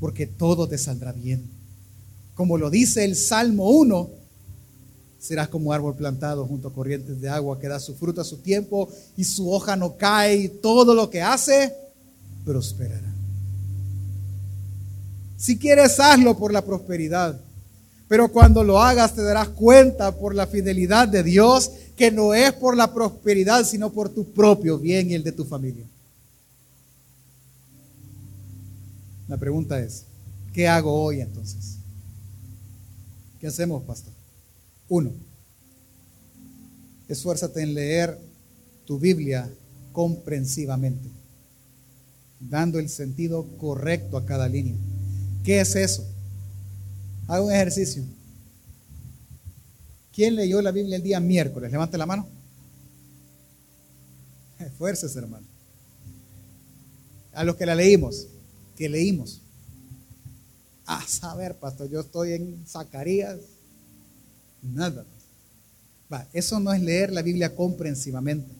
porque 0.00 0.26
todo 0.26 0.66
te 0.66 0.76
saldrá 0.76 1.12
bien. 1.12 1.48
Como 2.34 2.58
lo 2.58 2.70
dice 2.70 3.04
el 3.04 3.14
Salmo 3.14 3.70
1, 3.70 4.10
serás 5.20 5.46
como 5.46 5.72
árbol 5.72 5.94
plantado 5.94 6.44
junto 6.44 6.66
a 6.66 6.72
corrientes 6.72 7.20
de 7.20 7.28
agua 7.28 7.60
que 7.60 7.68
da 7.68 7.78
su 7.78 7.94
fruto 7.94 8.20
a 8.20 8.24
su 8.24 8.38
tiempo 8.38 8.88
y 9.16 9.22
su 9.22 9.48
hoja 9.52 9.76
no 9.76 9.96
cae 9.96 10.34
y 10.34 10.48
todo 10.48 10.92
lo 10.92 11.08
que 11.08 11.22
hace 11.22 11.72
prosperará. 12.44 13.14
Si 15.36 15.56
quieres, 15.56 16.00
hazlo 16.00 16.36
por 16.36 16.52
la 16.52 16.64
prosperidad. 16.64 17.38
Pero 18.08 18.26
cuando 18.32 18.64
lo 18.64 18.82
hagas 18.82 19.14
te 19.14 19.22
darás 19.22 19.50
cuenta 19.50 20.10
por 20.18 20.34
la 20.34 20.48
fidelidad 20.48 21.06
de 21.06 21.22
Dios 21.22 21.70
que 21.96 22.10
no 22.10 22.34
es 22.34 22.52
por 22.52 22.76
la 22.76 22.92
prosperidad, 22.92 23.64
sino 23.64 23.92
por 23.92 24.08
tu 24.08 24.24
propio 24.32 24.78
bien 24.78 25.10
y 25.10 25.14
el 25.14 25.22
de 25.22 25.32
tu 25.32 25.44
familia. 25.44 25.84
La 29.28 29.36
pregunta 29.36 29.80
es, 29.80 30.04
¿qué 30.52 30.68
hago 30.68 30.92
hoy 30.92 31.20
entonces? 31.20 31.76
¿Qué 33.40 33.46
hacemos, 33.46 33.82
pastor? 33.82 34.12
Uno, 34.88 35.10
esfuérzate 37.08 37.62
en 37.62 37.74
leer 37.74 38.18
tu 38.84 38.98
Biblia 38.98 39.50
comprensivamente, 39.92 41.08
dando 42.40 42.78
el 42.78 42.88
sentido 42.88 43.46
correcto 43.58 44.16
a 44.16 44.26
cada 44.26 44.48
línea. 44.48 44.74
¿Qué 45.44 45.60
es 45.60 45.76
eso? 45.76 46.04
Haga 47.26 47.42
un 47.42 47.52
ejercicio. 47.52 48.04
¿Quién 50.12 50.34
leyó 50.34 50.60
la 50.60 50.70
Biblia 50.70 50.96
el 50.96 51.02
día 51.02 51.20
miércoles? 51.20 51.70
Levante 51.72 51.96
la 51.98 52.06
mano. 52.06 52.28
Esfuércese, 54.58 55.18
hermano. 55.18 55.46
A 57.32 57.44
los 57.44 57.56
que 57.56 57.66
la 57.66 57.74
leímos 57.74 58.26
que 58.76 58.88
leímos. 58.88 59.40
A 60.86 61.06
saber, 61.06 61.54
pastor, 61.56 61.88
yo 61.88 62.00
estoy 62.00 62.32
en 62.32 62.64
Zacarías 62.66 63.38
Nada. 64.62 65.04
Eso 66.32 66.60
no 66.60 66.72
es 66.72 66.80
leer 66.80 67.12
la 67.12 67.22
Biblia 67.22 67.54
comprensivamente. 67.54 68.52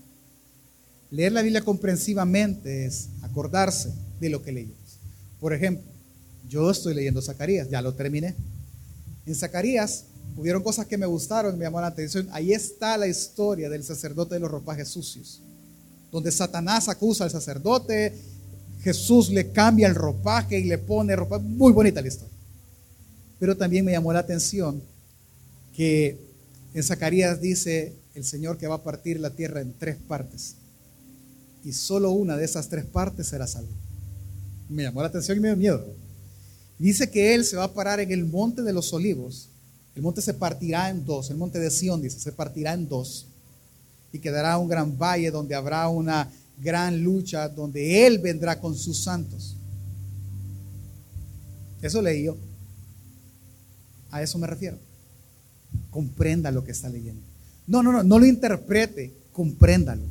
Leer 1.11 1.33
la 1.33 1.43
Biblia 1.43 1.61
comprensivamente 1.61 2.87
es 2.87 3.09
acordarse 3.23 3.93
de 4.19 4.31
lo 4.31 4.43
que 4.43 4.53
leímos. 4.53 4.77
Por 5.39 5.53
ejemplo, 5.53 5.85
yo 6.49 6.71
estoy 6.71 6.95
leyendo 6.95 7.23
Zacarías, 7.23 7.69
ya 7.69 7.83
lo 7.83 7.95
terminé. 7.95 8.35
En 9.27 9.35
Zacarías 9.35 10.07
hubieron 10.37 10.63
cosas 10.63 10.87
que 10.87 10.99
me 10.99 11.07
gustaron, 11.07 11.59
me 11.59 11.65
llamaron 11.65 11.89
la 11.89 11.93
atención. 11.93 12.29
Ahí 12.33 12.53
está 12.53 12.97
la 12.97 13.07
historia 13.07 13.69
del 13.69 13.85
sacerdote 13.85 14.35
de 14.35 14.41
los 14.41 14.51
ropajes 14.51 14.89
sucios, 14.89 15.41
donde 16.11 16.31
Satanás 16.31 16.89
acusa 16.89 17.25
al 17.25 17.31
sacerdote, 17.31 18.15
Jesús 18.83 19.31
le 19.31 19.53
cambia 19.53 19.87
el 19.87 19.95
ropaje 19.95 20.59
y 20.59 20.65
le 20.65 20.79
pone 20.79 21.15
ropa. 21.15 21.39
Muy 21.39 21.73
bonita 21.73 22.03
la 22.03 22.09
historia. 22.09 22.35
Pero 23.39 23.57
también 23.57 23.85
me 23.85 23.93
llamó 23.93 24.13
la 24.13 24.21
atención 24.21 24.83
que 25.75 26.19
en 26.75 26.83
Zacarías 26.83 27.41
dice 27.41 27.95
el 28.15 28.25
Señor 28.25 28.59
que 28.59 28.67
va 28.67 28.77
a 28.77 28.83
partir 28.83 29.21
la 29.21 29.31
tierra 29.31 29.61
en 29.61 29.73
tres 29.79 29.97
partes. 29.97 30.57
Y 31.65 31.73
solo 31.73 32.11
una 32.11 32.37
de 32.37 32.45
esas 32.45 32.69
tres 32.69 32.85
partes 32.85 33.29
será 33.29 33.47
salva. 33.47 33.71
Me 34.69 34.83
llamó 34.83 35.01
la 35.01 35.09
atención 35.09 35.39
y 35.39 35.41
me 35.41 35.49
dio 35.49 35.57
miedo. 35.57 35.87
Dice 36.79 37.11
que 37.11 37.35
Él 37.35 37.45
se 37.45 37.57
va 37.57 37.65
a 37.65 37.75
parar 37.75 38.01
en 38.01 38.11
el 38.11 38.25
monte 38.25 38.63
de 38.63 38.73
los 38.73 38.93
olivos. 38.93 39.49
El 39.95 40.03
monte 40.03 40.23
se 40.23 40.35
partirá 40.35 40.91
en 40.91 41.05
dos. 41.05 41.31
El 41.31 41.37
monte 41.37 41.59
de 41.59 41.71
Sión 41.71 42.01
dice, 42.01 42.19
se 42.19 42.33
partirá 42.33 42.73
en 42.73 42.89
dos. 42.89 43.27
Y 44.13 44.19
quedará 44.19 44.59
un 44.59 44.69
gran 44.69 44.97
valle 44.99 45.31
donde 45.31 45.55
habrá 45.55 45.89
una 45.89 46.31
gran 46.59 47.03
lucha, 47.03 47.49
donde 47.49 48.07
Él 48.07 48.19
vendrá 48.19 48.59
con 48.61 48.77
sus 48.77 49.03
santos. 49.03 49.57
Eso 51.81 52.01
leí 52.01 52.25
yo. 52.25 52.37
A 54.11 54.23
eso 54.23 54.39
me 54.39 54.47
refiero. 54.47 54.79
Comprenda 55.91 56.51
lo 56.51 56.63
que 56.65 56.73
está 56.73 56.89
leyendo. 56.89 57.23
No, 57.67 57.83
no, 57.83 57.93
no, 57.93 58.03
no 58.03 58.19
lo 58.19 58.27
interprete, 58.27 59.13
compréndalo. 59.33 60.03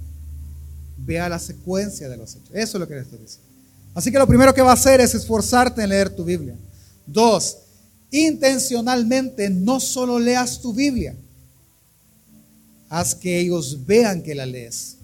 Vea 0.97 1.29
la 1.29 1.39
secuencia 1.39 2.09
de 2.09 2.17
los 2.17 2.35
hechos. 2.35 2.49
Eso 2.53 2.77
es 2.77 2.79
lo 2.79 2.87
que 2.87 2.95
le 2.95 3.01
estoy 3.01 3.19
diciendo. 3.19 3.47
Así 3.93 4.11
que 4.11 4.19
lo 4.19 4.27
primero 4.27 4.53
que 4.53 4.61
va 4.61 4.71
a 4.71 4.75
hacer 4.75 5.01
es 5.01 5.13
esforzarte 5.15 5.83
en 5.83 5.89
leer 5.89 6.09
tu 6.09 6.23
Biblia. 6.23 6.55
Dos, 7.05 7.57
intencionalmente 8.11 9.49
no 9.49 9.79
solo 9.79 10.19
leas 10.19 10.59
tu 10.59 10.73
Biblia, 10.73 11.15
haz 12.89 13.15
que 13.15 13.39
ellos 13.39 13.85
vean 13.85 14.21
que 14.21 14.35
la 14.35 14.45
lees. 14.45 14.97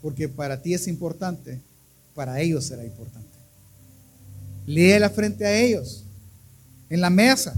Porque 0.00 0.28
para 0.28 0.60
ti 0.60 0.74
es 0.74 0.88
importante, 0.88 1.60
para 2.14 2.40
ellos 2.40 2.64
será 2.64 2.84
importante. 2.84 3.28
Léela 4.66 5.10
frente 5.10 5.44
a 5.44 5.56
ellos, 5.60 6.04
en 6.92 7.00
la 7.00 7.10
mesa. 7.10 7.54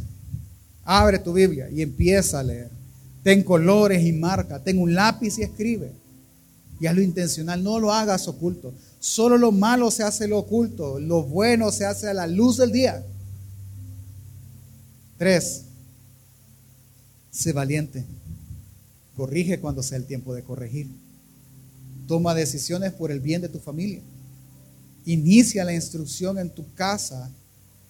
Abre 0.84 1.18
tu 1.18 1.32
Biblia 1.32 1.68
y 1.70 1.82
empieza 1.82 2.40
a 2.40 2.42
leer. 2.42 2.70
Ten 3.22 3.42
colores 3.42 4.04
y 4.04 4.12
marca, 4.12 4.62
ten 4.62 4.78
un 4.78 4.94
lápiz 4.94 5.38
y 5.38 5.42
escribe. 5.42 5.90
Y 6.78 6.86
hazlo 6.86 7.02
intencional, 7.02 7.62
no 7.62 7.80
lo 7.80 7.92
hagas 7.92 8.28
oculto. 8.28 8.72
Solo 9.00 9.38
lo 9.38 9.50
malo 9.50 9.90
se 9.90 10.02
hace 10.02 10.28
lo 10.28 10.38
oculto, 10.38 11.00
lo 11.00 11.22
bueno 11.22 11.72
se 11.72 11.84
hace 11.84 12.08
a 12.08 12.14
la 12.14 12.26
luz 12.26 12.58
del 12.58 12.70
día. 12.70 13.02
Tres, 15.16 15.64
sé 17.30 17.52
valiente. 17.52 18.04
Corrige 19.16 19.60
cuando 19.60 19.82
sea 19.82 19.98
el 19.98 20.06
tiempo 20.06 20.34
de 20.34 20.42
corregir. 20.42 20.88
Toma 22.08 22.34
decisiones 22.34 22.92
por 22.92 23.10
el 23.10 23.20
bien 23.20 23.42
de 23.42 23.48
tu 23.48 23.58
familia. 23.58 24.00
Inicia 25.06 25.64
la 25.64 25.74
instrucción 25.74 26.38
en 26.38 26.50
tu 26.50 26.64
casa, 26.74 27.30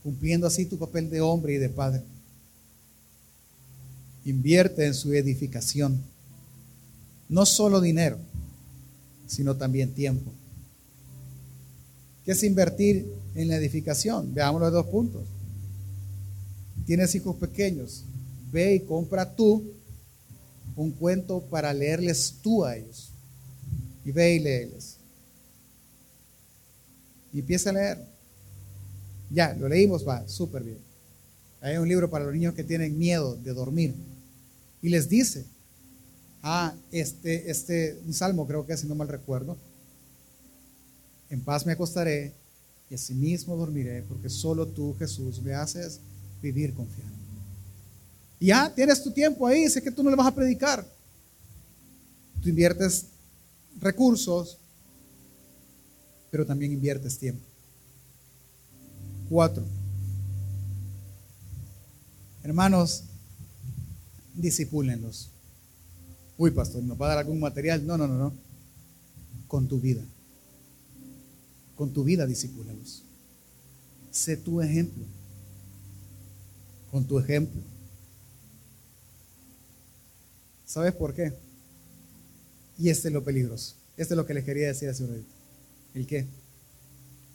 cumpliendo 0.03 0.47
así 0.47 0.67
tu 0.67 0.79
papel 0.79 1.09
de 1.11 1.21
hombre 1.21 1.55
y 1.55 1.59
de 1.59 1.69
padre. 1.69 2.03
Invierte 4.25 4.87
en 4.87 4.95
su 4.95 5.13
edificación. 5.13 6.03
No 7.29 7.47
solo 7.47 7.81
dinero, 7.81 8.19
sino 9.27 9.57
también 9.57 9.93
tiempo. 9.93 10.31
¿Qué 12.25 12.33
es 12.33 12.43
invertir 12.43 13.07
en 13.35 13.49
la 13.49 13.57
edificación? 13.57 14.33
Veamos 14.35 14.61
los 14.61 14.73
dos 14.73 14.87
puntos. 14.87 15.23
Tienes 16.87 17.15
hijos 17.15 17.37
pequeños, 17.37 18.05
ve 18.53 18.75
y 18.75 18.81
compra 18.81 19.35
tú 19.35 19.65
un 20.77 20.91
cuento 20.91 21.41
para 21.41 21.73
leerles 21.73 22.35
tú 22.43 22.65
a 22.65 22.77
ellos. 22.77 23.11
Y 24.05 24.11
ve 24.11 24.35
y 24.35 24.39
léeles. 24.41 24.97
Y 27.33 27.41
empieza 27.41 27.71
a 27.71 27.73
leer. 27.73 27.99
Ya, 29.31 29.55
lo 29.55 29.69
leímos, 29.69 30.07
va, 30.07 30.27
súper 30.29 30.63
bien. 30.63 30.79
Hay 31.61 31.79
un 31.79 31.89
libro 31.89 32.11
para 32.11 32.27
los 32.27 32.35
niños 32.35 32.55
que 32.55 32.63
tienen 32.63 32.99
miedo 32.99 33.37
de 33.37 33.55
dormir. 33.55 33.95
Y 34.83 34.91
les 34.91 35.09
dice, 35.09 35.47
ah, 36.43 36.75
este, 36.93 37.51
este, 37.51 37.99
un 38.07 38.13
salmo 38.13 38.47
creo 38.47 38.67
que 38.67 38.77
si 38.77 38.87
no 38.87 38.95
mal 38.95 39.09
recuerdo. 39.09 39.57
En 41.31 41.41
paz 41.41 41.65
me 41.65 41.73
acostaré 41.73 42.33
y 42.91 42.95
asimismo 42.95 43.57
dormiré, 43.57 44.03
porque 44.03 44.29
solo 44.29 44.69
tú, 44.69 44.95
Jesús, 44.99 45.41
me 45.43 45.55
haces 45.55 46.01
vivir 46.45 46.75
confiado. 46.75 47.11
Ya 48.39 48.73
tienes 48.75 49.03
tu 49.03 49.11
tiempo 49.11 49.47
ahí, 49.47 49.69
sé 49.71 49.83
que 49.83 49.91
tú 49.91 50.03
no 50.03 50.11
le 50.11 50.17
vas 50.17 50.27
a 50.27 50.35
predicar. 50.35 50.87
Tú 52.43 52.51
inviertes 52.51 53.07
recursos, 53.81 54.59
pero 56.31 56.45
también 56.45 56.73
inviertes 56.73 57.19
tiempo. 57.19 57.43
Cuatro. 59.31 59.65
Hermanos, 62.43 63.05
disipúlenlos. 64.35 65.31
Uy, 66.37 66.51
pastor, 66.51 66.83
¿nos 66.83 67.01
va 67.01 67.07
a 67.07 67.09
dar 67.11 67.19
algún 67.19 67.41
material? 67.41 67.87
No, 67.87 67.97
no, 67.97 68.07
no, 68.07 68.19
no. 68.19 68.33
Con 69.49 69.67
tu 69.69 69.81
vida. 69.81 70.03
Con 71.77 71.95
tu 71.95 72.05
vida 72.05 72.27
disipúlalos. 72.27 73.03
Sé 74.11 74.37
tu 74.37 74.61
ejemplo. 74.61 75.05
Con 76.95 77.05
tu 77.05 77.19
ejemplo. 77.19 77.61
¿Sabes 80.65 80.95
por 80.95 81.13
qué? 81.13 81.33
Y 82.79 82.89
este 82.89 83.09
es 83.09 83.15
lo 83.15 83.25
peligroso. 83.25 83.75
Este 83.97 84.15
es 84.15 84.17
lo 84.17 84.25
que 84.25 84.33
les 84.33 84.45
quería 84.45 84.69
decir 84.69 84.89
hace 84.89 85.03
un 85.03 85.11
ratito. 85.11 85.35
¿El 85.93 86.07
qué? 86.07 86.25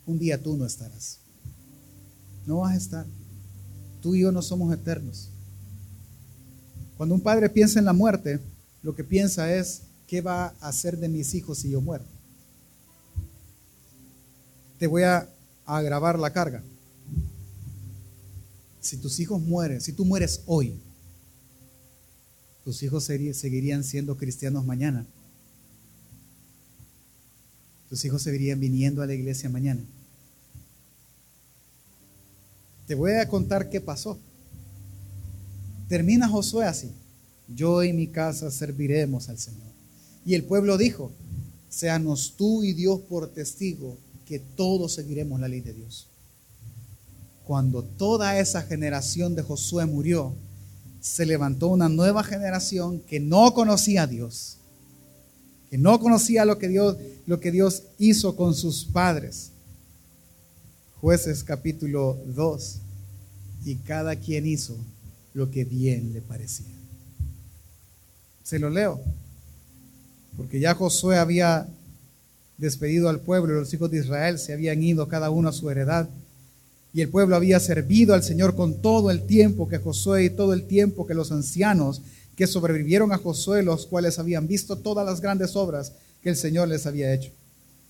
Un 0.05 0.17
día 0.17 0.41
tú 0.41 0.55
no 0.55 0.65
estarás. 0.65 1.17
No 2.45 2.59
vas 2.59 2.73
a 2.73 2.77
estar. 2.77 3.05
Tú 4.01 4.15
y 4.15 4.21
yo 4.21 4.31
no 4.31 4.41
somos 4.41 4.73
eternos. 4.73 5.27
Cuando 6.95 7.13
un 7.13 7.21
padre 7.21 7.49
piensa 7.49 7.79
en 7.79 7.85
la 7.85 7.91
muerte, 7.91 8.39
lo 8.81 8.95
que 8.95 9.03
piensa 9.03 9.53
es, 9.53 9.81
¿qué 10.07 10.21
va 10.21 10.55
a 10.61 10.69
hacer 10.69 10.97
de 10.97 11.09
mis 11.09 11.33
hijos 11.35 11.57
si 11.57 11.69
yo 11.69 11.81
muero? 11.81 12.05
Te 14.77 14.87
voy 14.87 15.03
a 15.03 15.27
agravar 15.65 16.17
la 16.17 16.31
carga. 16.31 16.63
Si 18.81 18.97
tus 18.97 19.19
hijos 19.19 19.41
mueren, 19.41 19.81
si 19.81 19.93
tú 19.93 20.05
mueres 20.05 20.41
hoy, 20.45 20.79
tus 22.63 22.81
hijos 22.83 23.03
seguirían 23.03 23.83
siendo 23.83 24.17
cristianos 24.17 24.65
mañana. 24.65 25.05
Tus 27.89 28.05
hijos 28.05 28.21
seguirían 28.21 28.59
viniendo 28.59 29.01
a 29.01 29.07
la 29.07 29.13
iglesia 29.13 29.49
mañana. 29.49 29.81
Te 32.87 32.95
voy 32.95 33.13
a 33.13 33.27
contar 33.27 33.69
qué 33.69 33.81
pasó. 33.81 34.17
Termina 35.87 36.27
Josué 36.27 36.65
así 36.65 36.91
yo 37.55 37.83
y 37.83 37.93
mi 37.93 38.07
casa 38.07 38.51
serviremos 38.51 39.29
al 39.29 39.39
Señor. 39.39 39.69
Y 40.25 40.35
el 40.35 40.43
pueblo 40.43 40.77
dijo, 40.77 41.11
seanos 41.69 42.35
tú 42.37 42.63
y 42.63 42.73
Dios 42.73 42.99
por 43.01 43.29
testigo 43.29 43.97
que 44.25 44.39
todos 44.39 44.93
seguiremos 44.93 45.39
la 45.39 45.47
ley 45.47 45.61
de 45.61 45.73
Dios. 45.73 46.07
Cuando 47.49 47.81
toda 47.81 48.37
esa 48.37 48.61
generación 48.61 49.33
de 49.33 49.41
Josué 49.41 49.87
murió, 49.87 50.35
se 51.01 51.25
levantó 51.25 51.69
una 51.69 51.89
nueva 51.89 52.23
generación 52.23 52.99
que 52.99 53.19
no 53.19 53.55
conocía 53.55 54.03
a 54.03 54.07
Dios, 54.07 54.57
que 55.71 55.79
no 55.79 55.99
conocía 55.99 56.45
lo 56.45 56.59
que 56.59 56.67
Dios, 56.67 56.97
lo 57.25 57.39
que 57.39 57.49
Dios 57.49 57.85
hizo 57.97 58.35
con 58.35 58.53
sus 58.53 58.85
padres. 58.85 59.49
Jueces 61.01 61.43
capítulo 61.43 62.19
2, 62.35 62.81
y 63.65 63.77
cada 63.77 64.15
quien 64.15 64.45
hizo 64.45 64.77
lo 65.33 65.49
que 65.49 65.65
bien 65.65 66.13
le 66.13 66.21
parecía. 66.21 66.75
Se 68.43 68.59
lo 68.59 68.69
leo. 68.69 69.01
Porque 70.37 70.59
ya 70.59 70.75
Josué 70.75 71.17
había 71.17 71.67
despedido 72.59 73.09
al 73.09 73.21
pueblo 73.21 73.55
los 73.55 73.73
hijos 73.73 73.89
de 73.89 74.01
Israel 74.01 74.37
se 74.37 74.53
habían 74.53 74.83
ido 74.83 75.07
cada 75.07 75.31
uno 75.31 75.49
a 75.49 75.51
su 75.51 75.67
heredad. 75.71 76.07
Y 76.93 77.01
el 77.01 77.09
pueblo 77.09 77.35
había 77.35 77.59
servido 77.59 78.13
al 78.13 78.23
Señor 78.23 78.55
con 78.55 78.81
todo 78.81 79.11
el 79.11 79.23
tiempo 79.23 79.67
que 79.67 79.77
Josué 79.77 80.25
y 80.25 80.29
todo 80.29 80.53
el 80.53 80.63
tiempo 80.63 81.05
que 81.05 81.13
los 81.13 81.31
ancianos 81.31 82.01
que 82.35 82.47
sobrevivieron 82.47 83.11
a 83.11 83.17
Josué, 83.17 83.63
los 83.63 83.85
cuales 83.85 84.17
habían 84.17 84.47
visto 84.47 84.77
todas 84.77 85.05
las 85.05 85.21
grandes 85.21 85.55
obras 85.55 85.91
que 86.23 86.29
el 86.29 86.35
Señor 86.35 86.67
les 86.67 86.85
había 86.85 87.13
hecho. 87.13 87.31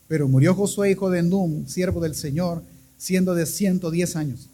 Pero 0.08 0.28
murió 0.28 0.56
Josué, 0.56 0.92
hijo 0.92 1.10
de 1.10 1.22
Num, 1.22 1.68
siervo 1.68 2.02
del 2.02 2.16
Señor, 2.16 2.64
siendo 2.98 3.36
de 3.36 3.46
110 3.46 4.16
años, 4.16 4.50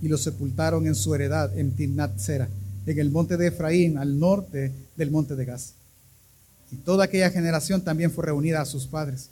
y 0.00 0.08
lo 0.08 0.16
sepultaron 0.16 0.86
en 0.86 0.94
su 0.94 1.14
heredad 1.14 1.56
en 1.58 1.72
Timnat 1.72 2.18
Sera, 2.18 2.48
en 2.86 2.98
el 2.98 3.10
monte 3.10 3.36
de 3.36 3.48
Efraín, 3.48 3.98
al 3.98 4.18
norte 4.18 4.72
del 4.96 5.10
monte 5.10 5.34
de 5.34 5.44
Gaz. 5.44 5.74
Y 6.70 6.76
toda 6.76 7.04
aquella 7.04 7.30
generación 7.30 7.82
también 7.82 8.10
fue 8.10 8.24
reunida 8.24 8.60
a 8.60 8.66
sus 8.66 8.86
padres. 8.86 9.28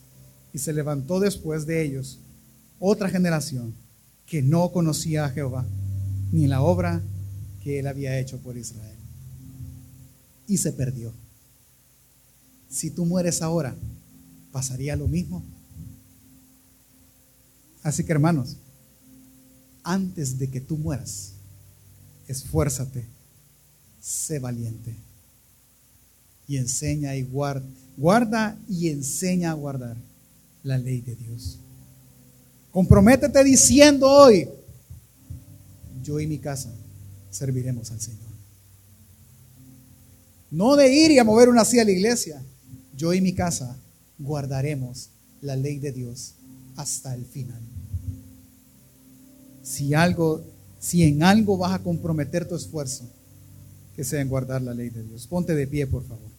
Y 0.52 0.58
se 0.58 0.72
levantó 0.72 1.18
después 1.18 1.64
de 1.64 1.82
ellos 1.82 2.18
otra 2.78 3.08
generación 3.08 3.72
que 4.32 4.40
no 4.40 4.72
conocía 4.72 5.26
a 5.26 5.28
Jehová, 5.28 5.66
ni 6.32 6.46
la 6.46 6.62
obra 6.62 7.02
que 7.62 7.78
él 7.78 7.86
había 7.86 8.18
hecho 8.18 8.38
por 8.38 8.56
Israel. 8.56 8.96
Y 10.48 10.56
se 10.56 10.72
perdió. 10.72 11.12
Si 12.70 12.90
tú 12.90 13.04
mueres 13.04 13.42
ahora, 13.42 13.76
¿pasaría 14.50 14.96
lo 14.96 15.06
mismo? 15.06 15.42
Así 17.82 18.04
que 18.04 18.12
hermanos, 18.12 18.56
antes 19.84 20.38
de 20.38 20.48
que 20.48 20.62
tú 20.62 20.78
mueras, 20.78 21.32
esfuérzate, 22.26 23.04
sé 24.00 24.38
valiente 24.38 24.94
y 26.48 26.56
enseña 26.56 27.16
y 27.16 27.22
guarda, 27.22 27.66
guarda 27.98 28.58
y 28.66 28.88
enseña 28.88 29.50
a 29.50 29.54
guardar 29.54 29.98
la 30.62 30.78
ley 30.78 31.02
de 31.02 31.16
Dios. 31.16 31.58
Comprométete 32.72 33.44
diciendo 33.44 34.10
hoy, 34.10 34.48
yo 36.02 36.18
y 36.18 36.26
mi 36.26 36.38
casa 36.38 36.70
serviremos 37.30 37.90
al 37.90 38.00
Señor. 38.00 38.32
No 40.50 40.74
de 40.74 40.92
ir 40.92 41.10
y 41.10 41.18
a 41.18 41.24
mover 41.24 41.48
una 41.48 41.64
silla 41.64 41.82
a 41.82 41.84
la 41.84 41.92
iglesia, 41.92 42.42
yo 42.96 43.12
y 43.12 43.20
mi 43.20 43.34
casa 43.34 43.76
guardaremos 44.18 45.10
la 45.42 45.54
ley 45.54 45.78
de 45.78 45.92
Dios 45.92 46.34
hasta 46.76 47.14
el 47.14 47.24
final. 47.26 47.60
Si 49.62 49.92
algo, 49.92 50.42
si 50.80 51.02
en 51.02 51.22
algo 51.22 51.58
vas 51.58 51.72
a 51.72 51.82
comprometer 51.82 52.48
tu 52.48 52.54
esfuerzo, 52.54 53.04
que 53.94 54.04
sea 54.04 54.20
en 54.20 54.28
guardar 54.28 54.62
la 54.62 54.72
ley 54.72 54.88
de 54.88 55.02
Dios. 55.02 55.26
Ponte 55.26 55.54
de 55.54 55.66
pie, 55.66 55.86
por 55.86 56.02
favor. 56.02 56.30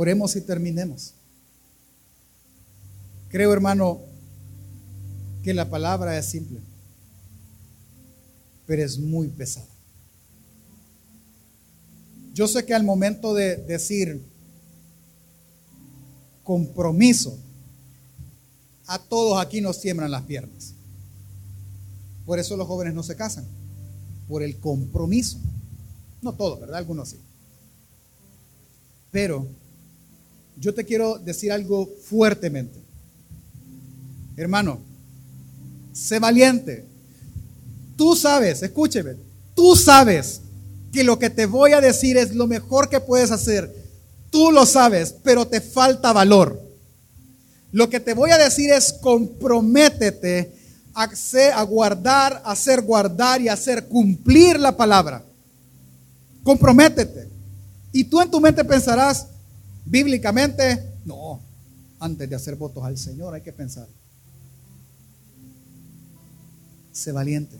Oremos 0.00 0.36
y 0.36 0.40
terminemos. 0.40 1.12
Creo, 3.30 3.52
hermano, 3.52 3.98
que 5.42 5.52
la 5.52 5.68
palabra 5.68 6.16
es 6.16 6.26
simple, 6.26 6.60
pero 8.64 8.84
es 8.84 8.96
muy 8.96 9.26
pesada. 9.26 9.66
Yo 12.32 12.46
sé 12.46 12.64
que 12.64 12.74
al 12.74 12.84
momento 12.84 13.34
de 13.34 13.56
decir 13.56 14.22
compromiso, 16.44 17.36
a 18.86 19.00
todos 19.00 19.44
aquí 19.44 19.60
nos 19.60 19.78
siembran 19.78 20.12
las 20.12 20.22
piernas. 20.22 20.74
Por 22.24 22.38
eso 22.38 22.56
los 22.56 22.68
jóvenes 22.68 22.94
no 22.94 23.02
se 23.02 23.16
casan, 23.16 23.48
por 24.28 24.44
el 24.44 24.58
compromiso. 24.58 25.38
No 26.22 26.34
todos, 26.34 26.60
¿verdad? 26.60 26.76
Algunos 26.76 27.08
sí. 27.08 27.18
Pero 29.10 29.44
yo 30.60 30.74
te 30.74 30.84
quiero 30.84 31.18
decir 31.18 31.52
algo 31.52 31.88
fuertemente. 32.04 32.80
Hermano, 34.36 34.80
sé 35.92 36.18
valiente. 36.18 36.84
Tú 37.96 38.14
sabes, 38.14 38.62
escúcheme, 38.62 39.16
tú 39.54 39.74
sabes 39.74 40.40
que 40.92 41.04
lo 41.04 41.18
que 41.18 41.30
te 41.30 41.46
voy 41.46 41.72
a 41.72 41.80
decir 41.80 42.16
es 42.16 42.34
lo 42.34 42.46
mejor 42.46 42.88
que 42.88 43.00
puedes 43.00 43.30
hacer. 43.30 43.74
Tú 44.30 44.52
lo 44.52 44.66
sabes, 44.66 45.14
pero 45.22 45.46
te 45.46 45.60
falta 45.60 46.12
valor. 46.12 46.60
Lo 47.72 47.88
que 47.90 48.00
te 48.00 48.14
voy 48.14 48.30
a 48.30 48.38
decir 48.38 48.70
es 48.70 48.92
comprométete 48.92 50.52
a, 50.94 51.62
guardar, 51.62 52.42
hacer 52.44 52.82
guardar 52.82 53.40
y 53.40 53.48
hacer 53.48 53.86
cumplir 53.86 54.58
la 54.58 54.76
palabra. 54.76 55.22
Comprométete. 56.42 57.28
Y 57.92 58.04
tú 58.04 58.20
en 58.20 58.30
tu 58.30 58.40
mente 58.40 58.64
pensarás, 58.64 59.26
Bíblicamente, 59.90 60.82
no. 61.06 61.40
Antes 61.98 62.28
de 62.28 62.36
hacer 62.36 62.56
votos 62.56 62.84
al 62.84 62.98
Señor 62.98 63.34
hay 63.34 63.40
que 63.40 63.52
pensar. 63.52 63.88
Sé 66.92 67.10
valiente. 67.10 67.56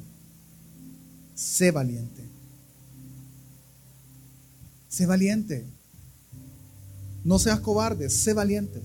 Sé 1.34 1.70
valiente. 1.70 2.22
Sé 4.88 5.06
valiente. 5.06 5.64
No 7.24 7.38
seas 7.38 7.60
cobarde, 7.60 8.10
sé 8.10 8.34
valiente. 8.34 8.82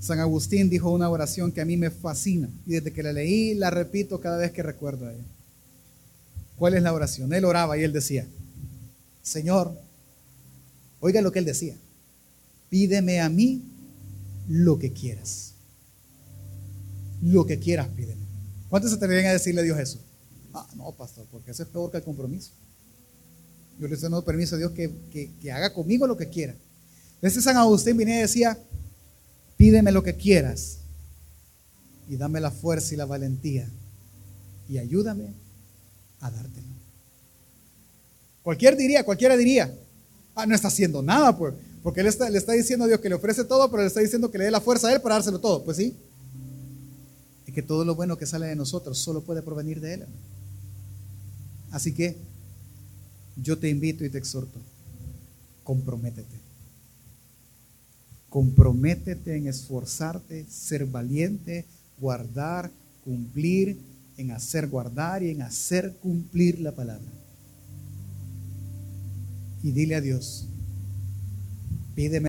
San 0.00 0.20
Agustín 0.20 0.70
dijo 0.70 0.90
una 0.90 1.10
oración 1.10 1.52
que 1.52 1.60
a 1.60 1.66
mí 1.66 1.76
me 1.76 1.90
fascina 1.90 2.48
y 2.66 2.72
desde 2.72 2.92
que 2.92 3.02
la 3.02 3.12
leí 3.12 3.54
la 3.54 3.70
repito 3.70 4.20
cada 4.20 4.38
vez 4.38 4.52
que 4.52 4.62
recuerdo 4.62 5.06
a 5.06 5.12
ella. 5.12 5.24
¿Cuál 6.56 6.74
es 6.74 6.82
la 6.82 6.94
oración? 6.94 7.32
Él 7.34 7.44
oraba 7.44 7.76
y 7.76 7.82
él 7.82 7.92
decía, 7.92 8.26
Señor, 9.22 9.87
Oiga 11.00 11.20
lo 11.22 11.32
que 11.32 11.38
él 11.38 11.44
decía. 11.44 11.76
Pídeme 12.70 13.20
a 13.20 13.28
mí 13.28 13.62
lo 14.48 14.78
que 14.78 14.92
quieras. 14.92 15.54
Lo 17.22 17.46
que 17.46 17.58
quieras, 17.58 17.88
pídeme. 17.88 18.22
¿Cuántos 18.68 18.90
se 18.90 18.96
atreverían 18.96 19.30
a 19.30 19.32
decirle 19.32 19.60
a 19.60 19.64
Dios 19.64 19.78
eso? 19.78 19.98
Ah, 20.52 20.66
no, 20.76 20.92
pastor, 20.92 21.26
porque 21.30 21.50
eso 21.50 21.62
es 21.62 21.68
peor 21.68 21.90
que 21.90 21.98
el 21.98 22.02
compromiso. 22.02 22.50
Yo 23.78 23.86
le 23.86 23.94
estoy 23.94 24.10
dando 24.10 24.24
permiso 24.24 24.56
a 24.56 24.58
Dios 24.58 24.72
que, 24.72 24.90
que, 25.10 25.52
haga 25.52 25.72
conmigo 25.72 26.06
lo 26.06 26.16
que 26.16 26.28
quiera. 26.28 26.54
Ese 27.22 27.40
San 27.40 27.56
Agustín 27.56 27.96
venía 27.96 28.18
y 28.18 28.22
decía, 28.22 28.58
pídeme 29.56 29.92
lo 29.92 30.02
que 30.02 30.16
quieras 30.16 30.78
y 32.08 32.16
dame 32.16 32.40
la 32.40 32.50
fuerza 32.50 32.94
y 32.94 32.96
la 32.96 33.04
valentía 33.04 33.68
y 34.68 34.78
ayúdame 34.78 35.32
a 36.20 36.30
dártelo. 36.30 36.66
Cualquier 38.42 38.76
diría, 38.76 39.04
cualquiera 39.04 39.36
diría, 39.36 39.74
ah, 40.38 40.46
no 40.46 40.54
está 40.54 40.68
haciendo 40.68 41.02
nada, 41.02 41.36
pues, 41.36 41.54
porque 41.82 42.00
él 42.00 42.08
le 42.30 42.38
está 42.38 42.52
diciendo 42.52 42.84
a 42.84 42.88
Dios 42.88 43.00
que 43.00 43.08
le 43.08 43.16
ofrece 43.16 43.44
todo, 43.44 43.70
pero 43.70 43.82
le 43.82 43.88
está 43.88 44.00
diciendo 44.00 44.30
que 44.30 44.38
le 44.38 44.44
dé 44.44 44.50
la 44.50 44.60
fuerza 44.60 44.88
a 44.88 44.92
él 44.92 45.00
para 45.00 45.16
dárselo 45.16 45.40
todo. 45.40 45.64
Pues 45.64 45.76
sí. 45.76 45.94
Y 47.46 47.52
que 47.52 47.62
todo 47.62 47.84
lo 47.84 47.94
bueno 47.94 48.16
que 48.16 48.26
sale 48.26 48.46
de 48.46 48.56
nosotros 48.56 48.98
solo 48.98 49.22
puede 49.22 49.42
provenir 49.42 49.80
de 49.80 49.94
él. 49.94 50.06
Así 51.70 51.92
que 51.92 52.16
yo 53.36 53.58
te 53.58 53.68
invito 53.68 54.04
y 54.04 54.10
te 54.10 54.18
exhorto, 54.18 54.58
comprométete. 55.64 56.36
Comprométete 58.30 59.36
en 59.36 59.48
esforzarte, 59.48 60.46
ser 60.50 60.84
valiente, 60.86 61.64
guardar, 61.98 62.70
cumplir, 63.04 63.78
en 64.16 64.32
hacer 64.32 64.68
guardar 64.68 65.22
y 65.22 65.30
en 65.30 65.42
hacer 65.42 65.96
cumplir 66.00 66.60
la 66.60 66.72
palabra 66.72 67.17
y 69.62 69.72
dile 69.72 69.94
a 69.94 70.00
Dios, 70.00 70.48
pídeme 71.94 72.26